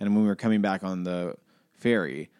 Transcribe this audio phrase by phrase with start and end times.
[0.00, 1.36] And when we were coming back on the
[1.74, 2.30] ferry,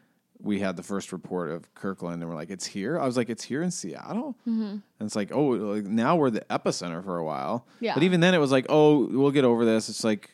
[0.41, 3.31] we had the first report of Kirkland, and we're like, "It's here." I was like,
[3.31, 4.63] "It's here in Seattle," Mm-hmm.
[4.65, 7.95] and it's like, "Oh, like now we're the epicenter for a while." Yeah.
[7.95, 10.31] But even then, it was like, "Oh, we'll get over this." It's like,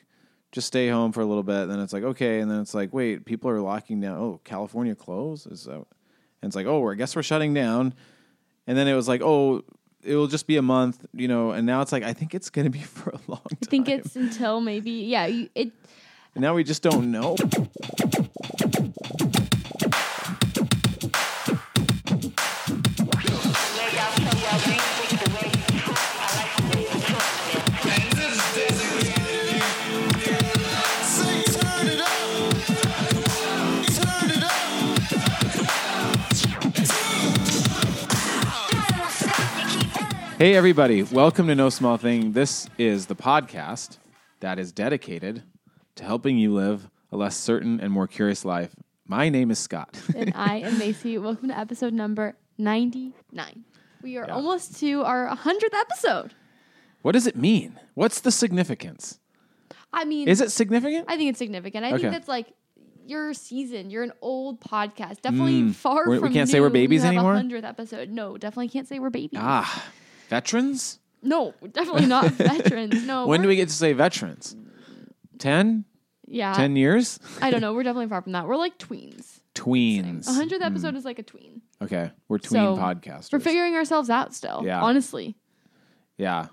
[0.50, 1.62] just stay home for a little bit.
[1.62, 4.18] And Then it's like, okay, and then it's like, wait, people are locking down.
[4.18, 5.50] Oh, California closed.
[5.50, 5.76] Is that?
[5.76, 5.86] And
[6.42, 7.94] it's like, oh, I guess we're shutting down.
[8.66, 9.62] And then it was like, oh,
[10.02, 11.52] it will just be a month, you know.
[11.52, 13.58] And now it's like, I think it's going to be for a long time.
[13.62, 15.24] I think it's until maybe yeah.
[15.26, 15.72] You, it
[16.34, 17.37] And now we just don't know.
[40.38, 41.02] Hey, everybody.
[41.02, 42.33] Welcome to No Small Thing.
[42.33, 43.98] This is the podcast
[44.41, 45.44] that is dedicated
[45.96, 48.74] to helping you live a less certain and more curious life.
[49.06, 50.00] My name is Scott.
[50.16, 51.19] and I am Macy.
[51.19, 53.64] Welcome to episode number ninety nine.
[54.03, 54.34] We are Yeah.
[54.34, 56.34] almost to our hundredth episode.
[57.03, 57.78] what does it mean?
[57.94, 59.19] What's the significance?
[59.92, 61.05] I mean, Is it significant?
[61.08, 61.84] I think it's significant.
[61.84, 62.03] I Okay.
[62.03, 62.47] think that's like
[63.06, 63.91] your season.
[63.91, 65.20] You're an old podcast.
[65.20, 66.09] Definitely far Mm.
[66.11, 66.33] We- we from.
[66.33, 67.34] can't say we're babies anymore?
[67.34, 68.09] Hundredth episode.
[68.09, 69.38] No, definitely can't say we're babies.
[69.42, 69.84] Ah,
[70.31, 71.00] veterans?
[71.22, 73.05] No, definitely not veterans.
[73.05, 73.27] No.
[73.27, 74.56] When do we get to say veterans?
[75.38, 75.84] 10?
[76.27, 76.53] Yeah.
[76.55, 77.19] 10 years?
[77.41, 77.75] I don't know.
[77.75, 78.47] We're definitely far from that.
[78.47, 79.41] We're like tweens.
[79.55, 80.27] Tweens.
[80.28, 81.61] A hundredth episode is like a tween.
[81.83, 83.33] Okay, we're tween So, podcasters.
[83.33, 84.62] We're figuring ourselves out still.
[84.65, 84.81] Yeah.
[84.81, 85.37] Honestly.
[86.17, 86.47] yeah.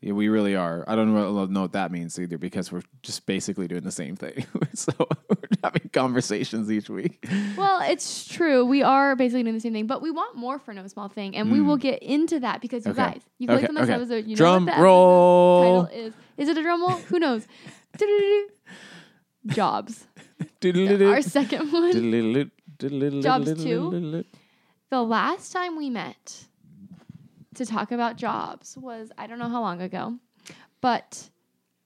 [0.00, 0.84] yeah, we really are.
[0.88, 4.16] I don't know, know what that means either because we're just basically doing the same
[4.16, 4.46] thing.
[4.74, 4.92] so
[5.28, 7.26] we're having conversations each week.
[7.58, 8.64] Well, it's true.
[8.64, 11.36] We are basically doing the same thing, but we want more for no small thing,
[11.36, 13.00] and we will get into that because you Hmm.
[13.00, 13.12] Okay.
[13.12, 13.92] guys, you've Okay, clicked on this okay.
[13.94, 14.26] episode.
[14.26, 15.84] You Drum know what the roll.
[15.86, 16.14] title is.
[16.38, 16.90] Is it a drum roll?
[16.92, 17.46] Who knows?
[17.98, 18.48] Do-do-do-do.
[19.46, 20.06] Jobs.
[21.08, 21.92] Our second one.
[23.22, 24.24] Jobs two?
[24.90, 26.44] The last time we met
[27.54, 30.16] to talk about jobs was I don't know how long ago,
[30.80, 31.30] but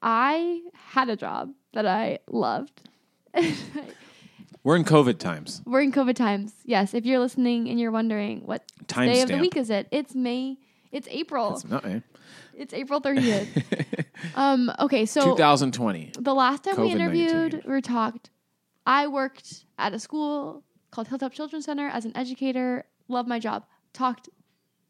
[0.02, 2.88] I had a job that I loved.
[4.62, 5.62] We're in COVID times.
[5.64, 6.52] We're in COVID times.
[6.64, 9.86] Yes, if you're listening and you're wondering what Time day of the week is it,
[9.90, 10.58] it's May.
[10.92, 11.54] It's April.
[11.54, 12.00] It's not, eh?
[12.60, 14.04] It's April 30th.
[14.34, 14.70] um.
[14.78, 15.06] Okay.
[15.06, 16.12] So 2020.
[16.18, 16.94] the last time we COVID-19.
[16.94, 18.28] interviewed or talked,
[18.86, 22.84] I worked at a school called Hilltop Children's Center as an educator.
[23.08, 23.64] Love my job.
[23.94, 24.28] Talked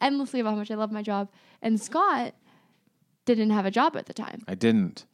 [0.00, 1.30] endlessly about how much I love my job.
[1.62, 2.34] And Scott
[3.25, 4.42] didn't have a job at the time.
[4.48, 5.04] I didn't.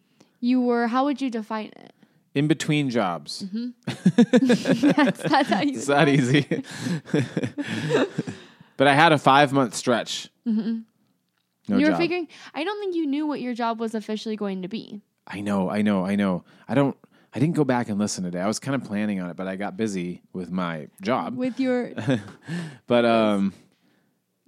[0.40, 0.86] You were.
[0.86, 1.92] How would you define it?
[2.34, 3.44] In between jobs.
[4.16, 5.74] that's, that's how you.
[5.74, 6.46] It's that easy.
[8.78, 10.30] but I had a five month stretch.
[11.68, 12.28] No you were figuring.
[12.54, 15.02] I don't think you knew what your job was officially going to be.
[15.26, 16.44] I know, I know, I know.
[16.68, 16.96] I don't.
[17.34, 18.40] I didn't go back and listen today.
[18.40, 21.36] I was kind of planning on it, but I got busy with my job.
[21.36, 21.92] With your
[22.86, 23.52] But um,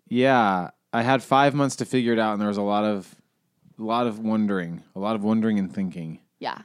[0.09, 3.15] yeah, I had five months to figure it out, and there was a lot of,
[3.79, 6.63] a lot of wondering, a lot of wondering and thinking, yeah.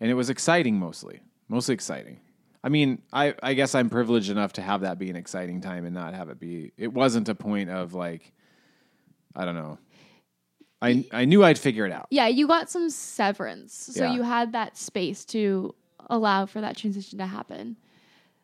[0.00, 2.20] and it was exciting mostly, mostly exciting.
[2.62, 5.84] I mean, I I guess I'm privileged enough to have that be an exciting time
[5.84, 6.72] and not have it be.
[6.76, 8.32] It wasn't a point of like,
[9.34, 9.78] I don't know.
[10.82, 12.06] I I knew I'd figure it out.
[12.10, 13.72] Yeah, you got some severance.
[13.74, 14.12] So Yeah.
[14.14, 15.74] you had that space to
[16.10, 17.76] allow for that transition to happen.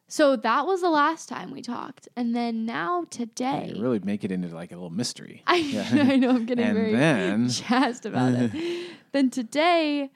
[0.08, 2.08] So that was the last time we talked.
[2.16, 3.72] And then now today.
[3.74, 5.42] You really make it into like a little mystery.
[5.46, 8.90] I, I know I'm getting And very then- jazzed about it.
[9.12, 10.10] then today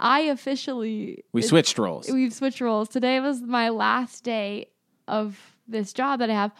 [0.00, 2.08] I officially We it- switched roles.
[2.10, 2.88] we've switched roles.
[2.88, 4.70] Today was my last day
[5.06, 5.38] of
[5.68, 6.52] this job that I have.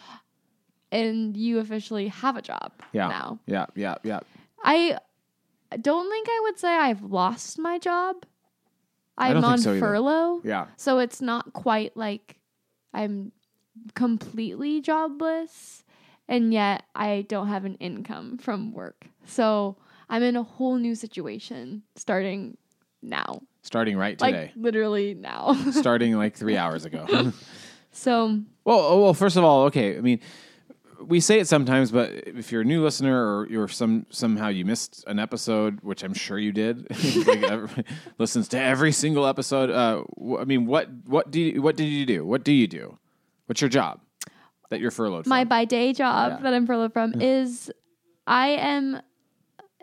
[0.91, 3.07] And you officially have a job Yeah.
[3.09, 3.39] now.
[3.45, 4.19] Yeah, yeah, yeah.
[4.63, 4.97] I
[5.81, 8.25] don't think I would say I've lost my job.
[9.17, 10.41] I'm on so furlough.
[10.43, 10.67] Yeah.
[10.77, 12.39] So it's not quite like
[12.93, 13.31] I'm
[13.93, 15.83] completely jobless
[16.27, 19.07] and yet I don't have an income from work.
[19.25, 19.77] So
[20.09, 22.57] I'm in a whole new situation starting
[23.01, 23.41] now.
[23.61, 24.51] Starting right Like today.
[24.55, 25.53] literally now.
[25.71, 27.33] Starting like three hours ago.
[27.91, 29.97] so well, oh, well, first of all, okay.
[29.97, 30.19] I mean,
[31.01, 34.65] we say it sometimes, but if you're a new listener or you're some somehow you
[34.65, 36.87] missed an episode, which I'm sure you did,
[37.27, 37.83] like every,
[38.17, 39.69] listens to every single episode.
[39.69, 42.25] Uh, wh- I mean, what what do you, what did you do?
[42.25, 42.97] What do you do?
[43.45, 43.99] What's your job
[44.69, 45.49] that you're furloughed from my from?
[45.49, 46.43] by day job Yeah.
[46.43, 47.71] that I'm furloughed from is
[48.27, 49.01] I am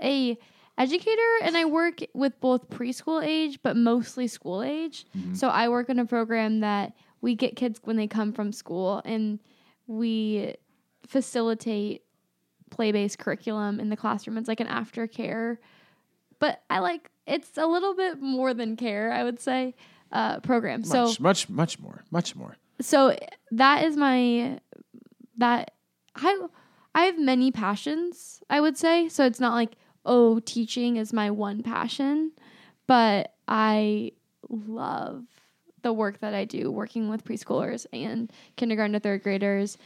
[0.03, 0.39] a
[0.79, 5.07] educator and I work with both preschool age but mostly school age.
[5.17, 5.35] Mm-hmm.
[5.35, 6.93] So I work in a program that
[7.23, 9.41] we get kids when they come from school and
[9.87, 10.55] we
[11.07, 12.03] facilitate
[12.71, 14.37] play-based curriculum in the classroom.
[14.39, 15.59] It's like an aftercare.
[16.39, 19.75] But I like it's a little bit more than care, I would say.
[20.13, 20.85] uh, program.
[20.85, 22.57] So Much, much, much more, much more.
[22.81, 23.17] so
[23.53, 24.61] that is my
[25.39, 25.73] that
[26.15, 26.47] I
[26.95, 29.09] I have many passions, I would say.
[29.09, 29.73] So it's not like
[30.05, 32.31] oh, teaching is my one passion,
[32.87, 34.13] but I
[34.49, 35.25] love
[35.83, 39.77] the work that I do working with preschoolers and kindergarten to third graders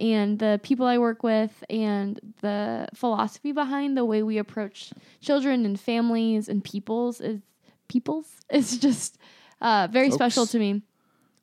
[0.00, 5.66] and the people I work with and the philosophy behind the way we approach children
[5.66, 7.40] and families and peoples is
[7.88, 9.18] peoples is just
[9.60, 10.82] uh, very special to me.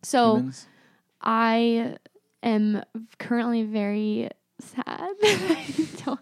[0.01, 0.67] So Humans.
[1.21, 1.97] I
[2.41, 2.83] am
[3.19, 6.19] currently very sad I don't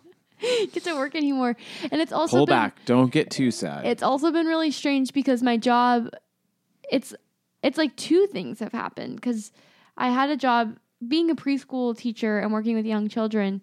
[0.73, 1.55] get to work anymore.
[1.89, 2.79] And it's also Pull been, back.
[2.85, 3.85] Don't get too sad.
[3.85, 6.09] It's also been really strange because my job
[6.91, 7.15] it's
[7.63, 9.53] it's like two things have happened cuz
[9.97, 13.61] I had a job being a preschool teacher and working with young children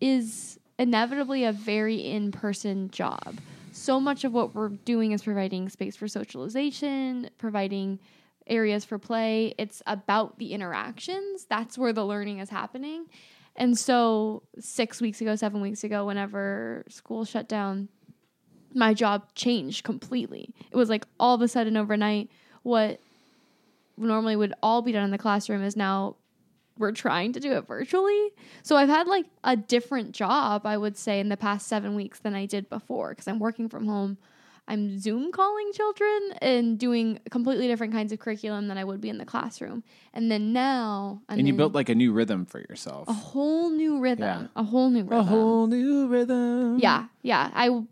[0.00, 3.38] is inevitably a very in-person job.
[3.72, 7.98] So much of what we're doing is providing space for socialization, providing
[8.46, 9.54] areas for play.
[9.58, 11.46] It's about the interactions.
[11.48, 13.06] That's where the learning is happening.
[13.56, 17.88] And so, six weeks ago, seven weeks ago, whenever school shut down,
[18.72, 20.54] my job changed completely.
[20.70, 22.30] It was like all of a sudden overnight,
[22.62, 23.00] what
[23.96, 26.16] normally would all be done in the classroom is now
[26.78, 28.30] we're trying to do it virtually.
[28.62, 32.20] So I've had like a different job, I would say, in the past seven weeks
[32.20, 34.18] than I did before because I'm working from home.
[34.70, 39.08] I'm Zoom calling children and doing completely different kinds of curriculum than I would be
[39.08, 39.82] in the classroom.
[40.12, 43.08] And then now, I'm and you built like a new rhythm for yourself.
[43.08, 44.24] a whole new rhythm.
[44.24, 44.46] Yeah.
[44.56, 45.18] A whole new rhythm.
[45.18, 46.78] A whole new rhythm.
[46.80, 47.50] yeah, yeah.
[47.54, 47.82] I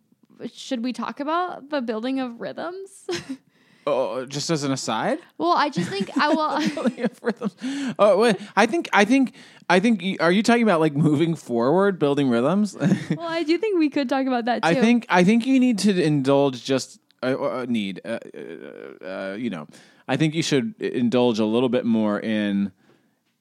[0.52, 3.06] should we talk about the building of rhythms?
[3.88, 5.20] Oh, just as an aside.
[5.38, 6.68] well, I just think I will.
[6.74, 7.56] Building of rhythms.
[7.98, 8.36] Oh, wait.
[8.56, 8.88] I think.
[8.92, 9.34] I think.
[9.70, 10.02] I think.
[10.20, 12.76] Are you talking about like moving forward, building rhythms?
[13.16, 14.68] well, I do think we could talk about that too.
[14.68, 15.06] I think.
[15.08, 16.64] I think you need to indulge.
[16.64, 18.00] Just uh, uh, need.
[18.04, 19.68] Uh, uh, uh, you know.
[20.08, 22.72] I think you should indulge a little bit more in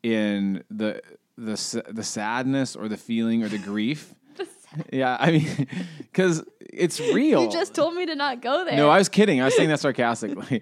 [0.03, 1.01] in the
[1.38, 4.13] the the sadness or the feeling or the grief.
[4.92, 5.68] Yeah, I mean,
[6.00, 7.44] because it's real.
[7.44, 8.75] you just told me to not go there.
[8.77, 9.42] no, I was kidding.
[9.42, 10.62] I was saying that sarcastically.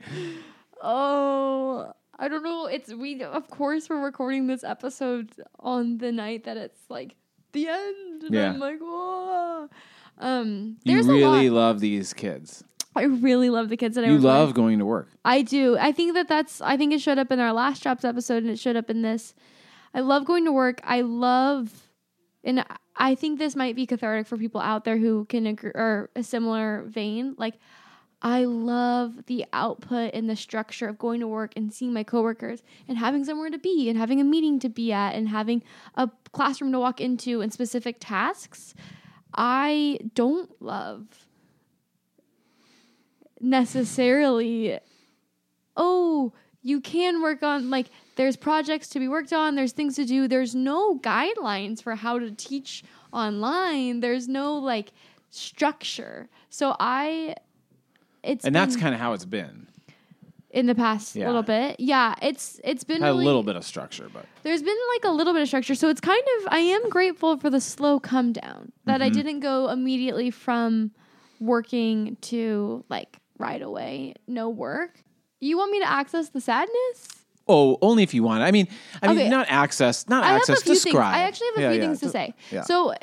[0.81, 2.65] Oh, I don't know.
[2.67, 3.21] It's we.
[3.23, 7.15] Of course, we're recording this episode on the night that it's like
[7.51, 8.23] the end.
[8.23, 8.49] And Yeah.
[8.51, 9.69] I'm like, whoa.
[10.19, 11.67] Um, you really a lot.
[11.67, 12.63] love these kids.
[12.95, 14.25] I really love the kids that I You work with.
[14.25, 15.09] love going to work.
[15.25, 15.77] I do.
[15.79, 16.61] I think that that's.
[16.61, 19.01] I think it showed up in our last drops episode, and it showed up in
[19.01, 19.33] this.
[19.95, 20.79] I love going to work.
[20.83, 21.71] I love,
[22.43, 26.09] and I think this might be cathartic for people out there who can agree or
[26.15, 27.35] a similar vein.
[27.37, 27.55] Like,
[28.21, 32.63] I love the output and the structure of going to work and seeing my coworkers
[32.87, 35.61] and having somewhere to be and having a meeting to be at and having
[35.95, 38.73] a classroom to walk into and specific tasks.
[39.33, 41.27] I don't love
[43.43, 44.79] necessarily
[45.75, 46.31] oh
[46.61, 50.27] you can work on like there's projects to be worked on there's things to do
[50.27, 54.91] there's no guidelines for how to teach online there's no like
[55.33, 56.29] structure.
[56.49, 57.35] So i
[58.23, 59.67] it's And that's kind of how it's been.
[60.51, 61.27] in the past Yeah.
[61.27, 61.79] little bit.
[61.79, 65.11] Yeah it's it's been really a little bit of structure, but there's been like a
[65.11, 65.75] little bit of structure.
[65.75, 69.15] So it's kind of i am grateful for the slow come down that i mm-hmm.
[69.17, 70.91] didn't go immediately from
[71.39, 75.03] working to like right away no work.
[75.39, 78.41] You want me to access the sadness oh, only if you want.
[78.43, 78.67] I mean,
[79.01, 79.29] I mean, Okay.
[79.29, 80.61] not access, not i access.
[80.61, 81.13] describe.
[81.13, 82.61] things i actually have a Yeah, few yeah, things to say Yeah.
[82.61, 82.93] so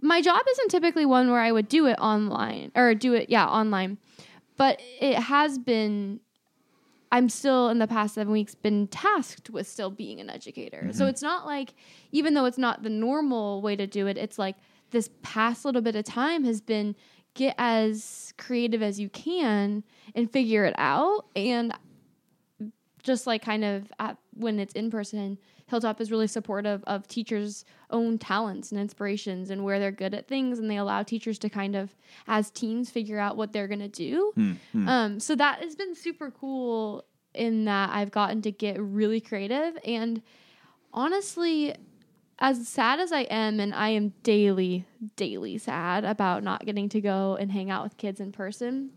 [0.00, 3.46] my job isn't typically one where i would do it online or do it yeah
[3.46, 3.98] online
[4.56, 6.20] but it has been
[7.12, 10.88] I'm still in the past seven weeks been tasked with still being an educator.
[10.92, 11.10] So mm-hmm.
[11.10, 11.74] it's not like
[12.10, 14.56] even though it's not the normal way to do it, it's like
[14.92, 16.96] this past little bit of time has been
[17.34, 21.26] get as creative as you can and figure it out.
[21.36, 21.74] And
[23.02, 27.64] just like kind of at, when it's in person, Hilltop is really supportive of teachers'
[27.90, 31.48] own talents and inspirations and where they're good at things, and they allow teachers to
[31.48, 31.94] kind of,
[32.26, 34.32] as teams, figure out what they're gonna do.
[34.88, 37.04] Um, so that has been super cool
[37.34, 40.22] in that I've gotten to get really creative and
[40.92, 41.74] honestly.
[42.38, 47.00] As sad as I am, and I am daily, daily sad about not getting to
[47.00, 48.90] go and hang out with kids in person,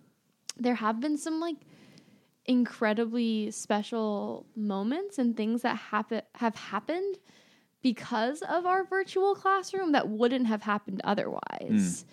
[0.58, 1.58] there have been some like
[2.46, 7.18] incredibly special moments and things that happen have happened
[7.82, 12.06] because of our virtual classroom that wouldn't have happened otherwise.
[12.08, 12.12] Hmm.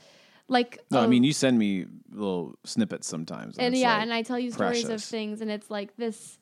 [0.49, 4.13] Like No, I mean, you send me little snippets sometimes, and it's yeah, like and
[4.13, 6.39] I tell you stories of things, and it's like this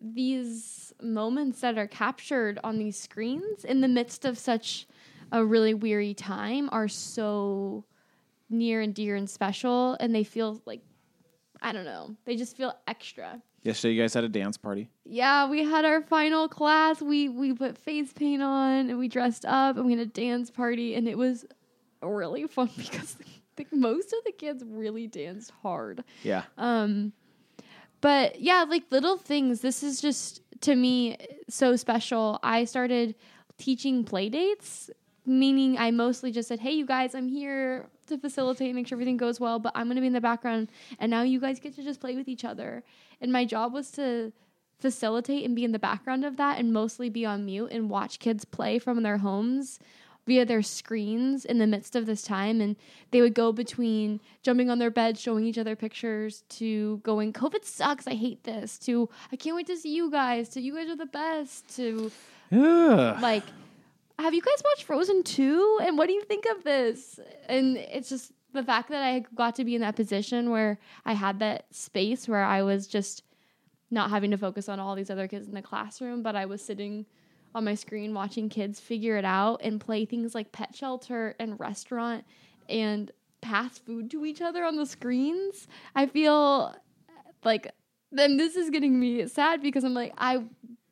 [0.00, 4.86] these moments that are captured on these screens in the midst of such
[5.32, 7.84] a really weary time are so
[8.50, 10.82] near and dear and special, and they feel like
[11.64, 12.14] I don't know.
[12.26, 13.40] They just feel extra.
[13.62, 14.90] Yesterday, you guys had a dance party.
[15.06, 17.00] Yeah, we had our final class.
[17.00, 20.50] We we put face paint on and we dressed up and we had a dance
[20.50, 21.46] party and it was
[22.02, 23.24] really fun because I
[23.56, 26.04] think most of the kids really danced hard.
[26.22, 26.42] Yeah.
[26.58, 27.14] Um,
[28.02, 29.62] but yeah, like little things.
[29.62, 31.16] This is just to me
[31.48, 32.38] so special.
[32.42, 33.14] I started
[33.56, 34.90] teaching play dates,
[35.24, 38.96] meaning I mostly just said, "Hey, you guys, I'm here to facilitate, and make sure
[38.96, 40.68] everything goes well, but I'm going to be in the background,
[40.98, 42.82] and now you guys get to just play with each other."
[43.20, 44.32] And my job was to
[44.78, 48.18] facilitate and be in the background of that, and mostly be on mute and watch
[48.18, 49.78] kids play from their homes
[50.26, 52.76] via their screens in the midst of this time and
[53.10, 57.62] they would go between jumping on their bed showing each other pictures to going covid
[57.62, 60.88] sucks i hate this to i can't wait to see you guys to you guys
[60.88, 62.10] are the best to
[62.50, 63.18] Yeah.
[63.20, 63.42] like
[64.18, 67.18] have you guys watched frozen 2 and what do you think of this?
[67.48, 71.12] And it's just the fact that i got to be in that position where i
[71.12, 73.24] had that space where i was just
[73.90, 76.62] not having to focus on all these other kids in the classroom but i was
[76.62, 77.04] sitting
[77.54, 81.58] on my screen watching kids figure it out and play things like pet shelter and
[81.58, 82.24] restaurant
[82.68, 85.68] and pass food to each other on the screens.
[85.94, 86.74] I feel
[87.44, 87.70] like
[88.10, 90.42] then this is getting me sad because i'm like i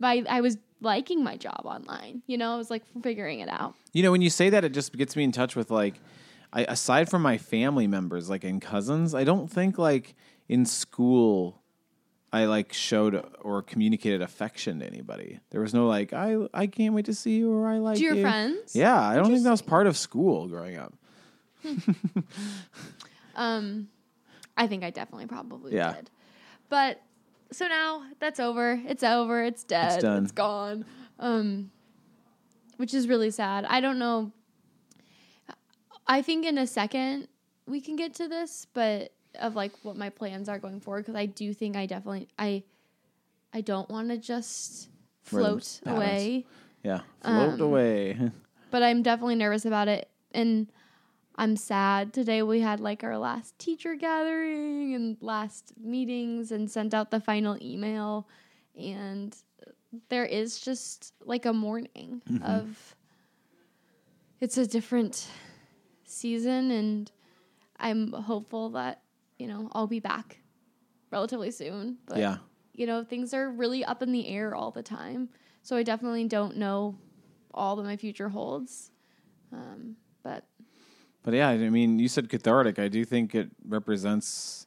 [0.05, 3.75] I, I was liking my job online you know i was like figuring it out
[3.93, 5.95] You know, when you say that, it just gets me in touch with like,
[6.53, 10.15] I, aside from my family members, like and cousins, I don't think like
[10.49, 11.61] in school,
[12.33, 15.41] I like showed or communicated affection to anybody.
[15.51, 18.03] There was no like, I I can't wait to see you or I like to
[18.03, 18.23] your you.
[18.23, 20.95] friends Yeah, I don't think that was part of school growing up.
[23.35, 23.89] Um,
[24.57, 25.93] I think I definitely probably Yeah.
[25.95, 26.11] did.
[26.69, 27.01] But
[27.53, 28.81] so now that's over.
[28.87, 29.45] It's over.
[29.45, 29.93] It's dead.
[29.95, 30.23] It's, done.
[30.25, 30.85] It's gone.
[31.19, 31.71] Um,
[32.77, 33.65] which is really sad.
[33.67, 34.33] I don't know.
[36.07, 37.29] I think in a second
[37.67, 41.15] we can get to this, but of like what my plans are going forward because
[41.15, 42.65] I do think I definitely I
[43.55, 44.89] I don't want to just
[45.23, 46.45] float away
[46.83, 48.19] Yeah, float Um, away.
[48.71, 50.09] but I'm definitely nervous about it.
[50.33, 50.71] And
[51.37, 52.13] I'm sad.
[52.13, 57.21] Today we had like our last teacher gathering and last meetings and sent out the
[57.21, 58.29] final email.
[58.79, 59.35] And
[60.09, 62.97] there is just like a mourning of
[64.41, 65.27] it's a different
[66.05, 66.71] season.
[66.71, 67.11] And
[67.79, 69.03] I'm hopeful that,
[69.39, 70.39] you know, I'll be back
[71.11, 71.99] relatively soon.
[72.07, 72.39] But yeah,
[72.75, 75.31] you know, things are really up in the air all the time.
[75.63, 76.99] So I definitely don't know
[77.55, 78.91] all that my future holds.
[79.53, 79.97] Um,
[81.23, 82.79] but yeah, I mean, you said cathartic.
[82.79, 84.67] I do think it represents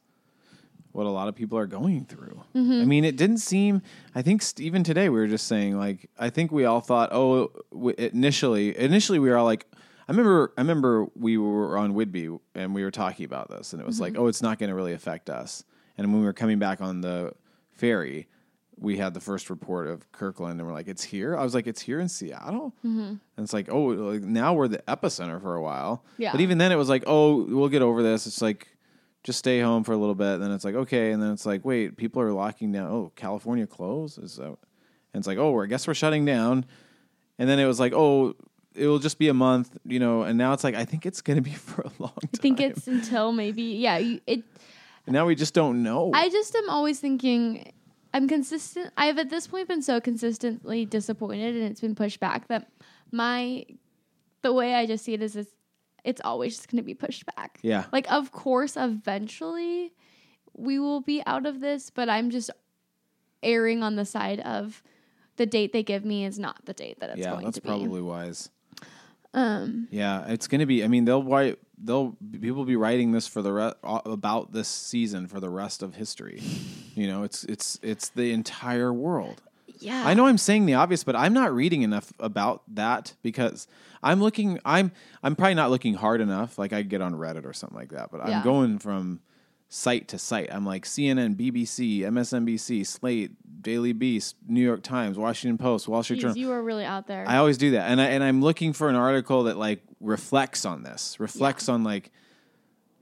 [0.96, 2.42] what a lot of people are going through.
[2.56, 2.82] Mm-hmm.
[2.82, 3.82] I mean, it didn't seem.
[4.16, 7.52] I think even today we were just saying like I think we all thought oh
[7.72, 9.68] w- initially initially we were all like
[10.08, 13.82] I remember I remember we were on Whidbey and we were talking about this and
[13.82, 15.66] it was like oh it's not going to really affect us.
[15.98, 17.34] And when we were coming back on the
[17.74, 18.28] ferry,
[18.78, 21.38] we had the first report of Kirkland and we're like it's here.
[21.38, 22.74] I was like it's here in Seattle.
[22.86, 23.00] Mm-hmm.
[23.00, 26.04] And it's like oh like, now we're the epicenter for a while.
[26.18, 26.32] Yeah.
[26.32, 28.28] But even then it was like oh we'll get over this.
[28.28, 28.76] It's like
[29.26, 30.36] just stay home for a little bit.
[30.36, 31.12] And then it's like, okay.
[31.12, 32.92] And then it's like, wait, people are locking down.
[32.92, 34.24] Oh, California closed?
[34.24, 34.46] Is that?
[34.46, 34.58] And
[35.16, 36.64] it's like, oh, I guess we're shutting down.
[37.40, 38.36] And then it was like, oh,
[38.76, 40.22] it will just be a month, you know.
[40.22, 42.30] And now it's like, I think it's going to be for a long time.
[42.36, 44.44] I think it's until maybe, yeah, you, it,
[45.08, 46.12] And now we just don't know.
[46.14, 47.74] I just am always thinking
[48.16, 48.94] I'm consistent.
[48.96, 52.72] I've at this point been so consistently disappointed and it's been pushed back that
[53.12, 53.66] my,
[54.42, 55.50] the way I just see it is, is
[56.06, 57.60] it's always just going to be pushed back.
[57.62, 57.88] yeah.
[57.92, 59.92] Like, of course, eventually
[60.54, 62.52] we will be out of this, but I'm just
[63.44, 64.82] erring on the side of
[65.36, 67.62] the date they give me is not the date that it's yeah, going that's to
[67.62, 67.68] be.
[67.68, 68.50] probably wise.
[69.36, 70.84] Um, Yeah, it's going to be.
[70.84, 71.60] I mean, they'll write.
[71.78, 75.84] They'll people will be writing this for the re- about this season for the rest
[75.84, 76.42] of history.
[76.96, 79.42] You know, it's it's it's the entire world.
[79.80, 80.08] yeah.
[80.08, 83.68] I know I'm saying the obvious, but I'm not reading enough about that because
[84.02, 84.60] I'm looking.
[84.64, 86.58] I'm I'm probably not looking hard enough.
[86.58, 89.20] Like I get on Reddit or something like that, but I'm going from
[89.70, 90.50] site to site.
[90.52, 93.32] I'm like CNN, BBC, MSNBC, Slate,
[93.62, 96.38] Daily Beast, New York Times, Washington Post, Wall Street Jeez, Journal.
[96.38, 97.26] you are really out there.
[97.28, 100.66] I always do that, and I and I'm looking for an article that like reflects
[100.66, 102.12] on this, reflects on like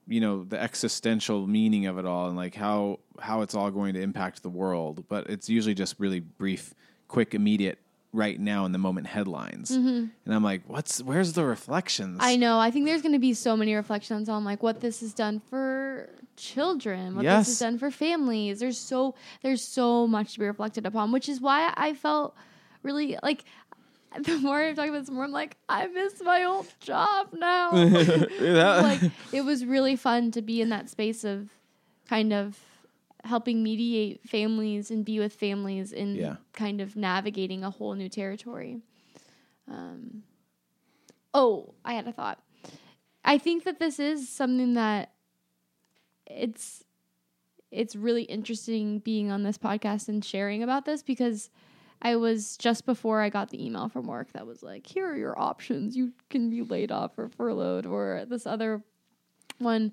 [0.07, 3.93] you know the existential meaning of it all, and like how how it's all going
[3.95, 5.05] to impact the world.
[5.07, 6.73] But it's usually just really brief,
[7.07, 7.79] quick, immediate,
[8.13, 10.05] right now in the moment headlines, mm-hmm.
[10.25, 12.19] and I'm like, what's where's the reflections?
[12.21, 12.59] I know.
[12.59, 15.41] I think there's going to be so many reflections on like what this has done
[15.49, 17.47] for children, what Yes.
[17.47, 18.59] this has done for families.
[18.59, 22.35] There's so there's so much to be reflected upon, which is why I felt
[22.83, 23.43] really like
[24.23, 27.29] the more I'm talking about this, the more I'm like I miss my old job
[27.33, 27.71] now.
[28.43, 29.01] Like
[29.31, 31.49] it was really fun to be in that space of
[32.07, 32.59] kind of
[33.23, 36.35] helping mediate families and be with families in Yeah.
[36.53, 38.81] kind of navigating a whole new territory.
[39.67, 40.23] Um,
[41.33, 42.39] oh, I had a thought.
[43.23, 45.13] I think that this is something that
[46.27, 46.83] it's
[47.71, 51.49] it's really interesting being on this podcast and sharing about this because
[52.03, 55.15] I was just before I got the email from work that was like, here are
[55.15, 55.95] your options.
[55.95, 58.83] You can be laid off or furloughed or this other
[59.57, 59.91] one.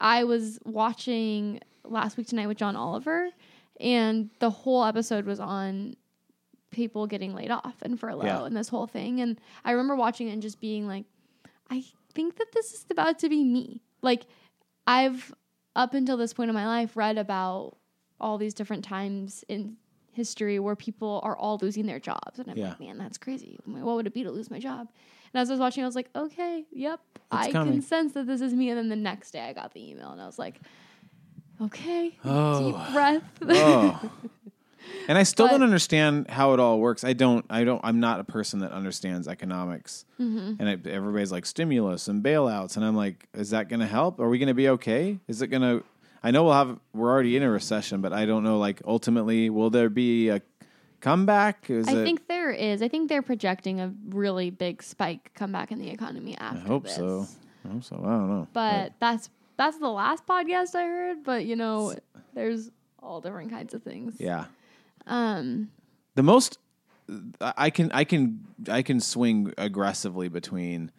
[0.00, 1.60] I was watching
[1.90, 3.30] last week tonight with John Oliver
[3.80, 5.96] and the whole episode was on
[6.70, 8.44] people getting laid off and furlough Yeah.
[8.44, 9.20] and this whole thing.
[9.20, 11.04] And I remember watching it and just being like,
[11.70, 13.82] I think that this is about to be me.
[14.02, 14.26] Like,
[14.86, 15.32] I've
[15.76, 17.76] up until this point in my life read about
[18.20, 19.76] all these different times in
[20.12, 22.38] history where people are all losing their jobs.
[22.38, 22.70] And I'm Yeah.
[22.70, 23.58] like, man, that's crazy.
[23.64, 24.88] What would it be to lose my job?
[25.32, 27.74] And as I was watching, I was like, okay, yep, It's I coming.
[27.74, 28.70] can sense that this is me.
[28.70, 30.60] And then the next day I got the email and I was like,
[31.62, 32.72] okay, Oh.
[32.84, 33.22] deep breath.
[33.42, 34.10] oh.
[35.06, 37.04] And I still But- don't understand how it all works.
[37.04, 37.44] I don't.
[37.50, 37.80] I don't.
[37.84, 40.04] I'm not a person that understands economics.
[40.20, 40.54] Mm-hmm.
[40.62, 44.20] And I, everybody's like stimulus and bailouts, and I'm like, is that going to help?
[44.20, 45.18] Are we going to be okay?
[45.28, 45.84] Is it going to?
[46.22, 46.78] I know we'll have.
[46.92, 48.58] We're already in a recession, but I don't know.
[48.58, 50.42] Like ultimately, will there be a
[51.00, 51.70] comeback?
[51.70, 52.04] Is I it?
[52.04, 52.82] think there is.
[52.82, 56.58] I think they're projecting a really big spike comeback in the economy after.
[56.64, 56.96] I hope this.
[56.96, 57.26] so.
[57.68, 57.96] I hope so.
[57.96, 58.48] I don't know.
[58.52, 61.24] But that's that's the last podcast I heard.
[61.24, 61.94] But you know,
[62.32, 62.70] there's
[63.02, 64.14] all different kinds of things.
[64.18, 64.46] yeah.
[65.06, 65.70] Um.
[66.14, 66.58] the most
[67.40, 70.90] I can I can I can swing aggressively between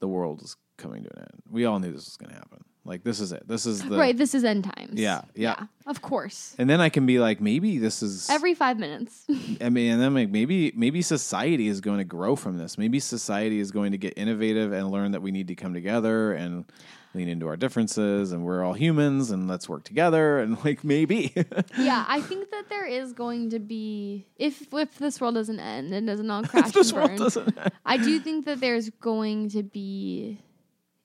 [0.00, 1.42] the world is coming to an end.
[1.50, 2.64] We all knew this was going to happen.
[2.84, 3.46] Like this is it.
[3.46, 4.16] This is the right.
[4.16, 4.98] This is end times.
[4.98, 5.66] Yeah, yeah.
[5.86, 6.54] Of course.
[6.58, 9.26] And then I can be like maybe this is Every five minutes.
[9.60, 12.78] I mean and then like maybe maybe society is going to grow from this.
[12.78, 16.32] Maybe society is going to get innovative and learn that we need to come together
[16.32, 16.64] and
[17.12, 21.32] lean into our differences and we're all humans and let's work together and like maybe
[21.76, 25.92] yeah, I think that there is going to be if if this world doesn't end
[25.92, 29.50] and doesn't all crash this and world burn, doesn't I do think that there's going
[29.50, 30.38] to be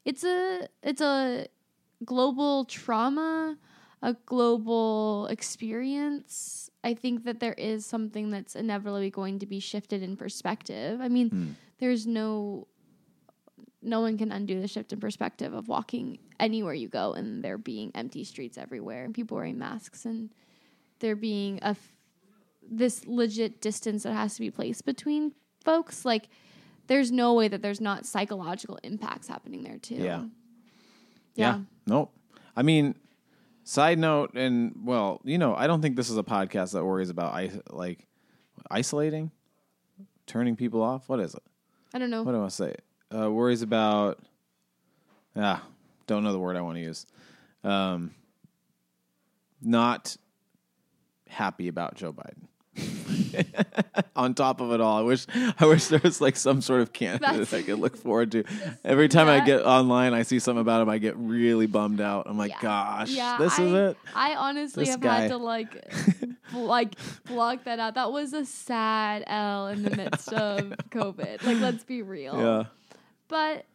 [0.05, 1.47] it's a it's a
[2.05, 3.57] global trauma,
[4.01, 6.69] a global experience.
[6.83, 11.01] I think that there is something that's inevitably going to be shifted in perspective.
[11.01, 11.49] I mean, hmm.
[11.79, 12.67] there's no
[13.81, 17.57] no one can undo the shift in perspective of walking anywhere you go and there
[17.57, 20.31] being empty streets everywhere and people wearing masks and
[20.99, 21.93] there being a f-
[22.67, 26.27] this legit distance that has to be placed between folks like
[26.87, 30.25] there's no way that there's not psychological impacts happening there too Yeah.
[31.35, 32.11] yeah, Nope.
[32.55, 32.95] I mean,
[33.63, 37.09] side note, and well, you know, I don't think this is a podcast that worries
[37.09, 38.07] about is- like
[38.71, 39.31] isolating,
[40.25, 41.09] turning people off.
[41.09, 41.43] What is it?
[41.93, 42.75] i don't know What do I want to say?
[43.15, 44.19] Uh, worries about.
[45.35, 45.63] Ah,
[46.07, 47.05] don't know the word I want to use.
[47.63, 48.11] Um,
[49.61, 50.15] not
[51.27, 52.47] happy about Joe Biden.
[54.15, 55.25] On top of it all, I wish
[55.59, 58.43] I wish there was like some sort of candidate I could look forward to.
[58.83, 62.25] Every time I get online, I see something about him, I get really bummed out.
[62.27, 62.61] I'm like, Yeah.
[62.61, 63.97] gosh, yeah this I, is it.
[64.15, 65.21] i honestly This have guy.
[65.21, 65.91] had to like
[66.53, 71.59] like block that out that was a sad l in the midst of covid like
[71.59, 72.63] let's be real Yeah,
[73.27, 73.65] but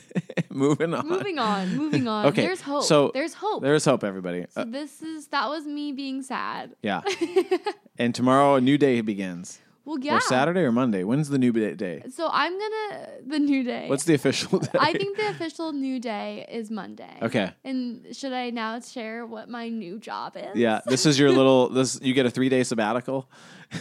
[0.50, 1.06] moving on.
[1.08, 4.46] moving on moving on Okay, there's hope so there's hope There's hope, everybody.
[4.50, 7.02] so Uh, this is that was me being sad yeah,
[7.98, 9.60] and tomorrow a new day begins.
[9.86, 11.02] Well yeah Or Saturday or Monday.
[11.04, 12.02] When's the new day?
[12.12, 14.68] so i'm gonna the new day What's the official day?
[14.78, 17.16] I think the official new day is Monday.
[17.22, 17.50] Okay.
[17.64, 20.54] And should I now share what my new job is?
[20.56, 21.68] Yeah, this is your little.
[21.76, 23.28] This you get a three day sabbatical.
[23.72, 23.76] A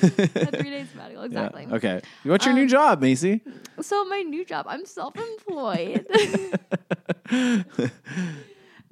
[0.62, 1.66] three days sabbatical, Yeah, exactly.
[1.78, 2.02] Okay.
[2.24, 3.42] What's your new Um, job, Macy?
[3.82, 6.06] So my new job, I'm self-employed.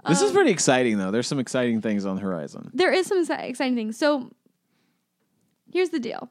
[0.05, 1.11] This um, is pretty exciting, though.
[1.11, 2.69] There's some exciting things on the horizon.
[2.73, 3.97] there is some exciting things.
[3.97, 4.31] So
[5.71, 6.29] here's the deal.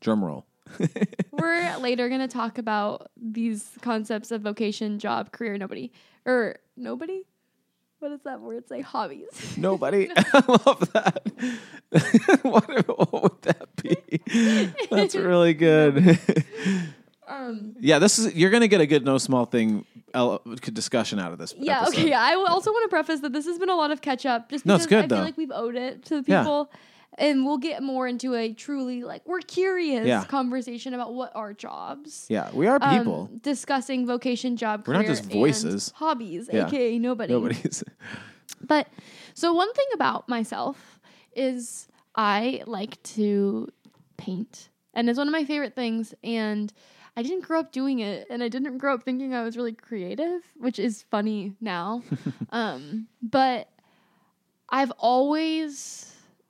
[0.00, 0.46] Drum roll.
[1.32, 5.92] We're later going to talk about these concepts of vocation, job, career, nobody.
[6.26, 7.24] Or nobody?
[8.00, 8.80] What does that word say?
[8.80, 9.26] Hobbies.
[9.56, 10.08] Nobody.
[10.16, 12.40] I love that.
[12.42, 14.86] what, what would that be?
[14.88, 16.16] That's really good.
[17.26, 18.34] Um, yeah, this is.
[18.34, 19.84] You're gonna get a good no small thing
[20.14, 20.40] el-
[20.72, 21.54] discussion out of this.
[21.58, 22.00] Yeah, episode.
[22.00, 22.12] okay.
[22.12, 24.64] I also want to preface that this has been a lot of catch up just
[24.64, 26.44] No, because it's good, I feel like we've owed it to the Yeah.
[27.18, 30.24] And we'll get more into a truly like we're curious Yeah.
[30.24, 32.26] conversation about what are jobs.
[32.28, 33.30] Yeah, we are Um, people.
[33.42, 35.92] discussing vocation, job, We're not just and voices.
[35.96, 36.66] hobbies, Yeah.
[36.68, 37.32] aka nobody.
[37.32, 37.82] Nobody's.
[38.66, 38.88] But
[39.34, 41.00] so one thing about myself
[41.34, 43.68] is I like to
[44.16, 46.12] paint, and it's one of my favorite things.
[46.24, 46.72] And
[47.16, 49.72] I didn't grow up doing it, and I didn't grow up thinking I was really
[49.72, 52.02] creative, which is funny now.
[52.50, 53.68] um, but
[54.70, 56.07] I've always,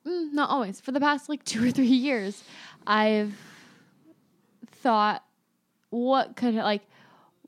[0.08, 2.42] mm, not always, for the past like two or three years,
[2.86, 3.34] I've
[4.66, 5.24] thought,
[5.90, 6.82] what could like,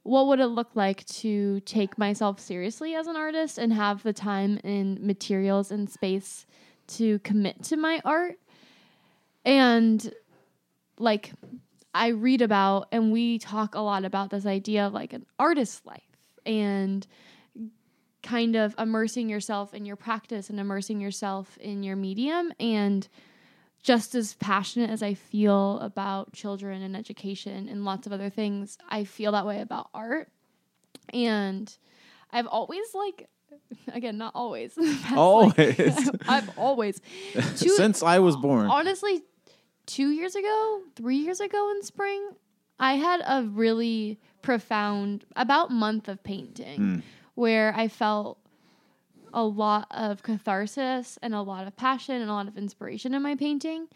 [0.02, 4.12] what would it look like to take myself seriously as an artist and have the
[4.12, 6.46] time and materials and space
[6.88, 8.38] to commit to my art?
[9.44, 10.12] And
[10.98, 11.32] like,
[11.94, 15.84] I read about and we talk a lot about this idea of like an artist's
[15.84, 16.02] life
[16.46, 17.06] and
[18.22, 23.08] kind of immersing yourself in your practice and immersing yourself in your medium and
[23.82, 28.76] just as passionate as I feel about children and education and lots of other things,
[28.90, 30.28] I feel that way about art.
[31.14, 31.74] And
[32.30, 33.28] I've always like
[33.92, 34.74] again, not always.
[34.76, 36.10] That's, like- Always.
[36.28, 37.00] I've always
[37.56, 38.66] two- Since I was born.
[38.68, 39.22] honestly,
[39.86, 42.30] two years ago, three years ago in spring,
[42.78, 46.98] I had a really profound about month of painting Hmm.
[47.40, 48.38] Where I felt
[49.32, 53.22] a lot of catharsis and a lot of passion and a lot of inspiration in
[53.22, 53.88] my painting.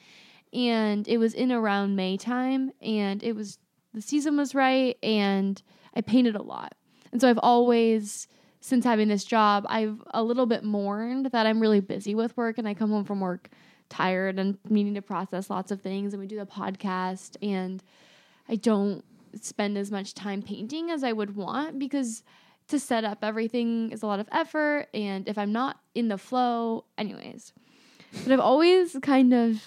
[0.55, 3.59] And it was in around May time and it was
[3.93, 5.63] the season was right and
[5.95, 6.75] I painted a lot.
[7.13, 8.29] And so I've always
[8.61, 12.57] since having this job, I've a little bit mourned that I'm really busy with work
[12.57, 13.51] and I come home from work
[13.91, 17.83] tired and needing to process lots of things and we do the podcast and
[18.49, 19.05] I don't
[19.39, 22.23] spend as much time painting as I would want because
[22.69, 26.19] to set up everything is a lot of effort and if I'm not in the
[26.19, 27.53] flow anyways.
[28.23, 29.63] But I've always kind of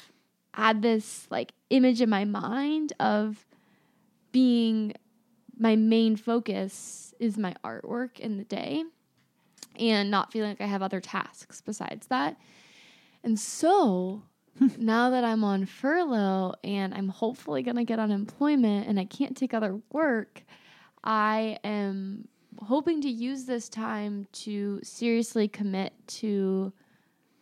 [0.54, 3.46] had this like image in my mind of
[4.32, 4.94] being
[5.58, 8.84] my main focus is my artwork in the day
[9.80, 12.38] and not feeling like I have other tasks besides that.
[13.24, 14.24] And so
[14.78, 19.36] now that I'm on furlough and I'm hopefully going to get unemployment and I can't
[19.36, 20.44] take other work,
[21.04, 22.28] I am
[22.64, 26.72] hoping to use this time to seriously commit to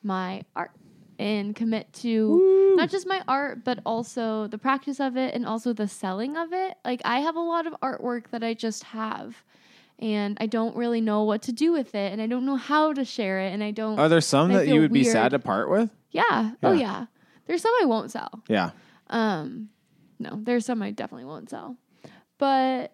[0.03, 0.71] my art
[1.17, 5.71] and commit to not just my art but also the practice of it and also
[5.73, 6.75] the selling of it.
[6.83, 9.43] Like I have a lot of artwork that I just have
[9.97, 12.91] and I don't really know what to do with it and I don't know how
[12.91, 15.39] to share it and I don't Are there some that you would be sad to
[15.39, 15.89] part with?
[16.11, 16.51] Yeah.
[16.61, 16.79] Oh Yeah.
[16.79, 17.05] yeah.
[17.47, 18.43] There's some I won't sell.
[18.49, 18.71] Yeah.
[19.09, 19.69] Um,
[20.19, 21.77] no, there's some I definitely won't sell.
[22.37, 22.91] But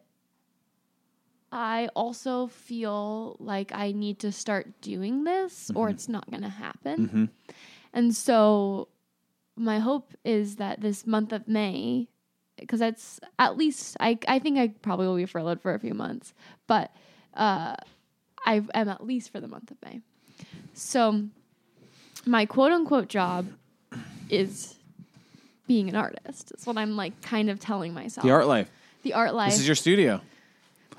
[1.52, 6.50] I also feel like I need to start doing this or it's not going to
[6.50, 7.10] happen.
[7.10, 7.56] Mhm.
[7.94, 8.88] And so
[9.58, 12.08] my hope is that this month of May,
[12.58, 15.94] because that's at least, I, I think I probably will be furloughed for a few
[15.94, 16.34] months,
[16.68, 16.96] but
[17.34, 17.76] uh,
[18.46, 20.00] I am at least for the month of May.
[20.74, 21.24] So
[22.26, 23.48] my quote unquote job
[24.30, 24.76] is
[25.68, 26.50] being an artist.
[26.50, 28.24] That's what I'm like kind of telling myself.
[28.24, 28.70] The art life.
[29.04, 29.52] The art life.
[29.52, 30.22] This is your studio.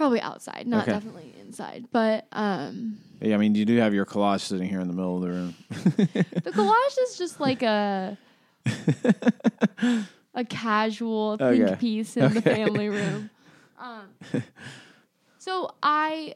[0.02, 0.92] Probably outside, not Okay.
[0.92, 1.84] definitely inside.
[1.92, 5.14] But um Yeah, I mean, you do have your collage sitting here in the middle
[5.16, 5.54] of the room.
[5.70, 8.18] the collage is just like a
[10.34, 11.76] a casual think Okay.
[11.76, 12.54] piece in the Okay.
[12.54, 13.30] family room.
[13.78, 14.08] Um,
[15.38, 16.34] so I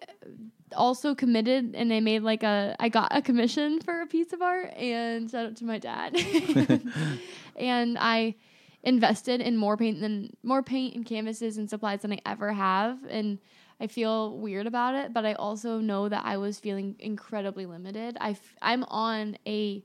[0.76, 4.42] also committed and I made like a I got a commission for a piece of
[4.42, 6.14] art and shout out to my dad.
[7.56, 8.36] and I
[8.82, 12.98] invested in more paint than more paint and canvases and supplies than I ever have
[13.08, 13.38] and
[13.78, 18.16] I feel weird about it, but I also know that I was feeling incredibly limited.
[18.20, 19.84] I f- I'm on a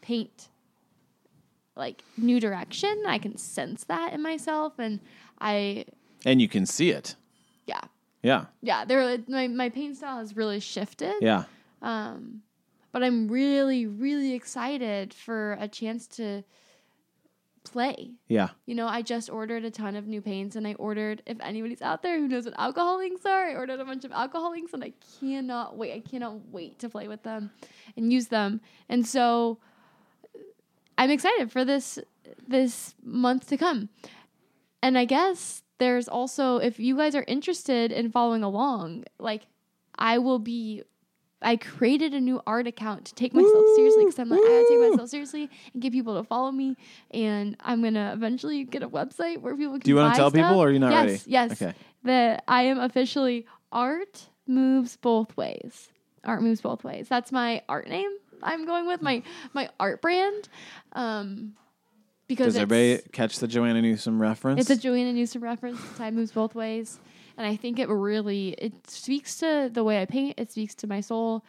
[0.00, 0.48] paint
[1.74, 3.02] like new direction.
[3.06, 5.00] I can sense that in myself and
[5.38, 5.84] I
[6.24, 7.16] and you can see it.
[7.66, 7.80] yeah.
[8.22, 8.46] Yeah.
[8.62, 11.14] Yeah, there my my paint style has really shifted.
[11.20, 11.44] Yeah.
[11.82, 12.42] Um,
[12.90, 16.42] but I'm really, really excited for a chance to
[17.70, 18.12] play.
[18.28, 18.50] Yeah.
[18.66, 21.82] You know, I just ordered a ton of new paints and I ordered, if anybody's
[21.82, 24.72] out there who knows what alcohol inks are, I ordered a bunch of alcohol inks
[24.72, 25.92] and I cannot wait.
[25.92, 27.50] I cannot wait to play with them
[27.96, 28.60] and use them.
[28.88, 29.58] And so
[30.98, 31.98] I'm excited for this
[32.48, 33.88] this month to come.
[34.82, 39.46] And I guess there's also if you guys are interested in following along, like
[39.98, 40.82] I will be
[41.42, 44.66] I created a new art account to take myself seriously because I'm like I gotta
[44.68, 46.76] take myself seriously and get people to follow me,
[47.10, 49.80] and I'm gonna eventually get a website where people can.
[49.80, 51.20] Do you wanna buy tell people, or are you not yes, ready?
[51.26, 51.74] Yes, Okay.
[52.04, 55.88] That I am officially art moves both ways.
[56.24, 57.08] Art moves both ways.
[57.08, 58.10] That's my art name.
[58.42, 59.22] I'm going with my
[59.52, 60.48] my art brand,
[60.92, 61.54] um,
[62.28, 64.60] because Does everybody catch the Joanna Newsom reference?
[64.60, 65.80] it's a Joanna Newsom reference.
[65.96, 66.98] Time moves both ways,
[67.36, 70.34] and I think it really it speaks to the way I paint.
[70.38, 71.44] It speaks to my soul.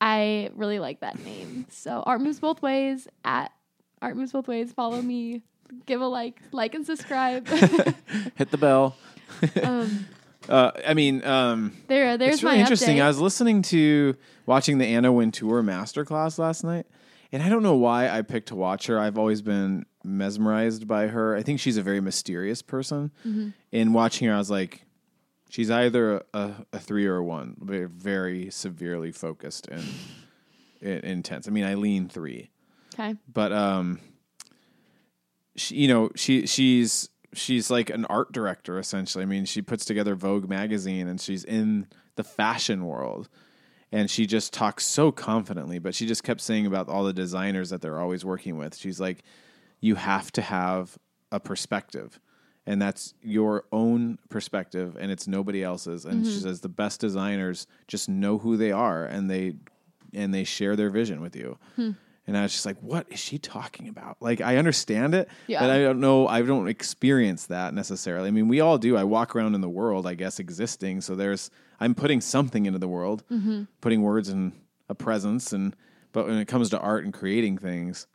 [0.00, 1.66] I really like that name.
[1.68, 3.06] So art moves both ways.
[3.24, 3.52] At
[4.00, 4.72] art moves both ways.
[4.72, 5.42] Follow me.
[5.86, 7.46] Give a like, like and subscribe.
[8.36, 8.96] Hit the bell.
[9.62, 10.06] um,
[10.48, 12.96] Uh, I mean, um, There, there's it's really my interesting.
[12.96, 13.02] update.
[13.02, 14.16] I was listening to
[14.46, 16.86] watching the Anna Wintour masterclass last night,
[17.30, 18.98] and I don't know why I picked to watch her.
[18.98, 21.36] I've always been mesmerized by her.
[21.36, 23.10] I think she's a very mysterious person.
[23.26, 23.48] Mm-hmm.
[23.72, 24.84] In watching her, I was like,
[25.48, 27.56] she's either a, a three or a one.
[27.60, 29.84] Very, very severely focused and,
[30.82, 31.48] and intense.
[31.48, 32.50] I mean, I lean three
[32.94, 33.16] okay.
[33.32, 34.00] but um
[35.56, 39.84] she, you know she she's she's like an art director essentially i mean she puts
[39.84, 41.86] together vogue magazine and she's in
[42.16, 43.28] the fashion world
[43.92, 47.70] and she just talks so confidently but she just kept saying about all the designers
[47.70, 49.22] that they're always working with she's like
[49.80, 50.98] you have to have
[51.32, 52.20] a perspective.
[52.66, 56.04] And that's your own perspective and it's nobody else's.
[56.04, 56.32] And mm-hmm.
[56.32, 59.54] she says the best designers just know who they are and they
[60.12, 61.58] and they share their vision with you.
[61.76, 61.92] Hmm.
[62.26, 64.18] And i was just like what is she talking about?
[64.20, 65.60] Like i understand it Yeah.
[65.60, 68.28] but i don't know i don't experience that necessarily.
[68.28, 68.96] I mean we all do.
[68.96, 71.00] I walk around in the world i guess existing.
[71.00, 73.62] So there's i'm putting something into the world mm-hmm.
[73.80, 74.52] putting words in
[74.88, 75.74] a presence and
[76.12, 78.06] but when it comes to art and creating things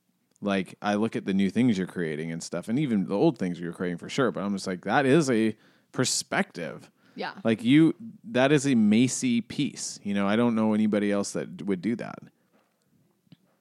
[0.45, 3.37] like I look at the new things you're creating and stuff, and even the old
[3.37, 4.31] things you're creating for sure.
[4.31, 5.55] But I'm just like, that is a
[5.91, 6.89] perspective.
[7.15, 7.31] Yeah.
[7.43, 7.95] Like you,
[8.31, 9.99] that is a Macy piece.
[10.03, 12.19] You know, I don't know anybody else that would do that.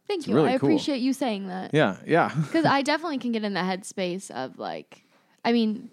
[0.07, 0.35] Thank you.
[0.35, 0.69] really I cool.
[0.69, 1.73] appreciate you saying that.
[1.73, 5.05] Yeah, yeah, Because I definitely can get in the headspace of like,
[5.45, 5.91] I mean,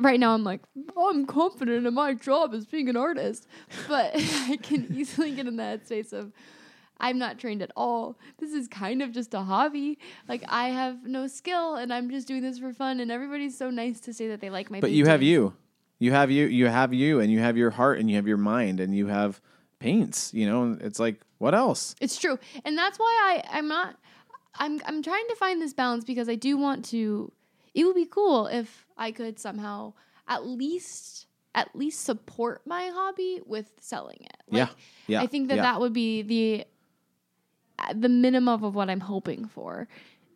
[0.00, 0.60] right now I'm like,
[0.96, 3.46] I'm confident in my job as being an artist,
[3.88, 6.32] but I can easily get in the headspace of,
[7.00, 8.18] I'm not trained at all.
[8.38, 9.98] This is kind of just a hobby.
[10.28, 13.00] Like I have no skill, and I'm just doing this for fun.
[13.00, 14.80] And everybody's so nice to say that they like my.
[14.80, 15.54] but you have you,
[15.98, 18.36] you have you, you have you, and you have your heart, and you have your
[18.36, 19.40] mind, and you have
[19.78, 20.32] paints.
[20.34, 21.94] You know, it's like, what else?
[22.00, 23.96] It's true, and that's why I I'm not.
[24.54, 27.32] I'm I'm trying to find this balance because I do want to.
[27.74, 29.94] It would be cool if I could somehow
[30.26, 34.36] at least at least support my hobby with selling it.
[34.50, 34.68] Yeah,
[35.06, 35.62] yeah, I think that yeah.
[35.62, 36.64] that would be the
[37.94, 39.88] the minimum of what I'm hoping for.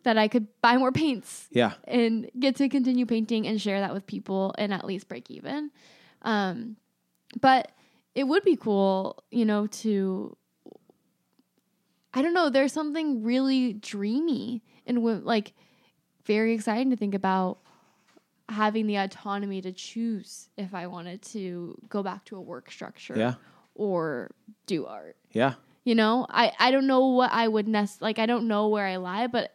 [0.03, 3.93] That I could buy more paints Yeah, and get to continue painting and share that
[3.93, 5.71] with people and at least break even.
[6.23, 6.75] Um,
[7.39, 7.71] but
[8.13, 10.35] it would be cool, you know, to
[12.13, 12.49] I don't know.
[12.49, 15.53] There's something really dreamy and like
[16.25, 17.59] very exciting to think about
[18.49, 23.17] having the autonomy to choose if I wanted to go back to a work structure
[23.17, 23.35] yeah,
[23.73, 24.31] or
[24.67, 25.15] do art.
[25.31, 25.53] yeah.
[25.83, 28.85] You know, I, I don't know what I would nest like I don't know where
[28.85, 29.53] I lie, but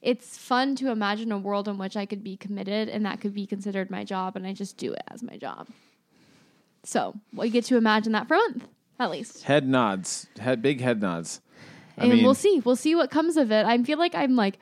[0.00, 3.34] it's fun to imagine a world in which I could be committed and that could
[3.34, 5.68] be considered my job and I just do it as my job.
[6.84, 8.68] So we get to imagine that for a month,
[9.00, 9.42] at least.
[9.42, 11.40] Head nods, head big head nods.
[11.98, 12.62] I and mean, we'll see.
[12.64, 13.66] We'll see what comes of it.
[13.66, 14.58] I feel like I'm like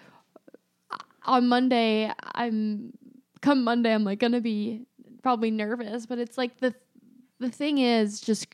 [1.24, 2.94] on Monday, I'm
[3.42, 4.86] come Monday, I'm like gonna be
[5.22, 6.74] probably nervous, but it's like the
[7.40, 8.46] the thing is just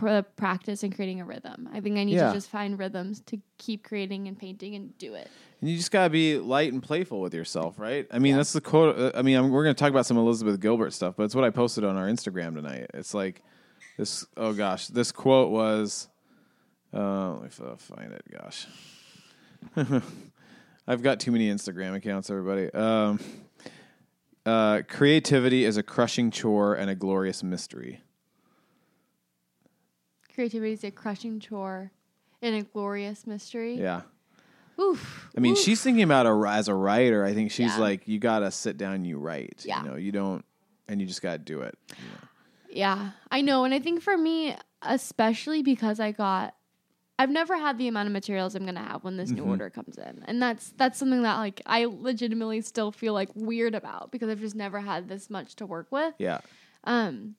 [0.00, 1.68] pr- practice and creating a rhythm.
[1.72, 2.28] I think I need Yeah.
[2.28, 5.28] to just find rhythms to keep creating and painting and do it.
[5.60, 8.06] And you just gotta be light and playful with yourself, right?
[8.10, 8.98] I mean, that's the quote.
[8.98, 11.44] uh, I mean, I'm, we're gonna talk about some Elizabeth Gilbert stuff, but it's what
[11.44, 12.86] I posted on our Instagram tonight.
[12.94, 13.42] It's like
[13.98, 14.24] this.
[14.36, 16.08] Oh gosh, this quote was.
[16.92, 18.22] Uh, let me find it.
[18.32, 18.66] Gosh,
[20.88, 22.30] I've got too many Instagram accounts.
[22.30, 22.72] Everybody.
[22.72, 23.20] Um,
[24.46, 28.00] uh, creativity is a crushing chore and a glorious mystery.
[30.40, 31.90] Creativity is a crushing chore
[32.40, 33.74] and a glorious mystery.
[33.74, 34.00] Yeah.
[34.80, 35.28] Oof.
[35.36, 35.58] I mean, Oof.
[35.58, 37.26] she's thinking about a as a writer.
[37.26, 37.78] I think she's Yeah.
[37.78, 39.66] like, you gotta sit down, you write.
[39.66, 39.82] Yeah.
[39.82, 40.42] You know, you don't,
[40.88, 41.76] and you just gotta do it.
[42.70, 43.64] Yeah, I know.
[43.64, 46.54] And I think for me, especially because I got,
[47.18, 49.44] I've never had the amount of materials I'm going to have when this Mm-hmm.
[49.44, 50.24] new order comes in.
[50.26, 54.40] And that's, that's something that like I legitimately still feel like weird about because I've
[54.40, 56.14] just never had this much to work with.
[56.16, 56.38] Yeah.
[56.84, 57.34] Um,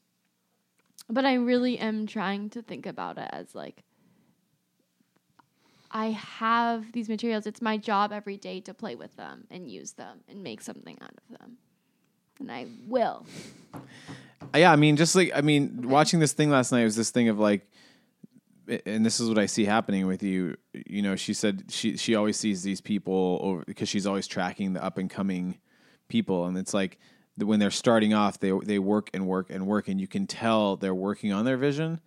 [1.12, 3.84] but I really am trying to think about it as like,
[5.92, 7.46] I have these materials.
[7.46, 10.98] It's my job every day to play with them and use them and make something
[11.02, 11.58] out of them.
[12.40, 13.26] And I will.
[14.56, 17.30] Yeah, I mean, just like I mean, watching this thing last night was this thing
[17.30, 17.68] of like,
[18.86, 20.56] and this is what I see happening with you.
[20.74, 24.74] You know, she said she she always sees these people over because she's always tracking
[24.74, 25.60] the up and coming
[26.08, 26.98] people, and it's like
[27.46, 30.78] when they're starting off, they they work and work and work, and you can tell
[30.78, 32.00] they're working on their vision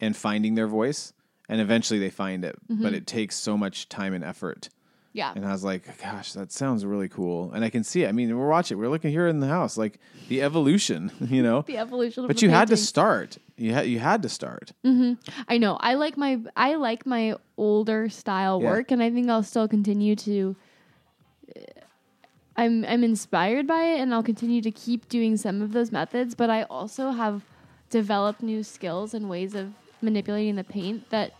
[0.00, 1.12] and finding their voice,
[1.48, 2.56] and eventually they find it.
[2.68, 2.94] But mm-hmm.
[2.94, 4.68] it takes so much time and effort.
[5.14, 5.32] Yeah.
[5.34, 7.52] And I was like, gosh, that sounds really cool.
[7.52, 8.08] And I can see it.
[8.08, 9.98] I mean, we're watching, we're looking here in the house, like
[10.28, 11.62] the evolution, you know.
[11.62, 13.36] the evolution of but the you had to start.
[13.56, 14.72] You had you had to start.
[14.84, 15.76] I know.
[15.80, 18.70] I like my I like my older style Yeah.
[18.70, 20.56] work, and I think I'll still continue to.
[22.56, 25.90] I I'm I'm inspired by it and I'll continue to keep doing some of those
[25.92, 27.42] methods, but I also have
[27.90, 31.32] developed new skills and ways of manipulating the paint that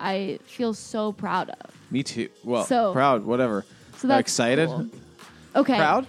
[0.00, 1.70] I feel so proud of.
[1.90, 2.28] Me too.
[2.44, 3.64] Well, So- proud, whatever.
[3.96, 4.86] So that's excited, cool.
[5.56, 5.76] Okay.
[5.76, 6.06] proud.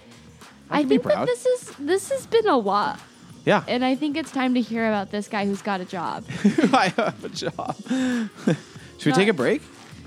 [0.70, 3.00] I be think that this is this has been a lot.
[3.46, 6.24] Yeah, And I think it's time to hear about this guy who's got a job.
[6.74, 7.74] I have a job.
[7.88, 9.62] Should we Not- take a break?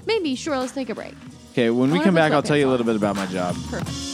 [0.05, 1.15] Maybe, sure, let's take a break.
[1.51, 3.55] Okay, when we come back, I'll tell you a little bit about my job.
[3.69, 4.12] Perfect.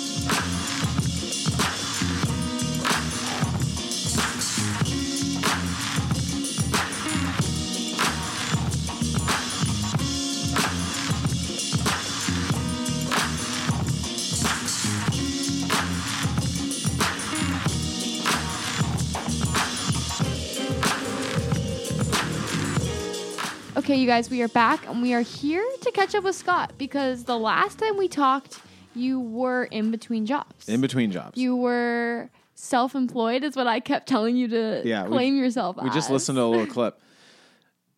[23.90, 26.74] Okay, you guys, we are back and we are here to catch up with Scott
[26.78, 28.60] because the last time we talked,
[28.94, 30.70] you were in between jobs.
[30.70, 31.40] In between jobs.
[31.40, 35.78] you were self-employed, is what I kept telling you to Yeah, we- claim yourself.
[35.82, 37.02] we just listened to a little clip.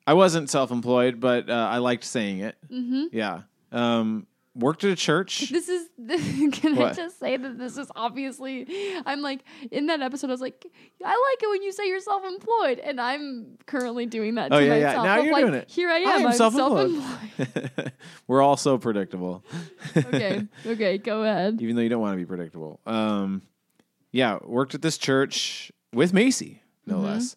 [0.07, 2.55] I wasn't self-employed, but uh, I liked saying it.
[2.71, 3.07] Mm-hmm.
[3.11, 3.41] Yeah.
[3.73, 5.49] Um, worked at a church.
[5.51, 5.87] This is.
[6.53, 8.65] Can I just say that this is obviously?
[9.05, 10.27] I'm like in that episode.
[10.29, 10.65] I was like,
[11.03, 14.65] I like it when you say you're self-employed, and I'm currently doing that Oh, to
[14.65, 14.85] yeah, yeah.
[14.87, 15.05] myself.
[15.05, 15.69] Now of you're like, doing it.
[15.69, 16.21] Here I I am.
[16.21, 16.91] am I'm self-employed.
[17.37, 17.91] self-employed.
[18.27, 19.43] We're all so predictable.
[19.95, 20.47] okay.
[20.65, 20.97] Okay.
[20.97, 21.61] Go ahead.
[21.61, 22.79] even though you don't want to be predictable.
[22.85, 23.43] Um,
[24.11, 27.05] yeah, worked at this church with Macy, no Mm-hmm.
[27.05, 27.35] less.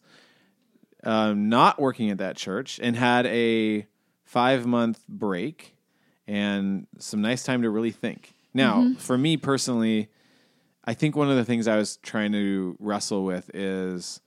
[1.05, 3.87] Um, not working at that church and had a
[4.25, 5.77] five month break
[6.27, 8.35] and some nice time to really think.
[8.55, 8.95] Now, Mm-hmm.
[8.95, 10.09] for me personally,
[10.85, 14.21] I think one of the things I was trying to wrestle with is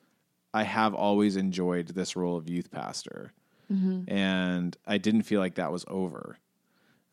[0.53, 3.31] I have always enjoyed this role of youth pastor,
[3.69, 6.37] and I didn't feel like that was over.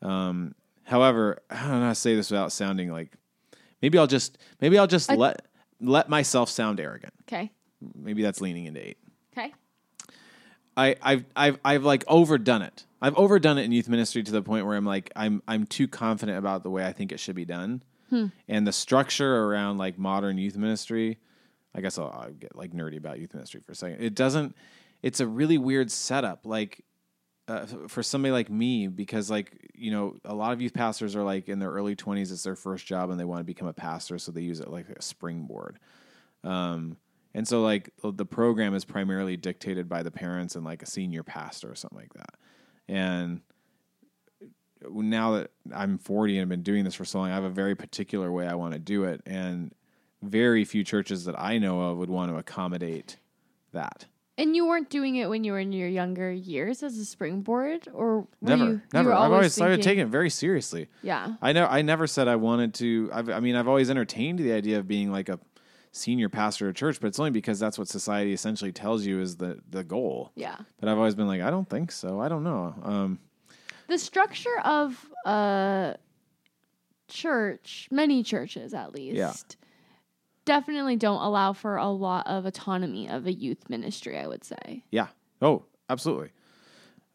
[0.01, 3.11] Um, however, I don't know how to say this without sounding like
[3.81, 5.45] maybe I'll just maybe I'll just I- let
[5.81, 7.13] let myself sound arrogant.
[7.27, 7.51] Okay.
[7.93, 8.97] Maybe that's leaning into eight.
[9.37, 9.53] Okay.
[10.77, 12.85] I, I've I've I've like overdone it.
[13.05, 15.87] I've overdone it in youth ministry to the point where I'm like I'm I'm too
[15.87, 17.83] confident about the way I think it should be done,
[18.47, 21.19] and the structure around like modern youth ministry.
[21.75, 24.01] I guess I'll, I'll get like nerdy about youth ministry for a second.
[24.01, 24.55] It doesn't.
[25.03, 26.47] It's a really weird setup.
[26.47, 26.83] Like
[27.47, 31.23] uh, for somebody like me, because like you know, a lot of youth pastors are
[31.23, 32.31] like in their early twenties.
[32.31, 34.69] It's their first job, and they want to become a pastor, so they use it
[34.71, 35.77] like a springboard.
[36.43, 36.97] Um,
[37.35, 41.21] and so like the program is primarily dictated by the parents and like a senior
[41.21, 42.33] pastor or something like that.
[42.87, 43.41] And
[44.83, 47.49] now that I'm 40 and I've been doing this for so long, I have a
[47.49, 49.73] very particular way I want to do it, and
[50.21, 53.17] very few churches that I know of would want to accommodate
[53.73, 54.05] that.
[54.37, 57.87] And you weren't doing it when you were in your younger years as a springboard,
[57.93, 59.09] or Never, you, you never.
[59.09, 60.89] were I've always started taking it very seriously.
[61.01, 61.35] Yeah.
[61.41, 61.65] I know.
[61.65, 63.09] I never said I wanted to.
[63.13, 65.39] I've, I mean, I've always entertained the idea of being like a
[65.95, 69.37] senior pastor of church, but it's only because that's what society essentially tells you is
[69.37, 70.31] the the goal.
[70.35, 70.57] Yeah.
[70.79, 72.19] But I've always been like, I don't think so.
[72.19, 72.73] I don't know.
[72.83, 73.19] Um,
[73.87, 75.95] The structure of a
[77.07, 79.33] church, many churches at least, Yeah.
[80.45, 84.83] definitely don't allow for a lot of autonomy of a youth ministry, I would say.
[84.91, 85.07] yeah.
[85.41, 86.31] Oh, absolutely.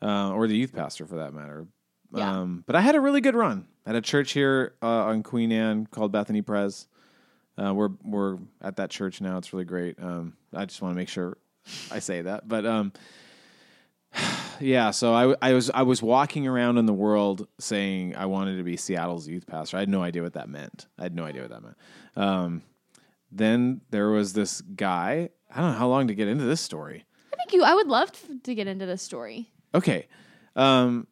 [0.03, 1.67] Uh, or the youth pastor for that matter.
[2.15, 2.41] Yeah.
[2.41, 5.51] Um, but I had a really good run at a church here uh, on Queen
[5.53, 6.87] Anne called Bethany Pres.
[7.61, 9.37] Uh, we're we're at that church now.
[9.39, 9.97] It's really great.
[10.03, 11.37] Um, I just want to make sure
[11.91, 12.49] I say that.
[12.49, 12.93] But um,
[14.61, 18.57] yeah, so I, I was I was walking around in the world saying I wanted
[18.57, 19.77] to be Seattle's youth pastor.
[19.77, 20.87] I had no idea what that meant.
[20.99, 21.77] I had no idea what that meant.
[22.17, 22.63] Um,
[23.31, 25.29] then there was this guy.
[25.53, 27.05] I don't know how long to get into this story.
[27.33, 28.11] I think you, I would love
[28.45, 29.51] to get into this story.
[29.75, 30.07] Okay.
[30.57, 31.07] Um,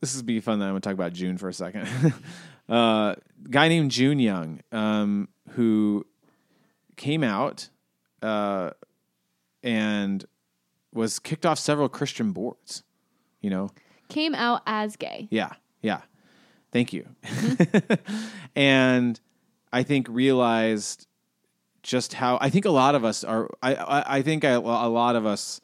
[0.00, 0.58] this is be fun.
[0.58, 1.86] Then I'm going to talk about June for a second.
[2.68, 3.14] uh,
[3.50, 6.06] guy named June Young, um, who
[6.96, 7.68] came out
[8.22, 8.70] uh,
[9.62, 10.24] and
[10.92, 12.82] was kicked off several Christian boards.
[13.40, 13.70] You know,
[14.08, 15.26] Came out as gay.
[15.30, 16.02] yeah, yeah.
[16.70, 17.06] Thank you.
[18.56, 19.20] and
[19.72, 21.06] I think realized
[21.82, 23.48] just how I think a lot of us are.
[23.62, 25.60] I I, I think I, a lot of us,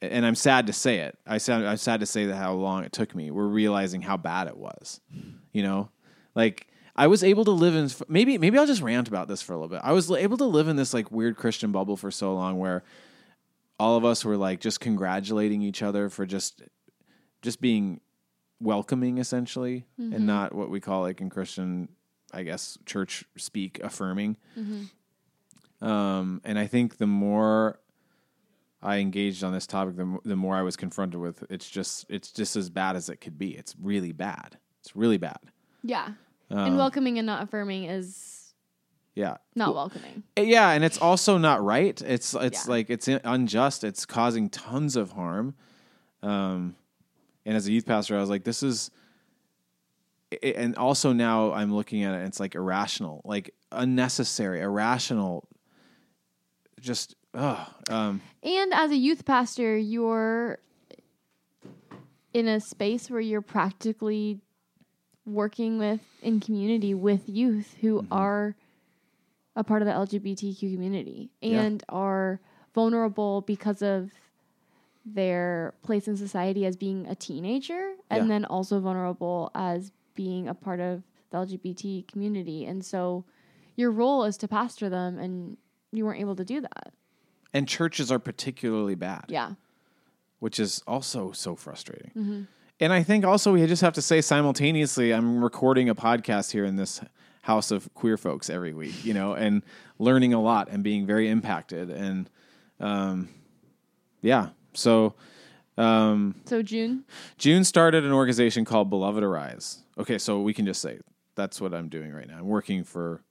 [0.00, 1.18] and I'm sad to say it.
[1.26, 3.30] I sad, I'm sad to say that how long it took me.
[3.30, 5.00] We're realizing how bad it was.
[5.52, 5.90] You know,
[6.40, 6.66] like
[6.96, 7.88] I was able to live in.
[8.08, 9.80] Maybe maybe I'll just rant about this for a little bit.
[9.84, 12.82] I was able to live in this like weird Christian bubble for so long where
[13.78, 16.62] all of us were like just congratulating each other for just
[17.42, 18.00] just being
[18.60, 21.88] welcoming essentially and not what we call like in christian
[22.30, 24.36] i guess church speak affirming
[25.80, 27.78] um, and i think the more
[28.82, 32.04] i engaged on this topic the, m- the more i was confronted with it's just
[32.10, 35.38] it's just as bad as it could be it's really bad it's really bad
[35.82, 36.08] Yeah.
[36.50, 38.52] And welcoming and not affirming is
[39.14, 39.36] Yeah.
[39.54, 40.22] not welcoming.
[40.36, 42.00] Yeah, and it's also not right.
[42.02, 42.70] It's it's Yeah.
[42.70, 43.84] like it's unjust.
[43.84, 45.54] It's causing tons of harm.
[46.22, 46.76] Um,
[47.46, 48.90] and as a youth pastor, I was like, this is.
[50.32, 55.48] i- And also now I'm looking at it, and it's like irrational, like unnecessary, irrational.
[56.80, 60.58] Just oh, um, And as a youth pastor, you're
[62.32, 64.38] in a space where you're practically
[65.26, 68.12] working with in community with youth who Mm-hmm.
[68.12, 68.54] are
[69.56, 71.60] a part of the LGBTQ community Yeah.
[71.62, 72.40] and are
[72.74, 74.10] vulnerable because of
[75.04, 78.28] their place in society as being a teenager and Yeah.
[78.28, 82.64] then also vulnerable as being a part of the LGBT community.
[82.66, 83.24] And so
[83.76, 85.56] your role is to pastor them and
[85.92, 86.92] you weren't able to do that.
[87.52, 89.24] and churches are particularly bad.
[89.28, 89.54] Yeah.
[90.38, 92.12] which is also so frustrating.
[92.16, 92.42] Mm-hmm.
[92.80, 96.64] And I think also we just have to say simultaneously, I'm recording a podcast here
[96.64, 97.02] in this
[97.42, 99.62] house of queer folks every week, you know, and
[99.98, 101.90] learning a lot and being very impacted.
[101.90, 102.30] And
[102.80, 103.28] um,
[104.22, 105.14] yeah, so
[105.76, 107.04] um, So June,
[107.36, 109.80] June started an organization called Beloved Arise.
[109.98, 111.00] Okay, so we can just say
[111.34, 112.38] that's what I'm doing right now.
[112.38, 113.22] I'm working for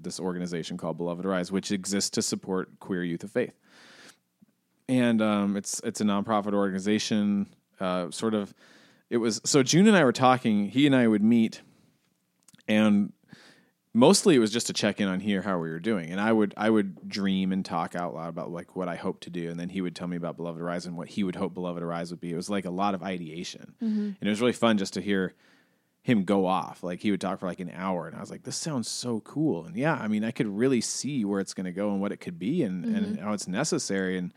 [0.00, 3.52] this organization called Beloved Arise, which exists to support queer youth of faith.
[4.88, 7.48] And um, it's it's a nonprofit organization.
[7.78, 8.52] Uh, sort of,
[9.10, 10.68] it was so June and I were talking.
[10.68, 11.62] He and I would meet,
[12.66, 13.12] and
[13.94, 16.10] mostly it was just to check in on here how we were doing.
[16.10, 19.20] And i would i would dream and talk out loud about like what i hope
[19.20, 19.50] to do.
[19.50, 21.82] And then he would tell me about beloved arise and what he would hope beloved
[21.82, 22.32] arise would be.
[22.32, 23.74] It was like a lot of ideation.
[24.20, 25.34] And it was really fun just to hear
[26.02, 26.82] him go off.
[26.82, 29.20] Like he would talk for like an hour and i was like this sounds so
[29.20, 29.64] cool.
[29.64, 32.12] And yeah i mean i could really see where it's going to go and what
[32.12, 34.18] it could be and, and how it's necessary.
[34.18, 34.32] And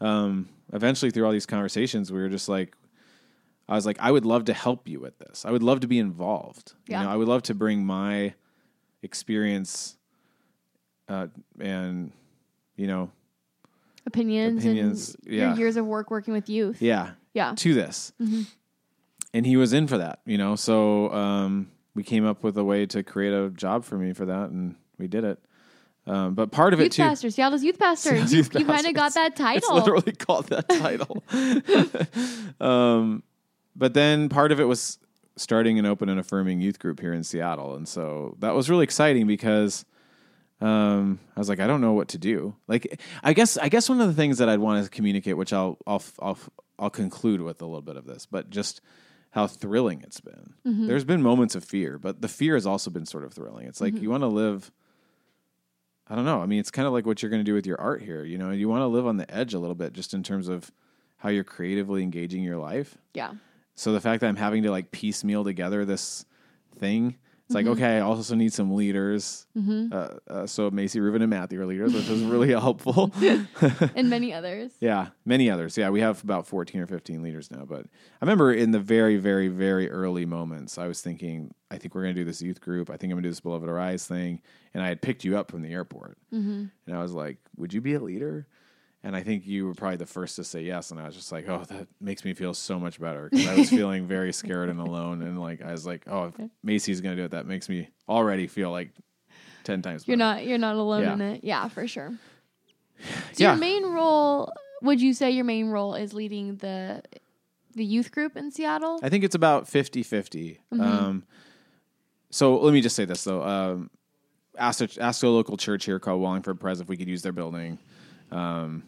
[0.00, 2.74] um, eventually through all these conversations we were just like
[3.70, 5.86] i was like i would love to help you with this i would love to
[5.88, 7.00] be involved Yeah.
[7.00, 8.34] you know i would love to bring my
[9.02, 9.96] experience
[11.08, 11.26] uh,
[11.58, 12.12] and
[12.76, 13.10] you know
[14.06, 15.48] opinions, Opinions, and yeah.
[15.50, 16.80] your years of work working with youth.
[16.82, 17.54] yeah Yeah.
[17.56, 18.12] to this
[19.32, 22.64] and he was in for that you know so um, we came up with a
[22.64, 25.38] way to create a job for me for that and we did it
[26.06, 28.10] um, but part of it Youth too pastor, Seattle's youth pastor.
[28.10, 29.74] Seattle's you youth you kind of got that it's title.
[29.76, 31.22] literally called that title
[32.60, 33.22] um,
[33.74, 34.98] but then part of it was
[35.36, 38.84] starting an open and affirming youth group here in Seattle and so that was really
[38.84, 39.84] exciting because
[40.60, 42.54] um, I was like, I don't know what to do.
[42.68, 45.52] Like, I guess, I guess one of the things that I'd want to communicate, which
[45.54, 46.38] I'll, I'll, I'll,
[46.78, 48.82] I'll conclude with a little bit of this, but just
[49.30, 50.54] how thrilling it's been.
[50.86, 53.66] There's been moments of fear, but the fear has also been sort of thrilling.
[53.68, 54.70] It's like you want to live.
[56.08, 56.42] I don't know.
[56.42, 58.24] I mean, it's kind of like what you're going to do with your art here.
[58.24, 60.48] You know, you want to live on the edge a little bit, just in terms
[60.48, 60.72] of
[61.18, 62.98] how you're creatively engaging your life.
[63.14, 63.32] yeah.
[63.80, 66.26] So the fact that I'm having to like piecemeal together this
[66.78, 67.16] thing,
[67.46, 69.46] it's like okay, I also need some leaders.
[69.90, 73.10] Uh, uh, so Macy, Ruben, and Matthew are leaders, which is really helpful.
[73.96, 74.72] And many others.
[74.80, 75.78] yeah, many others.
[75.78, 77.64] Yeah, we have about 14 or 15 leaders now.
[77.64, 81.94] But I remember in the very, very, very early moments, I was thinking, I think
[81.94, 82.90] we're going to do this youth group.
[82.90, 84.42] I think I'm going to do this Beloved Arise thing.
[84.74, 86.18] And I had picked you up from the airport,
[86.86, 88.46] and I was like, "Would you be a leader?"
[89.02, 90.90] And I think you were probably the first to say yes.
[90.90, 93.54] And I was just like, oh, that makes me feel so much better because I
[93.56, 95.22] was feeling very scared and alone.
[95.22, 97.88] And like, I was like, oh, if Macy's going to do it, that makes me
[98.08, 98.90] already feel like
[99.64, 100.40] 10 times You're better.
[100.40, 101.12] not you're not alone Yeah.
[101.14, 101.44] in it.
[101.44, 102.12] Yeah, for sure.
[103.32, 103.52] So Yeah.
[103.52, 107.02] your main role, would you say your main role is leading the
[107.74, 109.00] the youth group in Seattle?
[109.02, 110.60] I think it's about 50 50.
[110.78, 111.24] Um,
[112.30, 113.42] so let me just say this though.
[113.42, 113.90] Um,
[114.58, 117.32] asked, a, asked a local church here called Wallingford Pres if we could use their
[117.32, 117.78] building.
[118.32, 118.84] Um,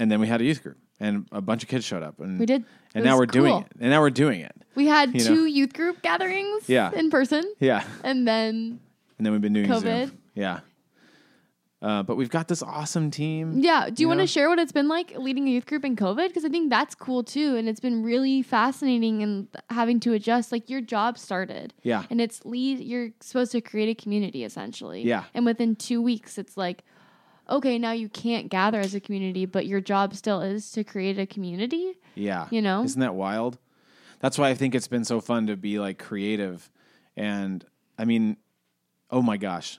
[0.00, 2.18] and then we had a youth group and a bunch of kids showed up.
[2.20, 2.64] And We did.
[2.94, 3.66] And now we're doing it.
[3.80, 4.54] And now we're doing it.
[4.74, 5.34] We had You know?
[5.34, 6.90] two youth group gatherings Yeah.
[6.92, 7.44] in person.
[7.60, 7.84] Yeah.
[8.02, 8.80] And then
[9.18, 10.08] And then we've been doing COVID.
[10.08, 10.18] Zoom.
[10.34, 10.60] Yeah.
[11.82, 13.58] Uh, but we've got this awesome team.
[13.58, 13.90] Yeah.
[13.90, 15.96] Do you, You want to share what it's been like leading a youth group in
[15.96, 16.28] COVID?
[16.28, 17.56] Because I think that's cool too.
[17.56, 20.50] And it's been really fascinating and having to adjust.
[20.50, 21.74] Like your job started.
[21.82, 22.04] Yeah.
[22.08, 25.02] And it's lead, you're supposed to create a community essentially.
[25.02, 25.24] Yeah.
[25.34, 26.84] And within two weeks, it's like,
[27.48, 31.18] okay, now you can't gather as a community, but your job still is to create
[31.18, 31.94] a community.
[32.14, 32.48] Yeah.
[32.50, 32.84] You know?
[32.84, 33.58] Isn't that wild?
[34.20, 36.70] That's why I think it's been so fun to be like creative.
[37.16, 37.64] And
[37.98, 38.36] I mean,
[39.10, 39.78] oh my gosh.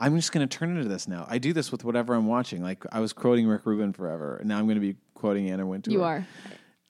[0.00, 1.26] I'm just going to turn into this now.
[1.28, 2.62] I do this with whatever I'm watching.
[2.62, 5.66] Like I was quoting Rick Rubin forever, and now I'm going to be quoting Anna
[5.66, 5.92] Wintour.
[5.92, 6.26] You are.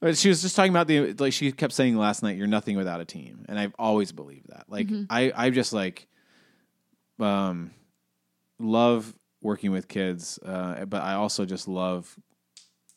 [0.01, 2.77] But she was just talking about the like she kept saying last night, "You're nothing
[2.77, 4.67] without a team," and I've always believed that.
[4.69, 6.07] Like I, I just like,
[7.19, 7.73] um,
[8.61, 9.13] love
[9.43, 12.19] working with kids, uh, but I also just love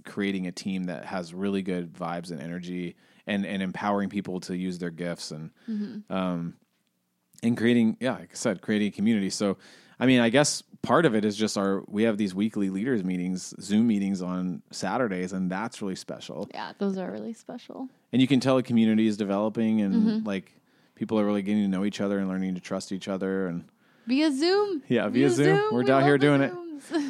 [0.06, 2.96] creating a team that has really good vibes and energy,
[3.28, 5.52] and and empowering people to use their gifts, and
[6.10, 6.56] um,
[7.42, 9.58] and creating yeah like i said creating a community so
[10.00, 13.04] i mean i guess part of it is just our we have these weekly leaders
[13.04, 17.90] meetings zoom meetings on saturdays and that's really special Yeah, those are really special.
[18.14, 20.28] and you can tell a community is developing and Mm-hmm.
[20.28, 20.54] like
[20.96, 23.66] people are really getting to know each other and learning to trust each other and
[24.08, 24.84] Via Zoom.
[24.88, 25.62] Yeah, via Zoom.
[25.72, 26.54] We're We out here doing it.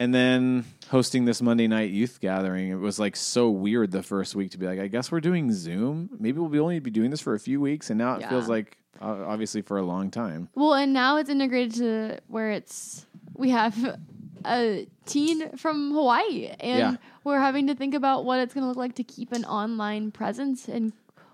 [0.00, 4.36] And then hosting this monday night youth gathering it was like so weird the first
[4.36, 7.10] week to be like i guess we're doing zoom maybe we'll be only be doing
[7.10, 8.28] this for a few weeks and now it Yeah.
[8.30, 12.52] feels like uh, obviously for a long time Well, and now it's integrated to where
[12.52, 13.98] it's we have
[14.44, 16.96] a teen from Hawaii, and Yeah.
[17.24, 20.12] we're having to think about what it's going to look like to keep an online
[20.12, 20.92] presence and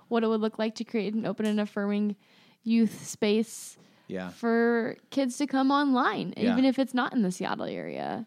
[0.09, 2.17] what it would look like to create an open and affirming
[2.63, 3.77] youth space
[4.07, 6.53] yeah for kids to come online, Yeah.
[6.53, 8.27] even if it's not in the Seattle area.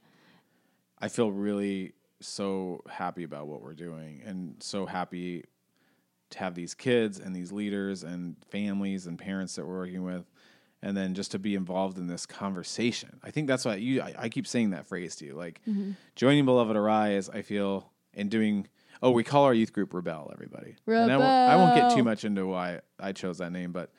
[0.99, 5.43] I feel really so happy about what we're doing and so happy
[6.31, 10.25] to have these kids and these leaders and families and parents that we're working with
[10.81, 13.19] and then just to be involved in this conversation.
[13.23, 15.91] I think that's why you I, I keep saying that phrase to you like mm-hmm.
[16.15, 18.67] joining beloved arise I feel and doing
[19.01, 20.75] oh we call our youth group rebel everybody.
[20.87, 23.91] And I won't, I won't get too much into why I chose that name but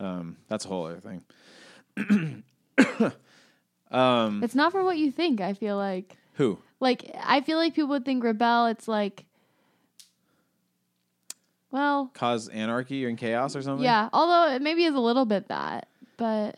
[0.00, 2.42] um, that's a whole other thing.
[3.90, 6.16] um, It's not for what you think, I feel like.
[6.34, 6.58] Who?
[6.80, 9.24] Like, I feel like people would think rebel, it's like,
[11.70, 13.84] well, Cause anarchy and chaos or something?
[13.84, 16.56] Yeah, although it maybe is a little bit that, but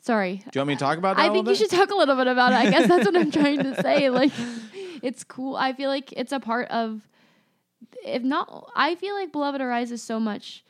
[0.00, 0.36] sorry.
[0.36, 1.28] Do you want me to talk about that?
[1.28, 2.56] I think you should talk a little bit about it.
[2.56, 4.08] I guess that's what I'm trying to say.
[4.10, 4.32] Like,
[5.02, 5.56] it's cool.
[5.56, 7.08] I feel like it's a part of,
[8.04, 10.62] if not, I feel like Beloved Arise is so much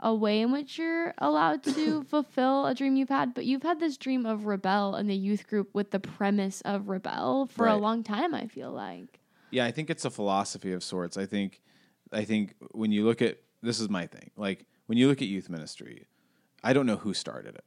[0.00, 3.80] a way in which you're allowed to fulfill a dream you've had, but you've had
[3.80, 7.76] this dream of rebel in the youth group with the premise of rebel for a
[7.76, 9.20] long time, I feel like.
[9.50, 11.16] Yeah, I think it's a philosophy of sorts.
[11.16, 11.62] I think,
[12.12, 14.30] I think when you look at this is my thing.
[14.36, 16.06] Like when you look at youth ministry,
[16.62, 17.64] I don't know who started it.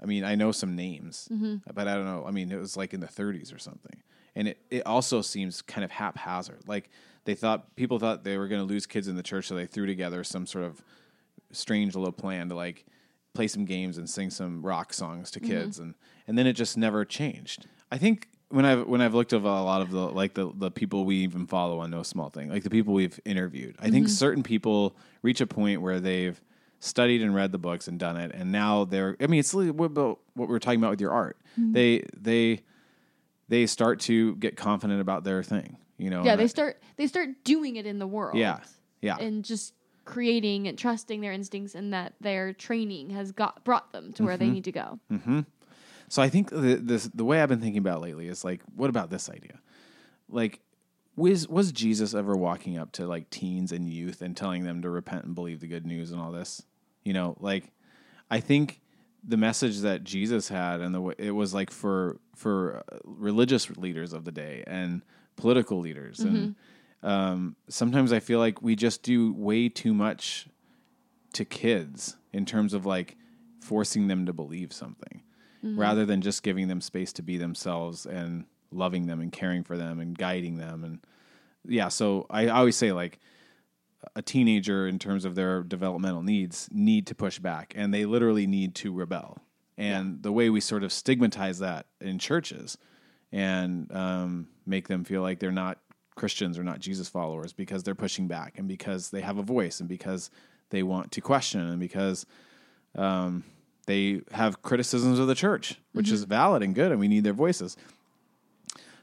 [0.00, 1.56] I mean, I know some names, mm-hmm.
[1.72, 2.24] but I don't know.
[2.26, 4.02] I mean, it was like in the 30s or something,
[4.34, 6.62] and it it also seems kind of haphazard.
[6.66, 6.90] Like
[7.24, 9.66] they thought people thought they were going to lose kids in the church, so they
[9.66, 10.82] threw together some sort of
[11.52, 12.84] strange little plan to like
[13.34, 15.50] play some games and sing some rock songs to mm-hmm.
[15.50, 15.94] kids and
[16.26, 17.66] and then it just never changed.
[17.90, 20.70] I think when I've when I've looked at a lot of the like the the
[20.70, 24.06] people we even follow on No Small Thing, like the people we've interviewed, I think
[24.06, 24.14] mm-hmm.
[24.14, 26.40] certain people reach a point where they've
[26.80, 29.16] studied and read the books and done it, and now they're.
[29.20, 31.38] I mean, it's about what we're talking about with your art.
[31.58, 31.72] Mm-hmm.
[31.72, 32.60] They they
[33.48, 35.78] they start to get confident about their thing.
[35.96, 36.24] You know.
[36.24, 38.36] Yeah, they I- start they start doing it in the world.
[38.36, 38.60] Yeah.
[39.00, 39.16] Yeah.
[39.16, 39.74] and just
[40.04, 44.34] creating and trusting their instincts and that their training has got brought them to where
[44.34, 44.44] Mm-hmm.
[44.44, 44.98] they need to go.
[46.08, 48.90] So I think the this, the way I've been thinking about lately is like, what
[48.90, 49.58] about this idea?
[50.28, 50.60] Like,
[51.16, 54.90] was was Jesus ever walking up to like teens and youth and telling them to
[54.90, 56.62] repent and believe the good news and all this?
[57.04, 57.70] You know, like,
[58.30, 58.80] I think
[59.24, 63.70] the message that Jesus had and the way it was like for for uh, religious
[63.76, 65.02] leaders of the day and
[65.36, 66.54] political leaders and
[67.02, 70.46] um, sometimes I feel like we just do way too much
[71.34, 73.16] to kids in terms of like
[73.60, 75.22] forcing them to believe something
[75.78, 79.76] rather than just giving them space to be themselves and loving them and caring for
[79.76, 80.82] them and guiding them.
[80.84, 80.98] And
[81.66, 83.18] yeah so i always say like
[84.16, 88.48] a teenager in terms of their developmental needs need to push back and they literally
[88.48, 89.38] need to rebel.
[89.78, 92.76] And the way we sort of stigmatize that in churches
[93.30, 95.78] and um, make them feel like they're not
[96.14, 99.80] christians or not jesus followers because they're pushing back and because they have a voice
[99.80, 100.30] and because
[100.70, 102.26] they want to question and because
[102.96, 103.42] um,
[103.86, 107.32] they have criticisms of the church which is valid and good and we need their
[107.32, 107.76] voices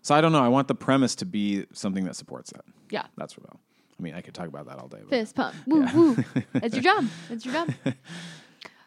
[0.01, 3.05] so i don't know i want the premise to be something that supports that Yeah.
[3.17, 3.59] that's rebel
[3.99, 5.55] i mean i could talk about that all day Fist pump.
[5.65, 6.23] Woo woo.
[6.55, 7.05] It's your job.
[7.29, 7.73] It's your job.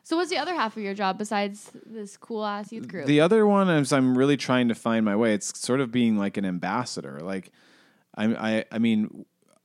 [0.05, 3.07] So what's the other half of your job besides this cool ass youth group?
[3.07, 5.33] The other one is I'm really trying to find my way.
[5.33, 7.21] It's sort of being like an ambassador.
[7.23, 7.53] Like
[8.15, 9.25] I'm I I mean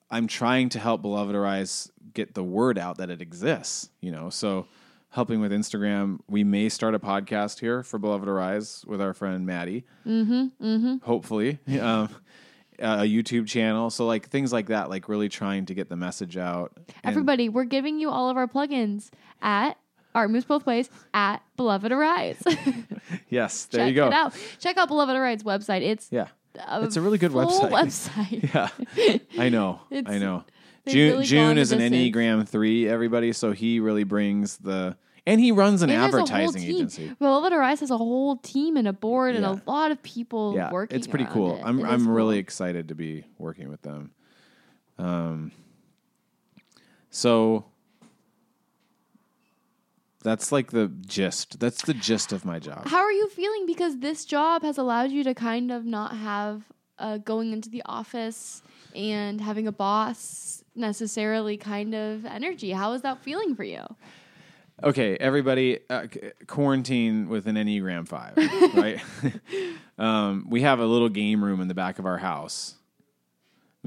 [0.10, 4.30] I'm trying to help Beloved Arise get the word out that it exists, you know.
[4.30, 4.68] So
[5.10, 9.46] helping with Instagram, we may start a podcast here for Beloved Arise with our friend
[9.46, 9.86] Maddie.
[10.06, 10.66] Mm-hmm.
[10.66, 10.96] Mm-hmm.
[11.06, 11.60] Hopefully.
[11.80, 12.10] Um
[12.80, 13.90] a YouTube channel.
[13.90, 16.78] So like things like that, like really trying to get the message out.
[17.04, 19.10] Everybody, we're giving you all of our plugins
[19.42, 19.78] at
[20.14, 22.42] Art Moves Both Ways at Beloved Arise.
[23.30, 24.08] yes, there Check you go.
[24.08, 24.34] it out.
[24.60, 25.82] Check out Beloved Arise's website.
[25.82, 26.28] It's Yeah.
[26.58, 27.72] A It's a really good website.
[27.72, 28.54] website.
[28.98, 29.82] Yeah, I know.
[29.92, 30.44] I know.
[30.88, 31.80] June really June is an.
[31.80, 33.34] Enneagram three, everybody.
[33.34, 34.96] So he really brings the
[35.26, 37.12] and he runs an And advertising agency.
[37.20, 40.72] Beloved Arise has a whole team and a board and a lot of people Yeah,
[40.72, 40.98] working.
[40.98, 41.58] it's pretty cool.
[41.58, 41.64] it.
[41.66, 42.14] I'm It I'm cool.
[42.14, 44.12] really excited to be working with them.
[44.98, 45.52] Um.
[47.10, 47.66] So
[50.28, 51.60] that's like the gist.
[51.60, 52.88] That's the gist of my job.
[52.88, 53.66] How are you feeling?
[53.66, 56.64] Because this job has allowed you to kind of not have
[57.00, 58.62] uh, going into the office
[58.96, 62.72] and having a boss necessarily kind of energy.
[62.72, 63.84] How is that feeling for you?
[64.84, 68.38] Okay, everybody, uh, c- quarantine with an Enneagram five,
[68.76, 69.02] right?
[69.98, 72.76] um, we have a little game room in the back of our house.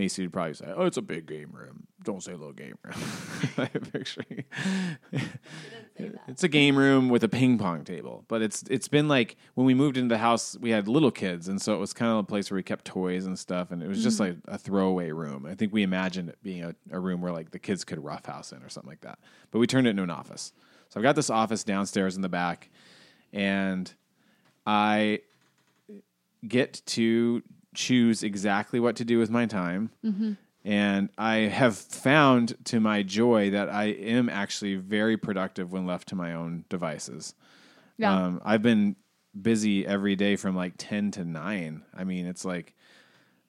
[0.01, 1.87] Macy would probably say, "Oh, it's a big game room.
[2.03, 2.95] Don't say little game room."
[3.59, 4.25] I picture.
[6.27, 9.67] It's a game room with a ping pong table, but it's it's been like when
[9.67, 12.17] we moved into the house, we had little kids, and so it was kind of
[12.17, 15.11] a place where we kept toys and stuff, and it was just like a throwaway
[15.11, 15.45] room.
[15.45, 18.53] I think we imagined it being a, a room where like the kids could roughhouse
[18.53, 19.19] in or something like that,
[19.51, 20.55] but we turned it into an office.
[20.89, 22.71] So I've got this office downstairs in the back,
[23.35, 23.93] and
[24.67, 25.21] I
[26.49, 27.43] get to
[27.75, 29.91] choose exactly what to do with my time.
[30.65, 36.09] And I have found to my joy that I am actually very productive when left
[36.09, 37.35] to my own devices.
[37.97, 38.15] Yeah.
[38.15, 38.97] Um, I've been
[39.41, 41.83] busy every day from like 10 to 9.
[41.97, 42.75] I mean, it's like,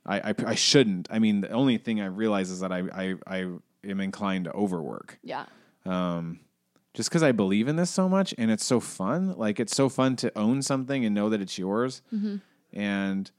[0.05, 1.07] I, I, I shouldn't.
[1.11, 3.38] I mean, the only thing I realize is that I, I, I
[3.84, 5.45] am inclined to overwork yeah.
[5.86, 6.39] Um,
[6.93, 9.34] just because I believe in this so much and it's so fun.
[9.38, 12.01] Like it's so fun to own something and know that it's yours
[12.74, 13.32] and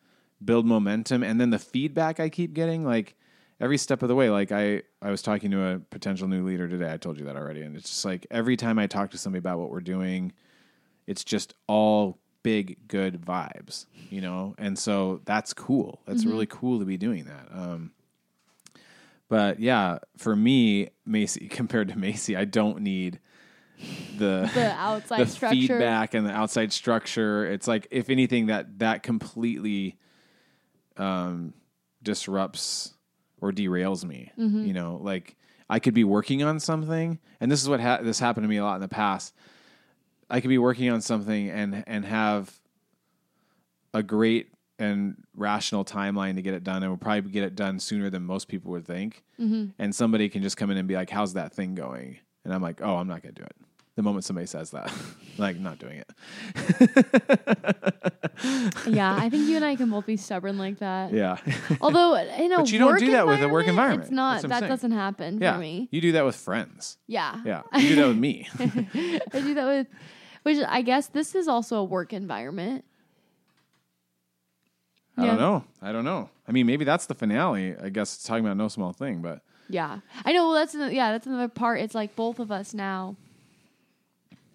[0.45, 1.23] build momentum.
[1.23, 3.15] And then the feedback I keep getting, like
[3.61, 4.31] every step of the way.
[4.31, 6.93] Like I, I was talking to a potential new leader today.
[6.93, 7.63] I told you that already.
[7.63, 10.33] And it's just like every time I talk to somebody about what we're doing,
[11.07, 14.55] it's just all big good vibes, you know?
[14.59, 16.01] And so that's cool.
[16.07, 17.49] That's really cool to be doing that.
[17.53, 17.93] Um,
[19.29, 23.21] but yeah, for me, Macy, compared to Macy, I don't need
[24.19, 25.57] the The outside the structure.
[25.57, 27.47] feedback and the outside structure.
[27.47, 29.97] It's like if anything that that completely
[30.97, 31.55] um,
[32.03, 32.95] disrupts
[33.41, 34.33] or derails me.
[34.39, 34.65] Mm-hmm.
[34.67, 35.37] You know, like
[35.69, 38.59] I could be working on something, and this is what ha- this happened to me
[38.59, 39.35] a lot in the past.
[40.31, 42.53] I could be working on something and and have
[43.95, 47.79] a great and rational timeline to get it done, and we'll probably get it done
[47.79, 49.23] sooner than most people would think.
[49.41, 49.67] Mm-hmm.
[49.79, 52.63] And somebody can just come in and be like, "How's that thing going?" And I'm
[52.63, 53.57] like, "Oh, I'm not going to do it."
[53.95, 54.91] The moment somebody says that,
[55.39, 56.11] like, not doing it.
[58.87, 61.13] yeah, I think you and I can both be stubborn like that.
[61.13, 61.37] Yeah,
[61.81, 64.05] Although in a But you don't do that with a work environment.
[64.05, 64.41] It's not.
[64.43, 64.71] That's That saying.
[64.71, 65.53] doesn't happen yeah.
[65.55, 65.89] for me.
[65.91, 66.97] You do that with friends.
[67.07, 67.41] Yeah.
[67.45, 68.49] Yeah, you do that with me.
[68.59, 68.67] I
[69.41, 69.87] do that with,
[70.43, 72.85] which I guess this is also a work environment.
[75.19, 75.31] I Yeah.
[75.33, 75.65] don't know.
[75.83, 76.31] I don't know.
[76.49, 77.77] I mean, maybe that's the finale.
[77.77, 80.49] I guess it's talking about no small thing, but Yeah, I know.
[80.49, 81.81] Well, that's yeah, that's another part.
[81.81, 83.17] It's like both of us now.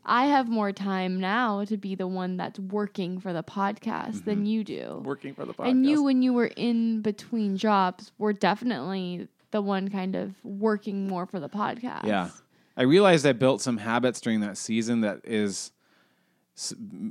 [0.07, 4.37] I have more time now to be the one that's working for the podcast than
[4.37, 4.45] mm-hmm.
[4.45, 5.01] you do.
[5.03, 5.69] working for the podcast.
[5.69, 11.07] And you, when you were in between jobs, were definitely the one kind of working
[11.07, 12.05] more for the podcast.
[12.05, 12.29] Yeah.
[12.77, 15.71] I realized I built some habits during that season that is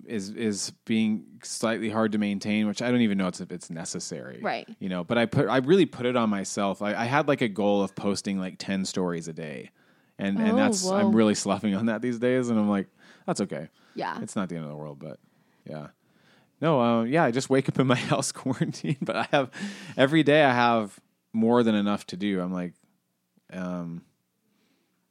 [0.06, 4.40] is is being slightly hard to maintain, which I don't even know if it's necessary.
[4.42, 4.68] Right.
[4.80, 6.82] You know, but I put I really put it on myself.
[6.82, 9.70] I, I had like a goal of posting like ten stories a day.
[10.18, 10.94] And Oh, and that's whoa.
[10.96, 12.88] I'm really sloughing on that these days and I'm like,
[13.26, 13.68] that's okay.
[13.94, 14.18] Yeah.
[14.22, 15.18] It's not the end of the world, but
[15.68, 15.88] yeah.
[16.60, 19.50] No, uh, yeah, I just wake up in my house quarantine, but I have
[19.96, 20.98] every day I have
[21.32, 22.40] more than enough to do.
[22.40, 22.72] I'm like,
[23.52, 24.02] um,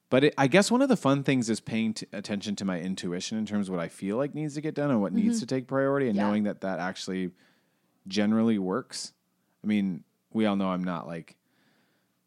[0.10, 2.80] but it, I guess one of the fun things is paying t- attention to my
[2.80, 5.40] intuition in terms of what I feel like needs to get done and what needs
[5.40, 6.22] to take priority, and Mm-hmm.
[6.26, 6.28] Yeah.
[6.30, 7.32] knowing that that actually
[8.08, 9.14] generally works.
[9.64, 11.36] I mean, we all know I'm not like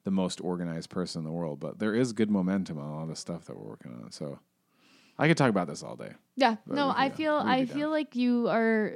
[0.09, 3.15] the most organized person in the world, but there is good momentum on all the
[3.15, 4.11] stuff that we're working on.
[4.11, 4.39] So
[5.19, 6.13] I could talk about this all day.
[6.35, 6.57] Yeah.
[6.67, 8.95] No, I feel I be feel like you are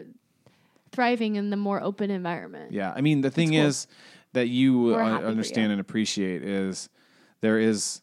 [0.91, 2.73] thriving in the more open environment.
[2.73, 3.67] Yeah, I mean the thing cool.
[3.67, 3.87] is
[4.33, 5.73] that you We're uh, understand you.
[5.73, 6.89] and appreciate is
[7.43, 8.01] there is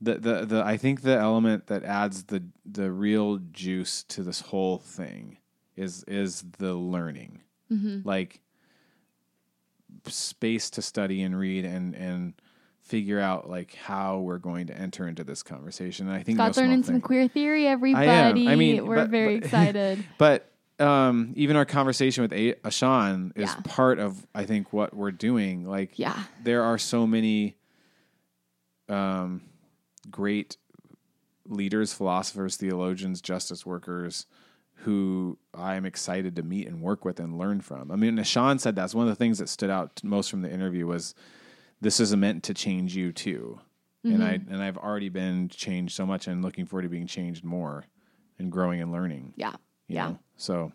[0.00, 4.40] the, the the I think the element that adds the the real juice to this
[4.40, 5.36] whole thing
[5.76, 8.06] is is the learning, Mm-hmm.
[8.08, 8.40] like
[10.06, 12.34] space to study and read and and
[12.82, 16.08] figure out like how we're going to enter into this conversation.
[16.08, 18.48] And I think Scott's learning some queer theory, everybody.
[18.48, 20.04] I mean, we're but- very but- excited.
[20.18, 20.48] But
[20.80, 23.60] um, even our conversation with A- Ashan is Yeah.
[23.64, 25.64] part of, I think, what we're doing.
[25.64, 26.20] Like, Yeah.
[26.42, 27.54] there are so many
[28.88, 29.42] um,
[30.10, 30.56] great
[31.46, 34.26] leaders, philosophers, theologians, justice workers
[34.82, 37.90] who I'm excited to meet and work with and learn from.
[37.90, 40.50] I mean, Ashan said that's one of the things that stood out most from the
[40.52, 41.14] interview was
[41.80, 43.60] this is meant to change you too.
[44.04, 47.44] And I and I've already been changed so much and looking forward to being changed
[47.44, 47.84] more
[48.38, 49.52] and growing and learning Yeah.
[49.86, 50.08] Yeah.
[50.08, 50.18] know?
[50.36, 50.72] So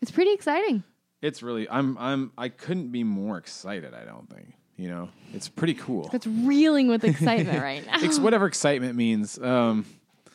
[0.00, 0.84] It's pretty exciting.
[1.20, 4.54] it's really I'm I'm I couldn't be more excited, I don't think.
[4.76, 5.08] You know?
[5.34, 6.08] It's pretty cool.
[6.12, 7.96] It's reeling with excitement right now.
[7.98, 9.36] It's whatever excitement means.
[9.38, 9.84] Um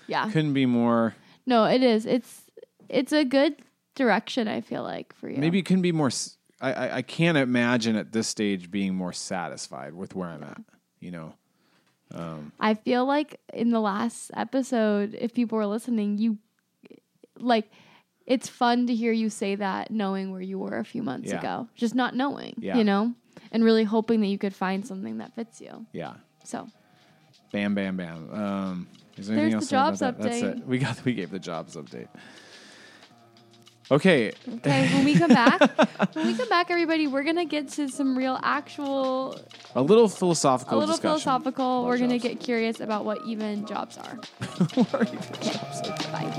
[0.08, 0.30] Yeah.
[0.32, 1.16] Couldn't be more.
[1.46, 2.06] No, it is.
[2.06, 2.44] It's
[2.90, 3.56] it's a good
[3.96, 4.48] direction.
[4.48, 5.38] I feel like for you.
[5.38, 6.08] Maybe it couldn't be more.
[6.08, 10.44] s- I, I I can't imagine at this stage being more satisfied with where I'm
[10.44, 10.62] at.
[11.00, 11.34] You know.
[12.14, 16.38] Um, I feel like in the last episode, if people were listening, you
[17.40, 17.70] like
[18.26, 21.40] it's fun to hear you say that knowing where you were a few months Yeah.
[21.40, 21.68] ago.
[21.76, 22.78] Just not knowing, Yeah.
[22.78, 23.14] you know?
[23.52, 25.86] And really hoping that you could find something that fits you.
[25.94, 26.14] Yeah.
[26.44, 26.68] So
[27.52, 28.34] Bam, bam, bam.
[28.34, 28.88] Um,
[29.18, 30.20] is there anything There's the else to say about jobs that?
[30.22, 30.58] That's update.
[30.60, 30.68] it.
[30.68, 31.04] We got.
[31.06, 32.08] We gave the jobs update.
[33.92, 34.32] Okay.
[34.50, 35.62] okay, when we come back,
[36.16, 39.40] when we come back, everybody, we're gonna get to some real actual
[39.76, 40.76] A little philosophical.
[40.76, 41.82] a little discussion philosophical.
[41.82, 42.24] about We're gonna jobs.
[42.24, 44.16] get curious about what even jobs are.
[44.74, 45.82] What are even jobs?
[46.12, 46.32] Bye.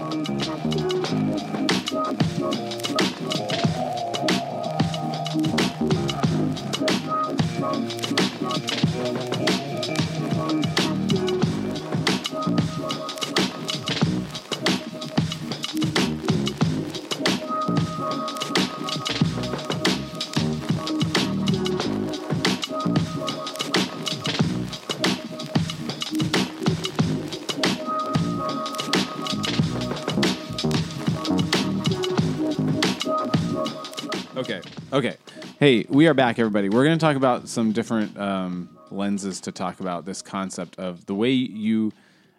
[35.59, 36.69] Hey, we are back, everybody.
[36.69, 41.07] We're going to talk about some different um, lenses to talk about this concept of
[41.07, 41.93] the way you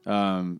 [0.05, 0.59] um,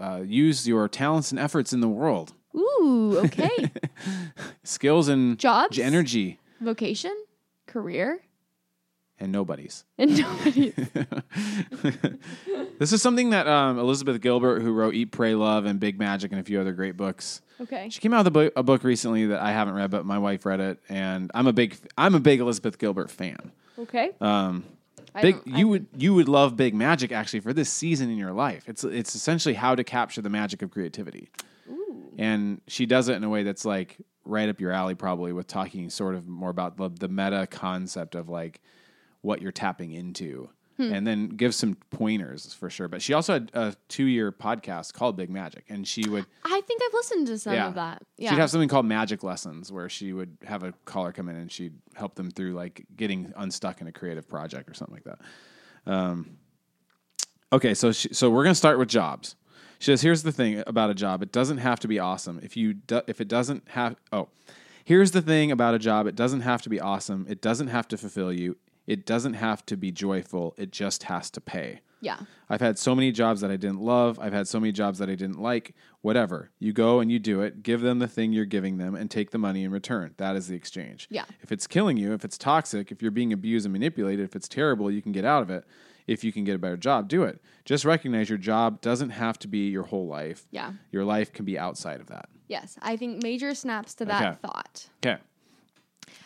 [0.00, 3.70] uh, use your talents and efforts in the world, Ooh, okay.
[4.64, 5.78] skills and Jobs?
[5.78, 7.14] energy, Vocation,
[7.66, 8.20] career,
[9.20, 9.84] and nobodies.
[9.98, 10.72] and nobody.
[12.78, 16.32] This is something that um, Elizabeth Gilbert, who wrote Eat, Pray, Love, and Big Magic,
[16.32, 17.40] and a few other great books.
[17.62, 17.88] Okay.
[17.90, 20.18] She came out with a book, a book recently that I haven't read, but my
[20.18, 23.52] wife read it, and I'm a big I'm a big Elizabeth Gilbert fan.
[23.78, 24.10] Okay.
[24.20, 24.64] Um,
[25.14, 28.16] I big I- you would you would love Big Magic actually for this season in
[28.18, 28.64] your life.
[28.68, 31.30] It's it's essentially how to capture the magic of creativity,
[32.18, 35.46] and she does it in a way that's like right up your alley, probably with
[35.46, 38.60] talking sort of more about the, the meta concept of like
[39.20, 40.48] what you're tapping into.
[40.88, 40.92] Hmm.
[40.94, 42.88] And then give some pointers for sure.
[42.88, 46.60] But she also had a two year podcast called Big Magic, and she would I
[46.62, 47.68] think I've listened to some Yeah.
[47.68, 48.02] of that.
[48.16, 48.30] Yeah.
[48.30, 51.50] She'd have something called magic lessons where she would have a caller come in and
[51.52, 55.18] she'd help them through like getting unstuck in a creative project or something like that.
[55.92, 56.38] Um,
[57.52, 59.36] okay, so she, so we're gonna start with jobs.
[59.78, 62.38] She says, "Here's the thing about a job: it doesn't have to be awesome.
[62.42, 64.28] If you do, if it doesn't have oh,
[64.84, 67.26] here's the thing about a job: it doesn't have to be awesome.
[67.28, 68.56] It doesn't have to fulfill you.
[68.86, 70.54] It doesn't have to be joyful.
[70.58, 72.18] It just has to pay." yeah.
[72.50, 74.18] I've had so many jobs that I didn't love.
[74.18, 75.74] I've had so many jobs that I didn't like.
[76.00, 76.50] Whatever.
[76.58, 77.62] You go and you do it.
[77.62, 80.14] Give them the thing you're giving them and take the money in return.
[80.16, 81.06] That is the exchange.
[81.10, 81.24] Yeah.
[81.42, 84.48] If it's killing you, if it's toxic, if you're being abused and manipulated, if it's
[84.48, 85.64] terrible, you can get out of it.
[86.08, 87.40] If you can get a better job, do it.
[87.64, 90.44] Just recognize your job doesn't have to be your whole life.
[90.50, 90.72] Yeah.
[90.90, 92.28] Your life can be outside of that.
[92.48, 92.76] Yes.
[92.82, 94.38] I think major snaps to that Okay.
[94.42, 94.88] thought.
[95.06, 95.22] Okay.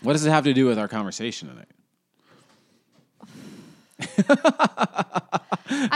[0.03, 1.69] What does it have to do with our conversation tonight?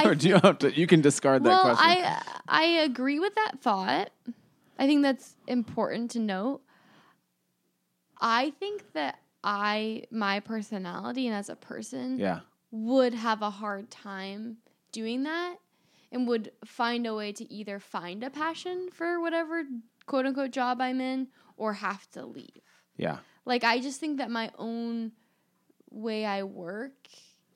[0.04, 0.76] Or do you have to?
[0.76, 1.86] You can discard that well, question.
[1.86, 4.10] I I agree with that thought.
[4.78, 6.62] I think that's important to note.
[8.20, 12.40] I think that I my personality and as a person yeah.
[12.70, 14.58] would have a hard time
[14.92, 15.56] doing that
[16.12, 19.64] and would find a way to either find a passion for whatever
[20.06, 22.62] quote unquote job I'm in or have to leave.
[22.96, 23.18] Yeah.
[23.44, 25.12] Like I just think that my own
[25.90, 27.08] way I work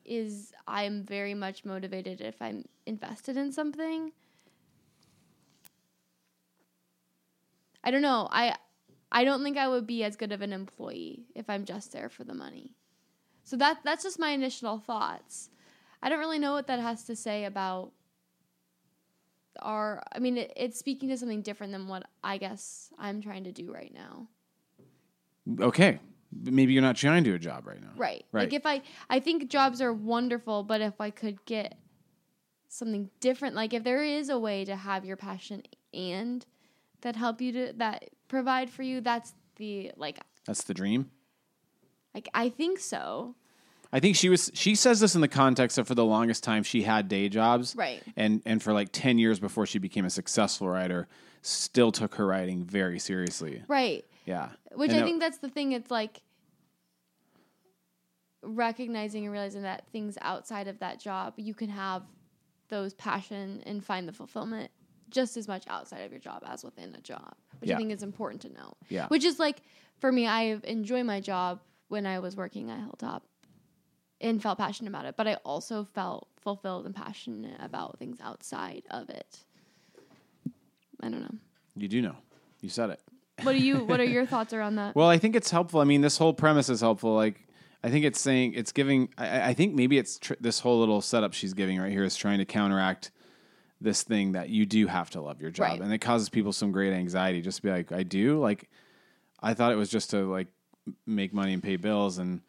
[0.05, 4.13] is I'm very much motivated if I'm invested in something.
[7.83, 8.29] I don't know.
[8.31, 8.57] I
[9.13, 12.09] I don't think I would be as good of an employee if I'm just there
[12.09, 12.75] for the money.
[13.45, 15.51] So that that's just my initial thoughts.
[16.03, 17.93] I don't really know what that has to say about
[19.61, 23.45] our I mean it, it's speaking to something different than what I guess I'm trying
[23.45, 24.29] to do right now.
[25.61, 26.01] Okay.
[26.43, 27.91] Maybe you're not trying to do a job right now.
[27.97, 28.25] Right.
[28.33, 28.43] Right.
[28.45, 31.77] Like if I I think jobs are wonderful, but if I could get
[32.69, 35.63] something different, like if there is a way to have your passion
[35.93, 36.45] and
[37.03, 41.11] that help you to that provide for you, that's the like That's the dream.
[42.15, 43.35] like I think so.
[43.93, 44.51] I think she was.
[44.55, 47.77] She says this in the context of for the longest time she had day jobs,
[47.77, 48.03] Right.
[48.17, 51.07] And and for like ten years before she became a successful writer,
[51.43, 53.63] still took her writing very seriously.
[53.69, 54.05] Right.
[54.25, 55.73] Yeah, Which And I it- think that's the thing.
[55.73, 56.23] It's like
[58.43, 62.03] recognizing and realizing that things outside of that job, you can have
[62.69, 64.71] those passion and find the fulfillment
[65.11, 67.77] just as much outside of your job as within a job, which Yeah.
[67.77, 68.75] I think is important to know.
[68.89, 69.07] Yeah.
[69.09, 69.63] Which is like
[69.99, 73.25] for me, I enjoy my job when I was working at Hilltop
[74.21, 78.83] and felt passionate about it, but I also felt fulfilled and passionate about things outside
[78.91, 79.45] of it.
[81.01, 81.35] I don't know.
[81.77, 82.17] You do know.
[82.61, 83.01] You said it.
[83.43, 83.85] What do you?
[83.85, 84.95] What are your thoughts around that?
[84.95, 85.81] Well, I think it's helpful.
[85.81, 87.15] I mean, this whole premise is helpful.
[87.15, 87.47] Like,
[87.83, 89.09] I think it's saying it's giving.
[89.19, 92.17] I, I think maybe it's tr- this whole little setup she's giving right here is
[92.17, 93.11] trying to counteract
[93.81, 95.81] this thing that you do have to love your job, Right.
[95.81, 97.43] and it causes people some great anxiety.
[97.43, 98.39] Just to be like, I do.
[98.39, 98.71] Like,
[99.43, 100.47] I thought it was just to like
[101.07, 102.41] make money and pay bills, and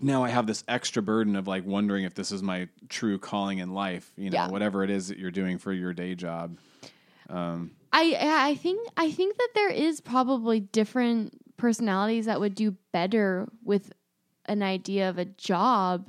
[0.00, 3.58] now I have this extra burden of like wondering if this is my true calling
[3.58, 4.12] in life.
[4.16, 4.48] You know, Yeah.
[4.48, 6.56] whatever it is that you're doing for your day job.
[7.28, 8.16] Um, I
[8.50, 13.92] I think I think that there is probably different personalities that would do better with
[14.46, 16.08] an idea of a job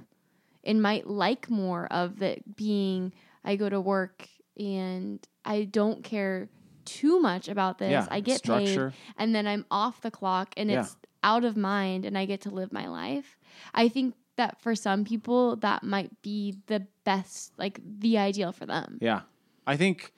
[0.63, 3.13] and might like more of it being
[3.43, 6.49] I go to work and I don't care
[6.85, 7.91] too much about this.
[7.91, 8.91] Yeah, I get structure.
[8.91, 10.81] paid and then I'm off the clock and Yeah.
[10.81, 13.37] it's out of mind and I get to live my life.
[13.73, 18.65] I think that for some people that might be the best like the ideal for
[18.65, 18.97] them.
[19.01, 19.21] Yeah.
[19.67, 20.13] I think,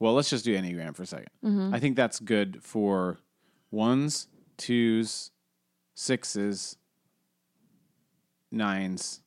[0.00, 1.74] well, let's just do Enneagram for a 2nd mm-hmm.
[1.74, 3.18] I think that's good for
[3.70, 5.30] ones, twos,
[5.94, 6.76] sixes,
[8.50, 9.22] nines,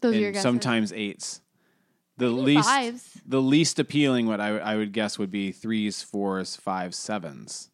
[0.00, 0.42] Those are your guesses.
[0.42, 1.40] sometimes eights.
[2.16, 3.20] The Maybe least, fives.
[3.24, 7.70] the least appealing, what I, I would guess would be threes, fours, fives, sevens.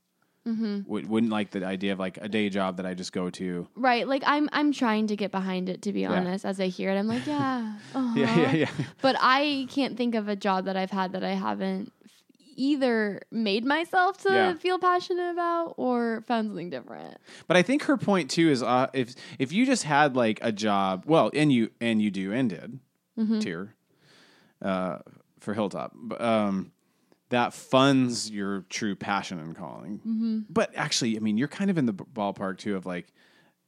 [0.46, 0.82] Mm-hmm.
[0.86, 3.66] Would, wouldn't like the idea of like a day job that I just go to.
[3.74, 6.44] Right, like I'm I'm trying to get behind it to be honest.
[6.44, 8.14] As I hear it, I'm like, yeah, uh-huh.
[8.20, 8.70] Yeah, yeah, yeah.
[9.02, 11.92] But I can't think of a job that I've had that I haven't
[12.58, 14.54] either made myself to Yeah.
[14.54, 17.18] feel passionate about or found something different.
[17.48, 20.52] But I think her point too is uh, if if you just had like a
[20.52, 22.78] job, well, and you and you do and did
[23.40, 23.74] tier
[24.62, 24.98] uh,
[25.40, 26.72] for Hilltop, but, um,
[27.30, 30.44] that funds your true passion and calling.
[30.48, 33.06] But actually, I mean, you're kind of in the ballpark too of like.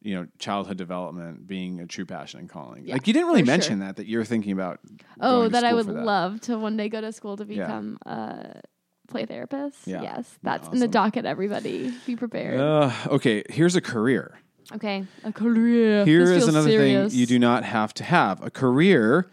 [0.00, 2.86] You know, childhood development being a true passion and calling.
[2.86, 3.52] Yeah, like you didn't really for sure.
[3.54, 4.78] mention that that you're thinking about.
[5.20, 6.04] Oh, that I would that.
[6.04, 7.64] love to one day go to school to Yeah.
[7.66, 8.60] become a
[9.08, 9.88] play therapist.
[9.88, 10.02] Yeah.
[10.02, 10.90] Yes, that's in the Awesome.
[10.92, 11.24] docket.
[11.24, 12.60] Everybody, be prepared.
[12.60, 14.38] Uh, okay, here's a career.
[14.72, 16.04] okay, a career.
[16.04, 17.10] Here This is another serious.
[17.10, 18.40] thing you do not have to have.
[18.40, 19.28] A career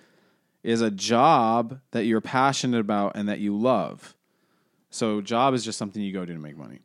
[0.64, 4.15] is a job that you're passionate about and that you love.
[4.96, 6.80] So, job is just something you go do to make money.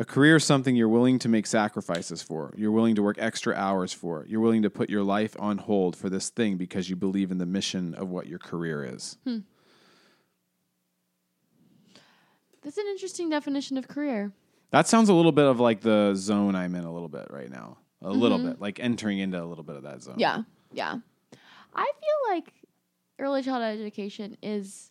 [0.00, 2.52] A career is something you're willing to make sacrifices for.
[2.56, 4.24] You're willing to work extra hours for.
[4.28, 7.38] You're willing to put your life on hold for this thing because you believe in
[7.38, 9.16] the mission of what your career is.
[12.62, 14.32] That's an interesting definition of career.
[14.70, 17.48] That sounds a little bit of like the zone I'm in a little bit right
[17.50, 17.78] now.
[18.00, 18.48] A little Mm-hmm.
[18.48, 20.16] bit, like entering into a little bit of that zone.
[20.18, 20.42] Yeah,
[20.72, 20.96] yeah.
[21.74, 22.52] I feel like
[23.20, 24.88] early childhood education is.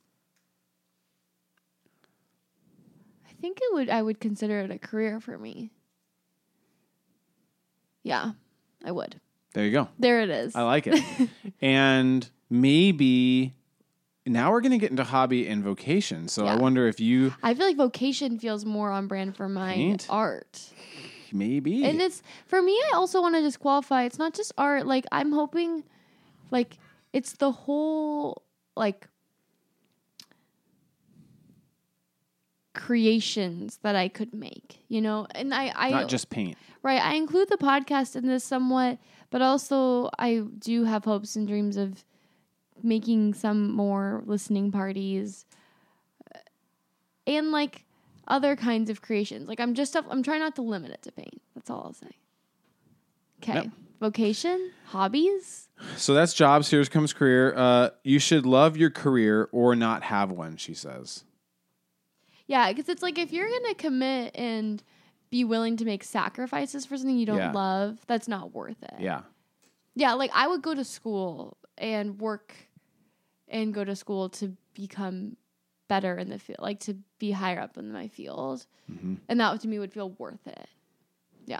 [3.27, 3.89] I think it would.
[3.89, 5.71] I would consider it a career for me.
[8.03, 8.31] Yeah,
[8.83, 9.19] I would.
[9.53, 9.89] There you go.
[9.99, 10.55] There it is.
[10.55, 11.03] I like it.
[11.61, 13.53] and maybe
[14.25, 16.27] now we're going to get into hobby and vocation.
[16.27, 19.73] So I wonder if you I feel like vocation feels more on brand for my
[19.73, 20.07] Paint?
[20.09, 20.69] art.
[21.33, 21.83] maybe.
[21.83, 24.03] And it's for me, I also want to disqualify.
[24.03, 24.85] It's not just art.
[24.87, 25.83] Like I'm hoping,
[26.49, 26.77] like
[27.13, 28.43] it's the whole
[28.77, 29.07] like
[32.73, 34.79] creations that I could make.
[34.87, 36.57] You know, and I, I not just paint.
[36.83, 37.01] right.
[37.01, 38.97] I include the podcast in this somewhat,
[39.29, 42.03] but also I do have hopes and dreams of
[42.83, 45.45] making some more listening parties
[46.33, 46.39] uh,
[47.27, 47.85] and like
[48.27, 49.47] other kinds of creations.
[49.47, 51.41] Like I'm just I'm trying not to limit it to paint.
[51.55, 52.15] That's all I'll say.
[53.41, 53.53] Okay.
[53.53, 53.67] Yep.
[53.99, 55.69] Vocation, hobbies.
[55.95, 56.69] So that's jobs.
[56.71, 57.53] Here comes career.
[57.55, 61.23] Uh, you should love your career or not have one, she says.
[62.47, 64.83] Yeah, because it's like if you're gonna commit and
[65.29, 67.51] be willing to make sacrifices for something you don't Yeah.
[67.51, 68.95] love, that's not worth it.
[68.99, 69.21] Yeah.
[69.95, 72.53] Yeah, like I would go to school and work
[73.47, 75.37] and go to school to become
[75.87, 78.65] better in the field, like to be higher up in my field.
[78.89, 79.15] Mm-hmm.
[79.27, 80.67] And that to me would feel worth it.
[81.45, 81.59] Yeah.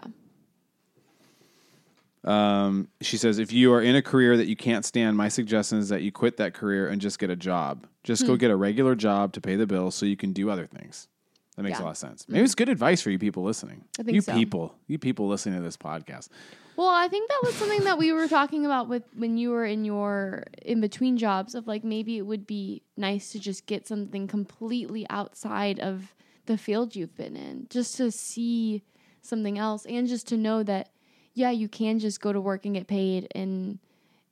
[2.24, 5.78] Um, she says, if you are in a career that you can't stand, my suggestion
[5.78, 7.86] is that you quit that career and just get a job.
[8.04, 8.28] Just Hmm.
[8.28, 11.08] go get a regular job to pay the bills so you can do other things.
[11.56, 11.84] That makes Yeah.
[11.84, 12.26] a lot of sense.
[12.28, 13.84] Maybe it's good advice for you people listening.
[13.98, 14.32] I think you so.
[14.32, 16.28] people, you people listening to this podcast.
[16.76, 19.66] Well, I think that was something that we were talking about with when you were
[19.66, 23.86] in your in between jobs of like maybe it would be nice to just get
[23.86, 26.14] something completely outside of
[26.46, 28.82] the field you've been in, just to see
[29.20, 30.88] something else and just to know that
[31.34, 33.78] yeah, you can just go to work and get paid and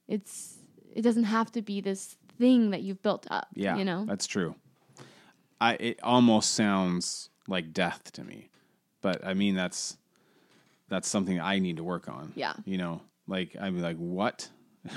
[0.09, 0.59] it's
[0.95, 4.05] it doesn't have to be this thing that you've built up, Yeah, you know.
[4.07, 4.57] that's true.
[5.61, 8.51] I it almost sounds like death to me,
[9.03, 9.99] but I mean that's
[10.89, 12.33] that's something I need to work on.
[12.35, 12.55] Yeah.
[12.65, 14.49] you know, like I'm like, what?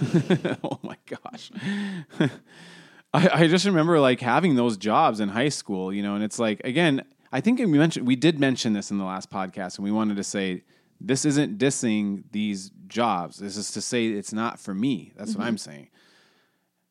[0.63, 1.51] oh my gosh.
[3.13, 6.39] I, I just remember like having those jobs in high school, you know, and it's
[6.39, 9.83] like again, I think we mentioned we did mention this in the last podcast, and
[9.83, 10.63] we wanted to say
[11.01, 13.37] this isn't dissing these jobs.
[13.37, 15.11] This is to say it's not for me.
[15.17, 15.49] That's what mm-hmm.
[15.49, 15.89] I'm saying.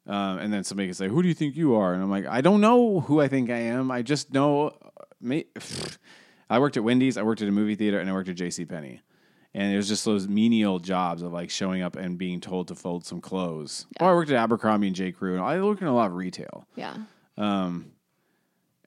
[0.06, 2.26] Um, and then somebody can say, "Who do you think you are?" And I'm like,
[2.26, 3.90] I don't know who I think I am.
[3.90, 4.72] I just know.
[5.20, 5.44] May,
[6.50, 8.64] I worked at Wendy's, I worked at a movie theater, and I worked at J.C.
[8.64, 9.00] Penney.
[9.54, 12.74] And it was just those menial jobs of like showing up and being told to
[12.74, 13.86] fold some clothes.
[14.00, 15.12] Or I worked at Abercrombie and J.
[15.12, 16.66] Crew, and I worked in a lot of retail.
[16.74, 16.96] Yeah.
[17.36, 17.92] Um,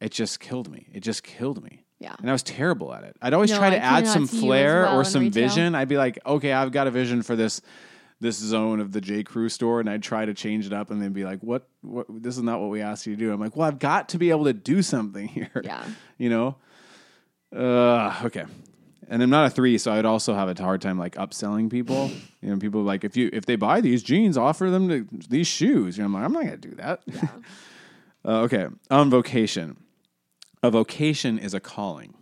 [0.01, 0.88] It just killed me.
[0.91, 1.86] It just killed me.
[1.99, 2.16] Yeah.
[2.20, 3.16] And I was terrible at it.
[3.22, 5.47] I'd always No, try to add some see you as flair well or some retail.
[5.47, 5.76] vision.
[5.76, 7.61] I'd be like, okay, I've got a vision for this
[8.20, 9.24] this zone of the J.
[9.24, 11.68] Crew store, and I'd try to change it up, and then be like, what?
[11.82, 12.07] What?
[12.09, 13.34] This is not what we asked you to do.
[13.34, 15.61] I'm like, well, I've got to be able to do something here.
[15.63, 15.84] Yeah.
[16.18, 16.55] You know.
[17.55, 18.45] Uh, okay.
[19.07, 22.11] And I'm not a three, so I'd also have a hard time like upselling people.
[22.41, 25.47] You know, people like if you if they buy these jeans, offer them to, these
[25.47, 25.97] shoes.
[25.97, 27.01] You know, I'm like, I'm not gonna do that.
[28.24, 29.78] uh, okay, on vocation.
[30.61, 32.13] A vocation is a calling.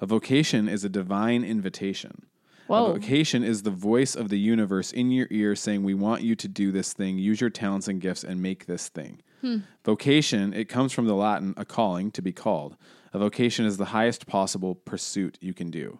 [0.00, 2.26] A vocation is a divine invitation.
[2.66, 2.86] Whoa.
[2.86, 6.34] A vocation is the voice of the universe in your ear saying, We want you
[6.36, 9.20] to do this thing, use your talents and gifts, and make this thing.
[9.40, 9.58] Hmm.
[9.84, 12.76] Vocation, it comes from the Latin, a calling, to be called.
[13.12, 15.98] A vocation is the highest possible pursuit you can do.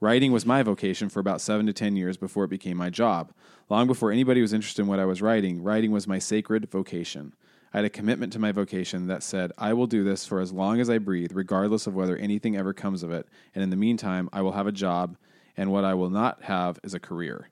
[0.00, 3.32] Writing was my vocation for about seven to 10 years before it became my job.
[3.68, 7.34] Long before anybody was interested in what I was writing, writing was my sacred vocation.
[7.72, 10.52] I had a commitment to my vocation that said, I will do this for as
[10.52, 13.28] long as I breathe, regardless of whether anything ever comes of it.
[13.54, 15.16] And in the meantime, I will have a job,
[15.60, 17.50] and what I will not have is a career.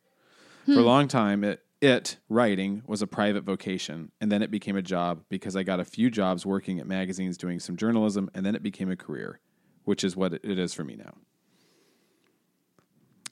[0.64, 0.80] For a hmm.
[0.80, 5.24] long time, it, it, writing, was a private vocation, and then it became a job
[5.28, 8.62] because I got a few jobs working at magazines doing some journalism, and then it
[8.62, 9.40] became a career,
[9.84, 11.16] which is what it is for me now.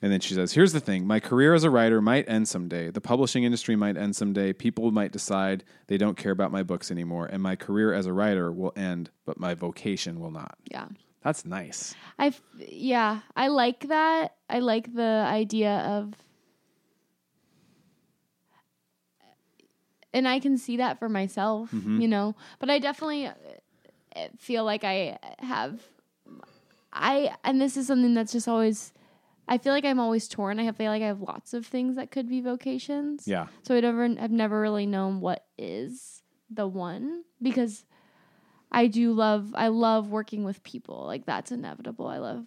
[0.02, 2.90] And then she says, Here's the thing my career as a writer might end someday.
[2.90, 4.52] The publishing industry might end someday.
[4.52, 7.24] People might decide they don't care about my books anymore.
[7.24, 10.58] And my career as a writer will end, but my vocation will not.
[10.70, 10.88] Yeah.
[11.26, 11.92] That's nice.
[12.20, 14.36] I yeah, I like that.
[14.48, 16.14] I like the idea of
[20.14, 22.36] and I can see that for myself, you know.
[22.60, 23.32] But I definitely uh,
[24.38, 25.82] feel like I have
[26.92, 28.92] I and this is something that's just always
[29.48, 30.60] I feel like I'm always torn.
[30.60, 33.26] I feel like I have lots of things that could be vocations.
[33.26, 33.48] Yeah.
[33.64, 37.84] So I never I've never really known what is the one because
[38.72, 41.04] I do love I love working with people.
[41.06, 42.06] Like that's inevitable.
[42.08, 42.46] I love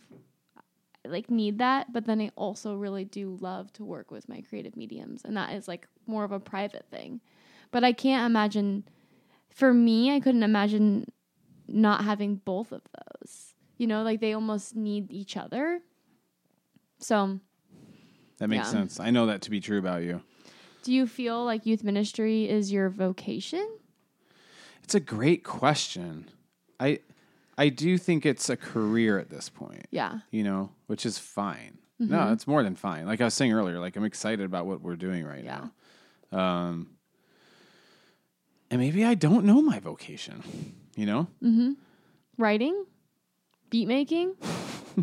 [1.05, 4.41] I like need that, but then I also really do love to work with my
[4.41, 7.21] creative mediums and that is like more of a private thing.
[7.71, 8.83] But I can't imagine
[9.49, 11.11] for me, I couldn't imagine
[11.67, 12.81] not having both of
[13.21, 13.53] those.
[13.77, 15.81] You know, like they almost need each other.
[16.99, 17.39] So,
[18.39, 18.71] That makes Yeah.
[18.71, 18.99] sense.
[18.99, 20.21] I know that to be true about you.
[20.83, 23.67] do you feel like youth ministry is your vocation?
[24.89, 26.25] It's a great question.
[26.79, 26.97] I
[27.59, 29.85] I do think it's a career at this point.
[29.91, 30.21] Yeah.
[30.31, 31.77] You know, which is fine.
[32.01, 32.11] Mm-hmm.
[32.11, 33.05] No, it's more than fine.
[33.05, 35.67] Like I was saying earlier, like I'm excited about what we're doing right Yeah.
[36.31, 36.39] now.
[36.39, 36.89] Um
[38.71, 40.41] and maybe I don't know my vocation.
[40.95, 41.27] You know?
[41.43, 41.73] Mm-hmm.
[42.39, 42.83] Writing?
[43.69, 44.33] Beat making?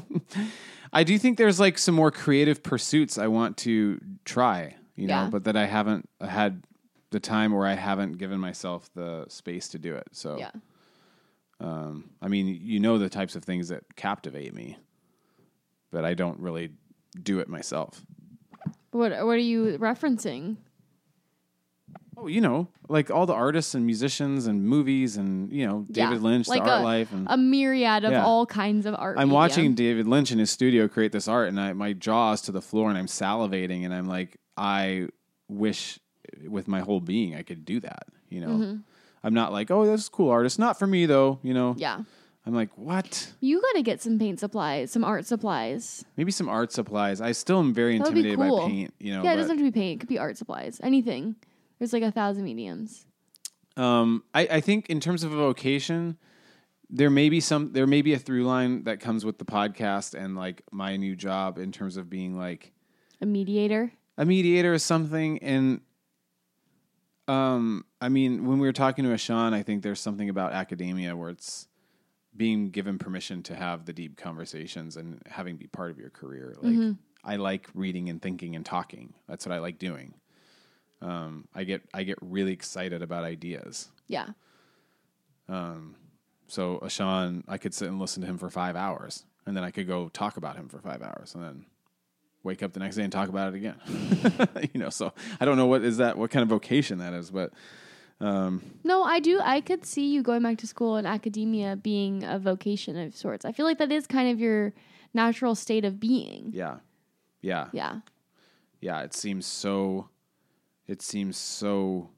[0.93, 5.28] I do think there's like some more creative pursuits I want to try, you know,
[5.30, 6.64] but that I haven't had
[7.11, 10.09] the time where I haven't given myself the space to do it.
[10.13, 10.51] So Yeah.
[11.59, 14.77] Um, I mean, you know the types of things that captivate me,
[15.91, 16.73] but I don't really
[17.23, 18.05] do it myself.
[18.91, 20.57] What what are you referencing?
[22.19, 26.17] Oh, you know, like all the artists and musicians and movies and you know David
[26.17, 28.25] Yeah, Lynch, like the art a, life, and a myriad of Yeah.
[28.25, 29.19] all kinds of art.
[29.19, 29.35] I'm media.
[29.35, 32.53] watching David Lynch in his studio create this art, and I, my jaw is to
[32.53, 35.09] the floor, and I'm salivating, and I'm like, I
[35.49, 35.99] wish
[36.49, 38.07] with my whole being I could do that.
[38.28, 38.76] You know, Mm-hmm.
[39.24, 41.39] I'm not like, oh, that's a cool artist, not for me though.
[41.43, 42.01] You know, Yeah.
[42.49, 43.32] I'm like, what?
[43.41, 46.05] You got to get some paint supplies, some art supplies.
[46.16, 47.20] Maybe some art supplies.
[47.20, 48.61] I still am very intimidated cool.
[48.61, 48.95] by paint.
[49.01, 49.97] You know, yeah, it doesn't have to be paint.
[49.97, 50.78] It could be art supplies.
[50.80, 51.34] Anything.
[51.80, 53.05] There's like a thousand mediums.
[53.76, 56.18] Um, I, I think in terms of a vocation,
[56.89, 60.14] there may be some there may be a through line that comes with the podcast
[60.14, 62.72] and like my new job in terms of being like
[63.20, 63.91] A mediator.
[64.16, 65.39] a mediator or something.
[65.41, 65.80] And
[67.29, 71.16] um, I mean, when we were talking to Ashan, I think there's something about academia
[71.16, 71.68] where it's
[72.37, 76.55] being given permission to have the deep conversations and having be part of your career.
[76.61, 76.74] Like
[77.24, 79.14] I like reading and thinking and talking.
[79.29, 80.14] That's what I like doing.
[81.03, 83.89] Um, I get I get really excited about ideas.
[84.07, 84.29] Yeah.
[85.49, 85.97] Um,
[86.49, 89.70] So Ashan, I could sit and listen to him for five hours, and then I
[89.70, 91.66] could go talk about him for five hours, and then
[92.47, 93.75] wake up the next day and talk about it again.
[94.73, 97.31] you know, so I don't know what is that, what kind of vocation that is,
[97.31, 97.53] but
[98.21, 99.39] Um, No, I do.
[99.43, 103.45] I could see you going back to school and academia being a vocation of sorts.
[103.45, 104.73] I feel like that is kind of your
[105.13, 106.51] natural state of being.
[106.55, 106.77] yeah,
[107.43, 108.01] yeah, Yeah.
[108.81, 109.03] yeah.
[109.03, 110.09] It seems so.
[110.87, 112.09] It seems so.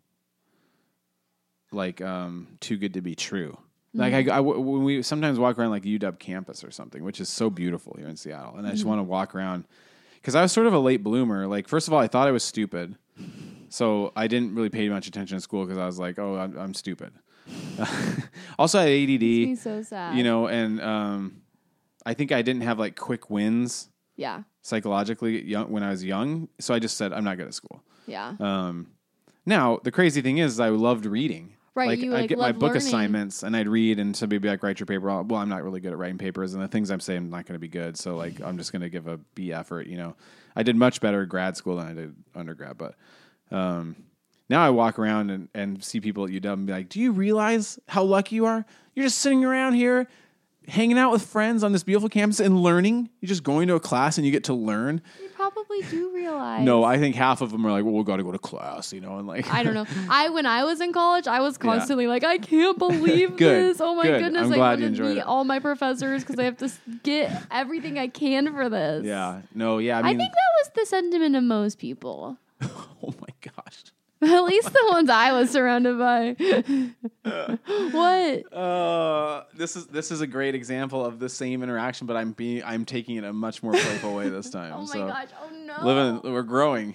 [1.71, 3.59] Like um, too good to be true.
[3.95, 7.29] Like I, I- when we sometimes walk around like UW campus or something, which is
[7.29, 9.65] so beautiful here in Seattle, and I just want to walk around
[10.21, 11.47] because I was sort of a late bloomer.
[11.47, 12.97] Like first of all, I thought I was stupid,
[13.69, 16.57] so I didn't really pay much attention in school because I was like, oh, I'm,
[16.59, 17.13] I'm stupid.
[18.59, 19.59] also, I had ADD.
[19.59, 20.17] So sad.
[20.17, 21.43] you know, and um,
[22.05, 24.43] I think I didn't have like quick wins Yeah.
[24.63, 26.49] psychologically young, when I was young.
[26.61, 27.83] So I just said, I'm not good at school.
[28.07, 28.35] Yeah.
[28.41, 28.89] Um,
[29.47, 31.55] now, the crazy thing is, I loved reading.
[31.79, 32.77] Right, Like, you, I'd like, get my book learning.
[32.79, 35.07] assignments and I'd read, and somebody would be like, write your paper.
[35.07, 37.47] Well, I'm not really good at writing papers, and the things I'm saying I'm not
[37.47, 37.97] going to be good.
[37.97, 39.87] So, like, I'm just going to give a B effort.
[39.87, 40.17] You know,
[40.57, 42.97] I did much better grad school than I did undergrad, but
[43.51, 43.97] um,
[44.51, 47.13] now I walk around and, and see people at UW and be like, Do you
[47.13, 48.67] realize how lucky you are?
[48.95, 50.09] You're just sitting around here
[50.67, 53.09] hanging out with friends on this beautiful campus and learning.
[53.21, 55.01] You're just going to a class and you get to learn.
[55.51, 56.65] Probably do realize.
[56.65, 58.93] No, I think half of them are like, Well, we got to go to class,
[58.93, 59.87] you know, and like, I don't know.
[60.11, 63.81] I when I was in college, I was constantly like, I can't believe this.
[63.81, 64.23] Oh my good.
[64.23, 64.47] goodness!
[64.47, 65.27] I'm I glad want to meet it.
[65.27, 66.71] all my professors because I have to
[67.03, 69.05] get everything I can for this.
[69.05, 69.43] Yeah.
[69.55, 69.99] No, yeah.
[69.99, 72.37] I I, think that was the sentiment of most people.
[74.23, 76.35] At least the ones I was surrounded by.
[77.93, 78.53] what?
[78.53, 82.65] Uh, this is this is a great example of the same interaction, but I'm being
[82.65, 84.73] I'm taking it a much more playful way this time.
[84.75, 85.29] Oh my so gosh!
[85.41, 85.85] Oh no!
[85.85, 86.95] living, we're growing.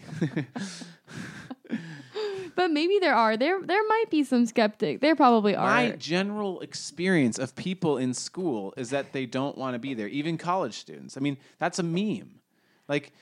[2.55, 3.37] But maybe there are.
[3.37, 5.01] There there might be some skeptic.
[5.01, 5.65] There probably are.
[5.65, 10.07] My general experience of people in school is that they don't want to be there,
[10.07, 11.17] even college students.
[11.17, 12.39] I mean, that's a meme.
[12.87, 13.13] Like,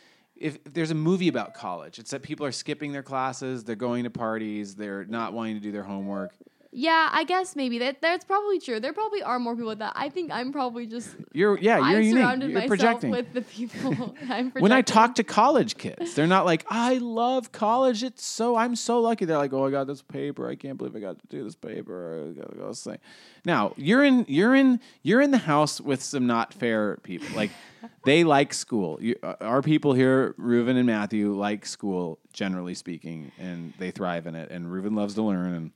[0.41, 3.75] if, if there's a movie about college, it's that people are skipping their classes, they're
[3.75, 6.33] going to parties, they're not wanting to do their homework.
[6.73, 8.79] Yeah, I guess maybe that that's probably true.
[8.79, 9.91] There probably are more people like that.
[9.95, 12.13] I think I'm probably just You're yeah, you're I unique.
[12.13, 13.11] surrounded You're myself projecting.
[13.11, 13.91] with the people
[14.21, 14.61] I'm projecting.
[14.61, 18.03] when I talk to college kids, they're not like, "I love college.
[18.03, 20.47] It's so I'm so lucky." They're like, "Oh, I got this paper.
[20.47, 22.29] I can't believe I got to do this paper.
[22.29, 22.99] I got this thing."
[23.43, 27.27] Now you're in you're in you're in the house with some not fair people.
[27.35, 27.51] Like
[28.05, 28.97] they like school.
[29.01, 34.25] You, uh, our people here, Reuven and Matthew, like school generally speaking, and they thrive
[34.25, 34.51] in it.
[34.51, 35.71] And Reuven loves to learn, and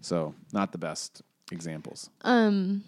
[0.00, 1.22] so not the best
[1.52, 2.10] examples.
[2.22, 2.84] um,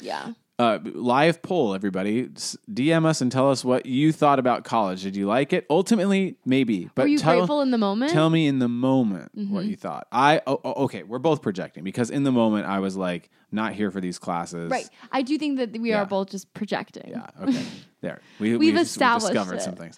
[0.00, 0.32] yeah.
[0.56, 2.28] Uh, live poll, everybody.
[2.28, 5.02] DM us and tell us what you thought about college.
[5.02, 5.66] Did you like it?
[5.68, 6.88] Ultimately, maybe.
[6.94, 8.12] But Were you tell, grateful in the moment?
[8.12, 10.06] Tell me in the moment what you thought.
[10.12, 11.02] I oh, oh, okay.
[11.02, 14.70] We're both projecting because in the moment I was like, not here for these classes.
[14.70, 14.88] Right.
[15.10, 16.02] I do think that we Yeah.
[16.02, 17.08] are both just projecting.
[17.10, 17.26] Yeah.
[17.42, 17.64] Okay.
[18.00, 18.20] there.
[18.38, 19.62] We, We've we, established discovered it.
[19.62, 19.96] some things.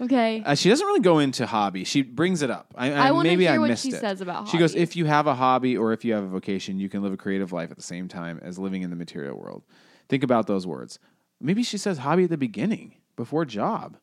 [0.00, 0.42] Okay.
[0.46, 1.82] Uh, she doesn't really go into hobby.
[1.84, 2.72] She brings it up.
[2.76, 4.00] I, I, I maybe hear I what missed she it.
[4.00, 6.78] says about She goes, if you have a hobby or if you have a vocation,
[6.78, 9.36] you can live a creative life at the same time as living in the material
[9.36, 9.64] world.
[10.08, 10.98] Think about those words.
[11.40, 13.96] Maybe she says hobby at the beginning before job.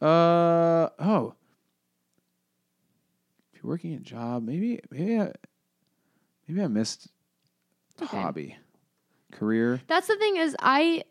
[0.00, 1.34] Uh oh.
[3.52, 5.32] If you're working a job, maybe maybe I,
[6.48, 7.08] maybe I missed
[8.02, 8.20] Okay.
[8.20, 8.56] hobby,
[9.32, 9.80] career.
[9.86, 11.04] That's the thing is I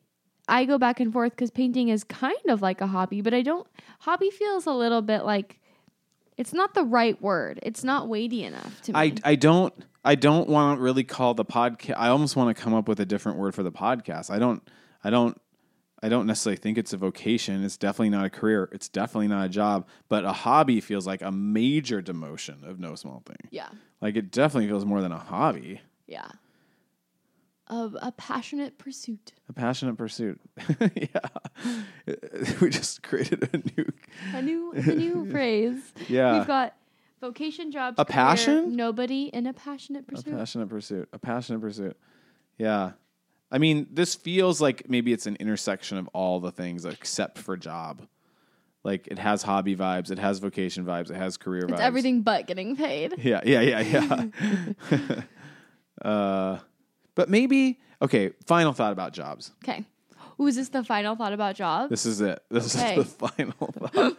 [0.48, 3.42] I go back and forth because painting is kind of like a hobby, but I
[3.42, 3.68] don't
[4.00, 5.60] hobby feels a little bit like
[6.38, 7.60] it's not the right word.
[7.64, 9.00] It's not weighty enough to me.
[9.00, 9.74] I, I don't
[10.04, 11.96] I don't want to really call the podcast.
[11.98, 14.30] I almost want to come up with a different word for the podcast.
[14.30, 14.62] I don't
[15.04, 15.40] I don't
[16.02, 17.64] I don't necessarily think it's a vocation.
[17.64, 18.68] It's definitely not a career.
[18.74, 19.88] It's definitely not a job.
[20.10, 23.38] But a hobby feels like a major demotion of no small thing.
[23.52, 23.70] yeah.
[24.02, 25.80] Like it definitely feels more than a hobby.
[26.08, 26.28] Yeah.
[27.74, 29.34] Of a passionate pursuit.
[29.50, 30.40] A passionate pursuit.
[30.96, 31.08] yeah.
[32.62, 33.92] We just created a new
[34.32, 35.82] A new a new phrase.
[36.08, 36.38] Yeah.
[36.38, 36.76] We've got
[37.20, 37.96] vocation jobs.
[37.98, 38.76] A career, passion?
[38.76, 40.34] Nobody in a passionate pursuit.
[40.34, 41.10] A passionate pursuit.
[41.14, 41.98] A passionate pursuit.
[42.60, 42.92] Yeah.
[43.52, 47.58] I mean, this feels like maybe it's an intersection of all the things except for
[47.58, 48.06] job.
[48.84, 51.80] Like it has hobby vibes, it has vocation vibes, it has career it's vibes.
[51.80, 53.16] everything but getting paid.
[53.18, 54.26] Yeah, yeah, yeah,
[54.92, 55.22] yeah.
[56.08, 56.60] uh,
[57.16, 58.32] but maybe okay.
[58.46, 59.52] Final thought about jobs.
[59.64, 59.84] Okay.
[60.40, 61.90] Ooh, is this the final thought about jobs?
[61.90, 62.42] This is it.
[62.50, 62.96] This Okay.
[63.00, 64.18] is the final thought.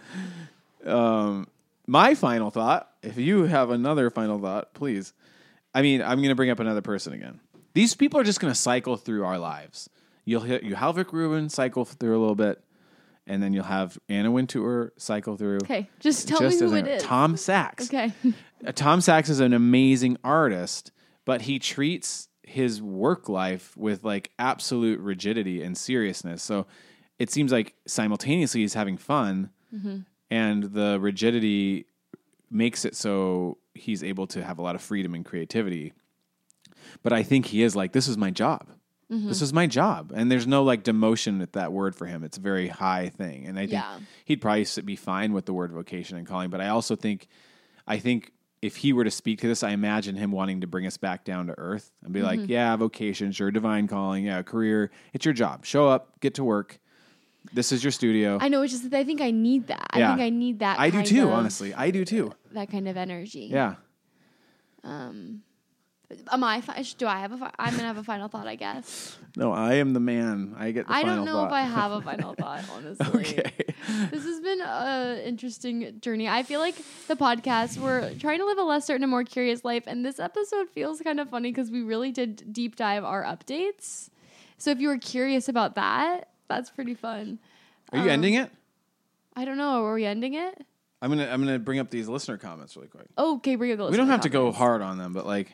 [0.86, 1.48] um,
[1.86, 2.90] my final thought.
[3.02, 5.12] If you have another final thought, please.
[5.74, 7.40] I mean, I'm going to bring up another person again.
[7.74, 9.90] These people are just going to cycle through our lives.
[10.24, 12.62] You'll hit you have Rick Rubin cycle through a little bit,
[13.26, 15.56] and then you'll have Anna Wintour cycle through.
[15.64, 15.90] okay.
[15.98, 17.02] Just tell just me who it is.
[17.02, 17.86] Tom Sachs.
[17.88, 18.12] Okay.
[18.76, 20.92] Tom Sachs is an amazing artist,
[21.24, 26.42] but he treats his work life with like absolute rigidity and seriousness.
[26.42, 26.66] So
[27.18, 29.98] it seems like simultaneously he's having fun, Mm-hmm.
[30.30, 31.86] and the rigidity
[32.48, 35.92] makes it so he's able to have a lot of freedom and creativity.
[37.02, 38.68] But I think he is like, this is my job.
[39.10, 39.28] Mm-hmm.
[39.28, 42.22] This is my job, and there's no like demotion with that word for him.
[42.24, 43.98] It's a very high thing, and I think Yeah.
[44.24, 46.48] he'd probably be fine with the word vocation and calling.
[46.50, 47.26] But I also think,
[47.86, 48.32] I think
[48.64, 51.24] if he were to speak to this, I imagine him wanting to bring us back
[51.24, 52.40] down to earth and be Mm-hmm.
[52.40, 54.90] like, "Yeah, vocation, sure, divine calling, yeah, career.
[55.12, 55.66] It's your job.
[55.66, 56.78] Show up, get to work.
[57.52, 58.62] This is your studio." I know.
[58.62, 59.86] It's just that I think I need that.
[59.90, 60.80] I think I need that.
[60.80, 61.24] I do too.
[61.24, 62.32] of- honestly, I do too.
[62.52, 63.50] That kind of energy.
[63.52, 63.74] Yeah.
[66.30, 66.60] Am I?
[66.60, 67.38] Fi- do I have a?
[67.38, 68.46] Fi- I'm gonna have a final thought.
[68.46, 69.16] I guess.
[69.36, 70.54] No, I am the man.
[70.58, 70.86] I get.
[70.86, 71.46] The I don't know thought.
[71.48, 72.64] if I have a final thought.
[72.72, 73.20] Honestly.
[73.20, 73.52] okay.
[74.10, 76.28] This has been an interesting journey.
[76.28, 76.76] I feel like
[77.08, 79.84] the podcast, we're trying to live a less certain and more curious life.
[79.86, 84.08] And this episode feels kind of funny because we really did deep dive our updates.
[84.58, 87.38] So if you were curious about that, that's pretty fun.
[87.92, 88.50] Are you ending um, it?
[89.36, 89.84] I don't know.
[89.84, 90.64] Are we ending it?
[91.02, 91.26] I'm gonna.
[91.26, 93.06] I'm gonna bring up these listener comments really quick.
[93.18, 93.78] Oh, okay, bring it.
[93.78, 95.52] we don't have to go hard on them, but like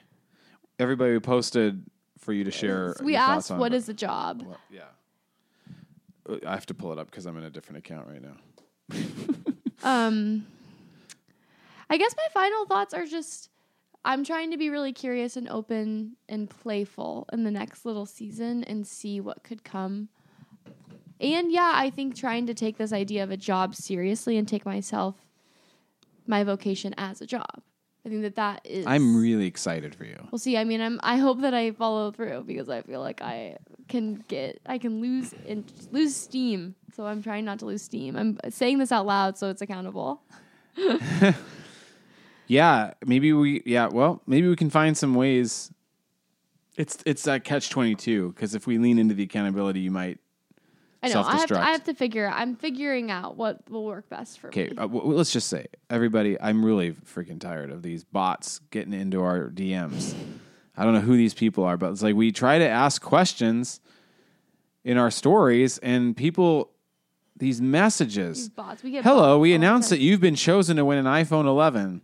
[0.81, 1.85] everybody who posted
[2.19, 2.97] for you to share.
[3.03, 4.43] We your asked, thoughts on, what but- is a job?
[4.47, 4.83] Well, yeah.
[6.29, 8.97] Uh, I have to pull it up because I'm in a different account right now.
[9.83, 10.45] Um,
[11.89, 13.49] I guess my final thoughts are just
[14.05, 18.63] I'm trying to be really curious and open and playful in the next little season
[18.65, 20.09] and see what could come.
[21.21, 24.65] And yeah, I think trying to take this idea of a job seriously and take
[24.65, 25.17] myself,
[26.27, 27.63] my vocation as a job.
[28.05, 28.87] I think that that is.
[28.87, 30.17] I'm really excited for you.
[30.31, 30.57] We'll see.
[30.57, 30.99] I mean, I'm.
[31.03, 33.57] I hope that I follow through because I feel like I
[33.89, 34.61] can get.
[34.67, 36.75] I can lose in, lose steam.
[36.97, 38.17] So I'm trying not to lose steam.
[38.17, 40.23] I'm saying this out loud so it's accountable.
[42.51, 43.63] Yeah, maybe we.
[43.65, 45.73] Yeah, well, maybe we can find some ways.
[46.77, 50.19] It's it's that catch twenty two because if we lean into the accountability, you might.
[51.03, 51.23] I know.
[51.23, 51.59] I have, to.
[51.61, 52.29] I have to figure.
[52.29, 54.77] I'm figuring out what will work best for Okay, me.
[54.77, 56.39] uh, w- let's just say everybody.
[56.41, 60.15] I'm really freaking tired of these bots getting into our DMs.
[60.77, 63.81] I don't know who these people are, but it's like we try to ask questions
[64.85, 66.71] in our stories, and people
[67.37, 68.37] these messages.
[68.39, 68.83] These bots.
[68.83, 72.03] We get Hello, we announced that you've been chosen to win an iPhone 11.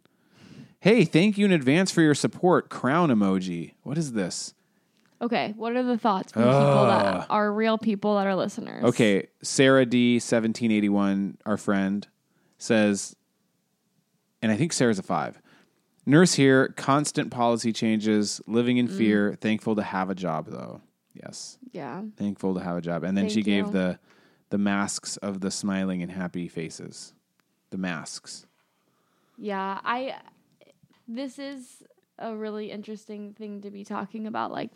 [0.80, 2.68] Hey, thank you in advance for your support.
[2.70, 3.72] Crown emoji.
[3.82, 4.54] What is this?
[5.20, 8.84] Okay, what are the thoughts from people that are real people that are listeners?
[8.84, 12.06] Okay, Sarah D seventeen eighty one, our friend,
[12.58, 13.16] says,
[14.42, 15.40] and I think Sarah's a five.
[16.04, 18.80] Nurse here, constant policy changes, living Mm.
[18.80, 19.34] in fear.
[19.40, 20.80] Thankful to have a job though.
[21.14, 22.02] Yes, Yeah.
[22.16, 23.02] thankful to have a job.
[23.02, 23.72] And then she Thank gave you.
[23.72, 23.98] the
[24.50, 27.12] the masks of the smiling and happy faces.
[27.70, 28.46] The masks.
[29.38, 30.16] Yeah, I
[31.08, 31.82] this is
[32.18, 34.70] a really interesting thing to be talking about like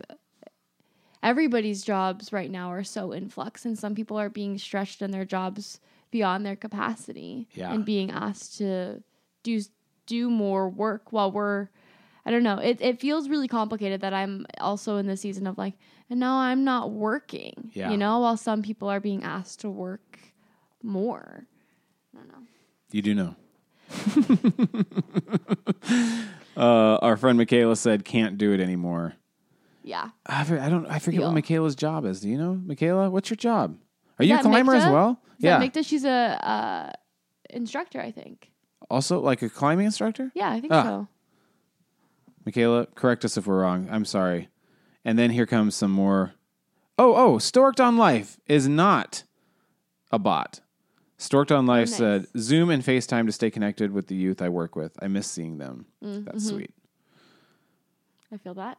[1.22, 5.10] everybody's jobs right now are so in flux and some people are being stretched in
[5.10, 5.80] their jobs
[6.10, 7.72] beyond their capacity Yeah.
[7.72, 9.02] and being asked to
[9.42, 9.60] do
[10.06, 11.68] do more work while we're
[12.26, 12.58] I don't know.
[12.58, 15.74] It it feels really complicated that I'm also in the season of like
[16.10, 17.70] and now I'm not working.
[17.72, 17.90] Yeah.
[17.90, 20.18] You know, while some people are being asked to work
[20.82, 21.46] more.
[22.14, 22.46] I don't know.
[22.92, 23.36] You do know.
[26.56, 29.14] uh, our friend Michaela said, "Can't do it anymore."
[29.82, 30.10] Yeah.
[30.26, 30.86] I, for- I don't.
[30.86, 31.32] I forget what.
[31.34, 32.20] Michaela's job is.
[32.20, 33.10] Do you know, Michaela?
[33.10, 33.76] What's your job?
[34.18, 34.92] Are you a that climber as Mikta?
[34.92, 35.22] well?
[35.38, 35.58] Is yeah.
[35.58, 35.86] that Mikta?
[35.86, 36.92] She's a uh,
[37.48, 38.50] instructor, I think.
[38.90, 40.30] also, like a climbing instructor.
[40.34, 40.82] Yeah, I think Ah.
[40.82, 41.08] so.
[42.44, 43.88] Michaela, correct us if we're wrong.
[43.90, 44.48] I'm sorry.
[45.04, 46.32] And then here comes some more.
[46.98, 49.24] Oh, oh, Storked on Life is not
[50.10, 50.60] a bot.
[51.18, 51.96] Storked on Life nice.
[51.96, 54.92] said, Zoom and FaceTime to stay connected with the youth I work with.
[55.02, 55.86] I miss seeing them.
[56.04, 56.56] Mm, That's mm-hmm.
[56.56, 56.74] sweet.
[58.32, 58.78] I feel that.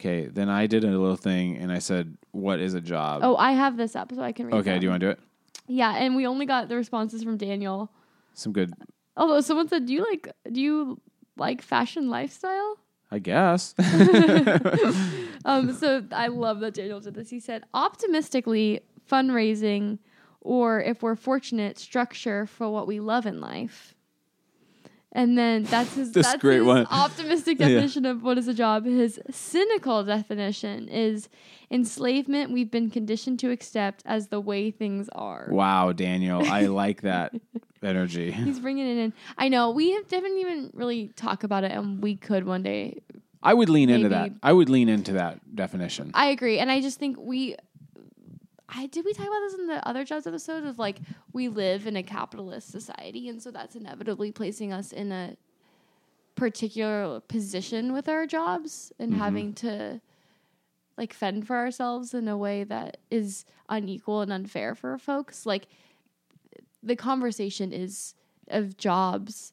[0.00, 3.20] Okay, then I did a little thing and I said, What is a job?
[3.24, 4.54] Oh, I have this up, so I can read.
[4.56, 4.80] okay, them.
[4.80, 5.20] do you want to do it?
[5.66, 7.90] Yeah, and we only got the responses from Daniel.
[8.34, 8.74] Some good,
[9.16, 10.28] Although someone said, "Do you like?
[10.50, 11.00] Do you
[11.36, 12.78] like fashion lifestyle?"
[13.10, 13.74] I guess.
[15.44, 17.28] Um, so I love that Daniel did this.
[17.28, 18.80] He said, optimistically,
[19.10, 19.98] fundraising,
[20.40, 23.94] or if we're fortunate, structure for what we love in life.
[25.16, 26.86] And then that's his This that's great his one.
[26.90, 27.68] optimistic Yeah.
[27.68, 28.84] definition of what is a job.
[28.84, 31.28] His cynical definition is
[31.70, 35.48] enslavement we've been conditioned to accept as the way things are.
[35.50, 36.42] wow, Daniel.
[36.44, 37.32] I like that
[37.82, 38.32] energy.
[38.32, 39.12] He's bringing it in.
[39.38, 43.00] I know we have, didn't even really talk about it, and we could one day
[43.42, 44.32] I would lean into that.
[44.42, 46.10] I would lean into that definition.
[46.14, 47.56] I agree, and I just think we.
[48.68, 50.98] I did we talk about this in the other jobs episode of like
[51.32, 55.36] we live in a capitalist society, and so that's inevitably placing us in a
[56.34, 59.20] particular position with our jobs and Mm-hmm.
[59.20, 60.00] having to
[60.96, 65.44] like fend for ourselves in a way that is unequal and unfair for folks.
[65.44, 65.66] Like
[66.82, 68.14] the conversation is
[68.48, 69.52] of jobs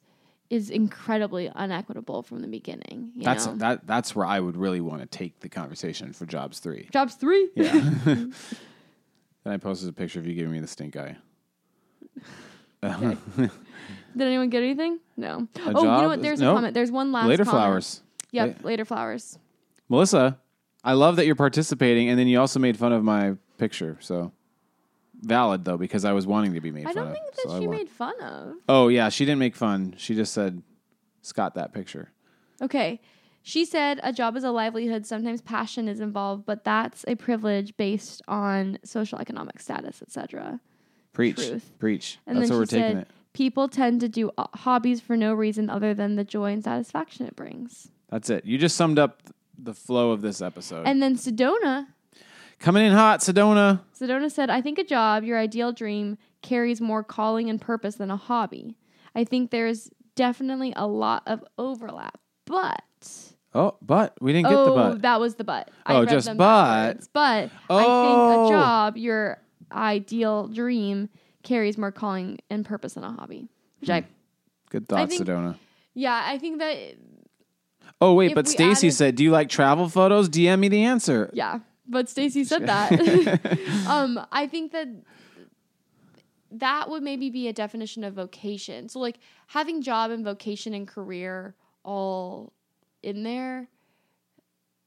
[0.50, 3.12] is incredibly unequitable from the beginning.
[3.16, 3.56] You That's know?
[3.56, 3.88] that.
[3.88, 6.90] That's where I would really want to take the conversation for jobs three.
[6.92, 7.50] Jobs three.
[7.56, 7.92] Yeah.
[9.44, 11.18] then I posted a picture of you giving me the stink eye.
[12.82, 15.00] Did anyone get anything?
[15.16, 15.48] No.
[15.56, 16.22] A oh, you know what?
[16.22, 16.54] There's nope.
[16.54, 16.74] a comment.
[16.74, 17.62] There's one last Later comment.
[17.62, 18.02] flowers.
[18.32, 19.38] Yep, La- later flowers.
[19.90, 20.40] Melissa,
[20.84, 23.98] I love that you're participating, and then you also made fun of my picture.
[24.00, 24.32] So
[25.22, 27.14] valid though, because I was wanting to be made I fun don't of.
[27.14, 27.78] think that so I she won.
[27.78, 28.54] made fun of.
[28.68, 29.94] Oh yeah, she didn't make fun.
[29.98, 30.62] She just said,
[31.22, 32.12] "Scott, that picture."
[32.62, 33.00] Okay.
[33.44, 35.06] She said a job is a livelihood.
[35.06, 40.60] Sometimes passion is involved, but that's a privilege based on social economic status, etc.
[41.14, 41.72] Preach, Truth.
[41.80, 42.20] preach.
[42.28, 43.08] And That's then what we're she taking said it.
[43.34, 47.36] people tend to do hobbies for no reason other than the joy and satisfaction it
[47.36, 47.90] brings.
[48.10, 48.46] That's it.
[48.46, 49.22] You just summed up
[49.58, 50.86] the flow of this episode.
[50.88, 51.88] And then Sedona,
[52.60, 53.82] Coming in hot, Sedona.
[54.00, 58.12] Sedona said, "I think a job, your ideal dream, carries more calling and purpose than
[58.12, 58.78] a hobby.
[59.16, 62.84] I think there's definitely a lot of overlap, but."
[63.54, 65.02] Oh, but we didn't get oh, the but.
[65.02, 65.70] that was the but.
[65.86, 66.46] I Oh, read just them but.
[66.88, 67.10] backwards.
[67.12, 68.46] But I Oh.
[68.48, 69.40] think a job, your
[69.72, 71.10] ideal dream,
[71.44, 73.50] carries more calling and purpose than a hobby.
[73.82, 74.06] Which I,
[74.70, 75.58] Good thought, think- Sedona.
[75.94, 76.78] yeah, I think that,
[78.00, 80.30] Oh wait, but Stacy added- said, "Do you like travel photos?
[80.30, 81.60] DM me the answer." yeah.
[81.88, 82.92] But Stacy said that.
[83.88, 84.88] um, I think that
[86.52, 88.90] that would maybe be a definition of vocation.
[88.90, 92.54] So like having job and vocation and career all
[93.04, 93.68] in there.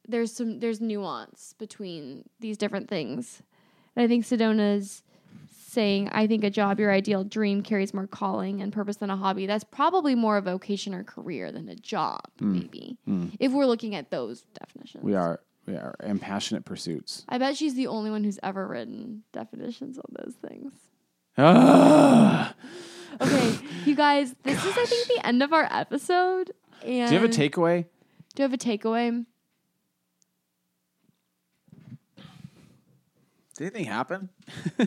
[0.07, 3.43] There's some there's nuance between these different things.
[3.97, 5.03] And I think Sedona's
[5.57, 9.17] saying, I think a job, your ideal dream, carries more calling and purpose than a
[9.17, 9.47] hobby.
[9.47, 12.97] That's probably more a vocation or career than a job, maybe.
[13.41, 15.03] If we're looking at those definitions.
[15.03, 17.25] We are we are in passionate pursuits.
[17.29, 20.73] I bet she's the only one who's ever written definitions on those things.
[21.39, 22.55] Ah.
[23.21, 26.53] Okay, you guys, this is I think the end of our episode.
[26.85, 27.87] And Do you have a takeaway?
[28.35, 29.25] Do you have a takeaway?
[33.57, 34.29] Did anything happen?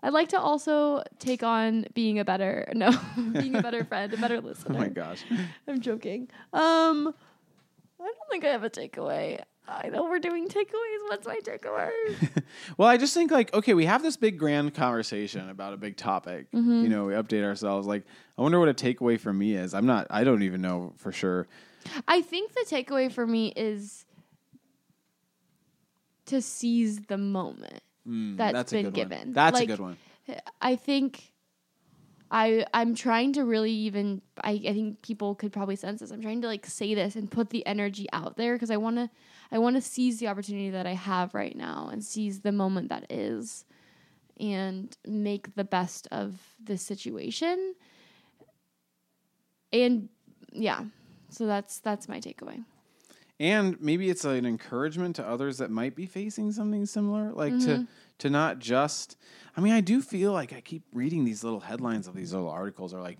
[0.00, 2.90] I'd like to also take on being a better no,
[3.32, 4.74] being a better friend, a better listener.
[4.76, 5.24] Oh my gosh.
[5.66, 6.28] I'm joking.
[6.52, 7.14] Um,
[8.00, 9.42] I don't think I have a takeaway.
[9.68, 11.08] I know we're doing takeaways.
[11.08, 11.90] What's my takeaway?
[12.76, 15.96] Well, I just think like, okay, we have this big grand conversation about a big
[15.96, 16.50] topic.
[16.52, 16.82] Mm-hmm.
[16.82, 17.86] You know, we update ourselves.
[17.86, 18.04] Like,
[18.36, 19.74] I wonder what a takeaway for me is.
[19.74, 20.06] I'm not.
[20.10, 21.46] I don't even know for sure.
[22.06, 24.04] I think the takeaway for me is
[26.26, 29.18] to seize the moment that's Mm, That's a been given.
[29.18, 29.32] One.
[29.32, 29.96] That's Like, a good one.
[30.60, 31.32] I think
[32.30, 36.10] I I'm trying to really even I, I think people could probably sense this.
[36.10, 38.96] I'm trying to like say this and put the energy out there because I want
[38.96, 39.10] to
[39.50, 42.88] I want to seize the opportunity that I have right now and seize the moment
[42.90, 43.64] that is
[44.38, 47.74] and make the best of the situation.
[49.72, 50.08] And
[50.52, 50.84] yeah.
[51.30, 52.64] So that's that's my takeaway.
[53.40, 57.66] and maybe it's an encouragement to others that might be facing something similar like Mm-hmm.
[57.66, 57.86] to
[58.18, 59.16] to not just
[59.56, 62.48] i mean i do feel like i keep reading these little headlines of these little
[62.50, 63.18] articles are like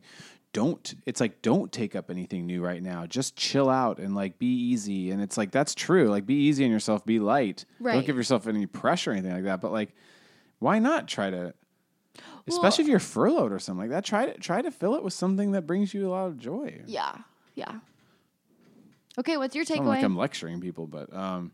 [0.52, 4.38] don't it's like don't take up anything new right now just chill out and like
[4.38, 7.92] be easy and it's like that's true like be easy on yourself be light right.
[7.92, 9.94] don't give yourself any pressure or anything like that but like
[10.58, 11.52] why not try to
[12.46, 15.12] especially if you're furloughed or something like that try to try to fill it with
[15.12, 17.14] something that brings you a lot of joy Yeah.
[17.58, 17.80] Yeah.
[19.18, 19.86] Okay, what's your takeaway?
[19.86, 21.50] like I'm lecturing people, but um,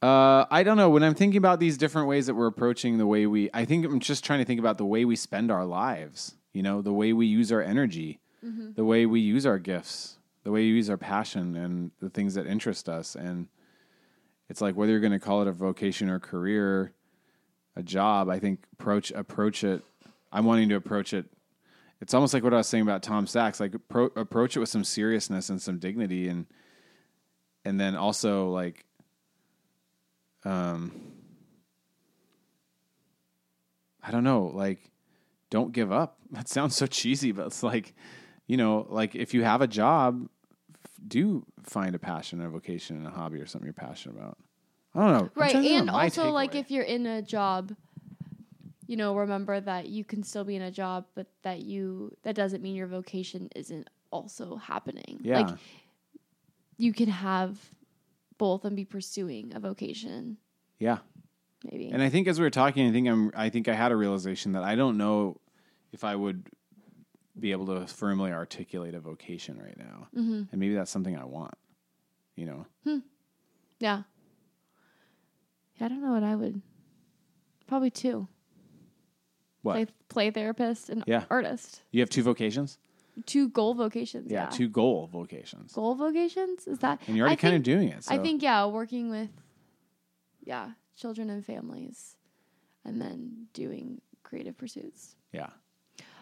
[0.00, 0.88] uh, I don't know.
[0.90, 3.84] When I'm thinking about these different ways that we're approaching the way we, I think
[3.84, 6.36] I'm just trying to think about the way we spend our lives.
[6.52, 8.72] You know, the way we use our energy, Mm-hmm.
[8.72, 12.34] the way we use our gifts, the way we use our passion, and the things
[12.36, 13.14] that interest us.
[13.14, 13.48] And
[14.48, 16.94] it's like whether you're going to call it a vocation or career,
[17.76, 18.30] a job.
[18.30, 19.84] I think approach approach it.
[20.32, 21.26] I'm wanting to approach it
[22.00, 23.60] it's almost like what I was saying about Tom Sachs.
[23.60, 26.46] Like appro- approach it with some seriousness and some dignity, and
[27.66, 28.86] and then also like,
[30.46, 30.92] um,
[34.02, 34.90] I don't know, like
[35.50, 36.16] don't give up.
[36.32, 37.92] That sounds so cheesy, but it's like,
[38.46, 40.28] you know, like if you have a job,
[41.06, 44.38] do find a passion, a vocation, and a hobby or something you're passionate about.
[44.94, 45.50] I don't know, Right.
[45.50, 47.74] trying to think And also like if you're in a job,
[48.86, 52.36] you know, remember that you can still be in a job, but that you that
[52.36, 55.18] doesn't mean your vocation isn't also happening.
[55.22, 55.58] yeah, Like
[56.76, 57.58] you can have
[58.38, 60.36] both and be pursuing a vocation,
[60.78, 60.98] yeah.
[61.70, 61.88] maybe.
[61.90, 63.96] And I think as we were talking, I think I'm I think I had a
[63.96, 65.39] realization that I don't know
[65.92, 66.46] if I would
[67.38, 70.08] be able to firmly articulate a vocation right now.
[70.16, 70.42] Mm-hmm.
[70.50, 71.54] And maybe that's something I want.
[72.36, 72.66] You know.
[73.78, 74.02] yeah.
[75.76, 76.60] Yeah, I don't know what I would.
[77.66, 78.28] Probably two.
[79.62, 79.74] What?
[79.74, 81.24] Play, play therapist and Yeah.
[81.30, 81.82] artist.
[81.90, 82.78] You have two vocations?
[83.26, 84.30] Two goal vocations.
[84.30, 84.50] Yeah, Yeah.
[84.50, 85.72] two goal vocations.
[85.72, 86.66] goal vocations.
[86.66, 87.00] Is that?
[87.06, 88.04] And you're already I kind of doing it.
[88.04, 88.14] So.
[88.14, 89.30] I think yeah, working with
[90.44, 92.16] yeah children and families,
[92.84, 95.16] and then doing creative pursuits.
[95.32, 95.50] Yeah.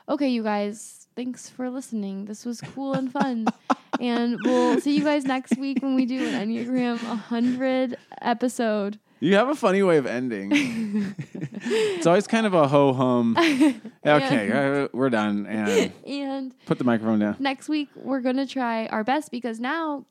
[0.08, 2.24] Okay, you guys, thanks for listening.
[2.24, 3.46] This was cool and fun.
[4.00, 8.98] and we'll see you guys next week when we do an Enneagram 100 episode.
[9.20, 10.50] You have a funny way of ending.
[11.34, 13.36] it's always kind of a ho hum.
[14.06, 14.50] Okay,
[14.84, 15.44] uh, we're done.
[15.46, 17.36] And And put the microphone down.
[17.38, 20.06] next week, we're going to try our best because now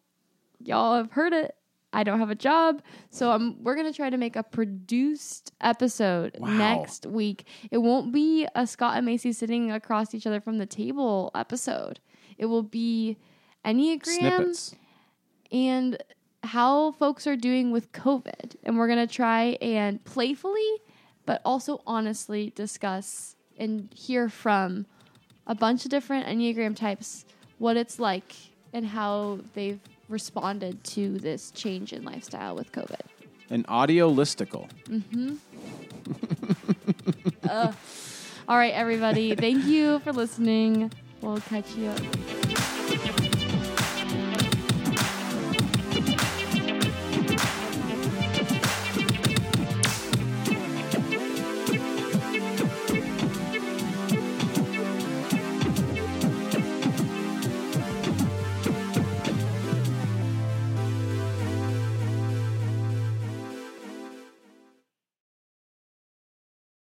[0.60, 1.56] y'all have heard it.
[1.94, 2.82] I don't have a job.
[3.10, 6.50] So um, we're going to try to make a produced episode Wow.
[6.50, 7.46] next week.
[7.72, 12.00] It won't be a Scott and Macy sitting across each other from the table episode.
[12.38, 13.18] It will be
[13.66, 14.76] Enneagram Snippets.
[15.52, 15.98] and
[16.44, 18.56] how folks are doing with COVID.
[18.64, 20.68] And we're going to try and playfully,
[21.26, 24.86] but also honestly discuss and hear from
[25.48, 27.26] a bunch of different Enneagram types
[27.58, 28.34] what it's like
[28.74, 33.02] and how they've responded to this change in lifestyle with COVID.
[33.50, 34.70] An audio listicle.
[34.86, 35.36] Mm-hmm.
[38.50, 39.36] All right, everybody.
[39.36, 40.92] Thank you for listening.
[41.22, 41.94] We'll catch you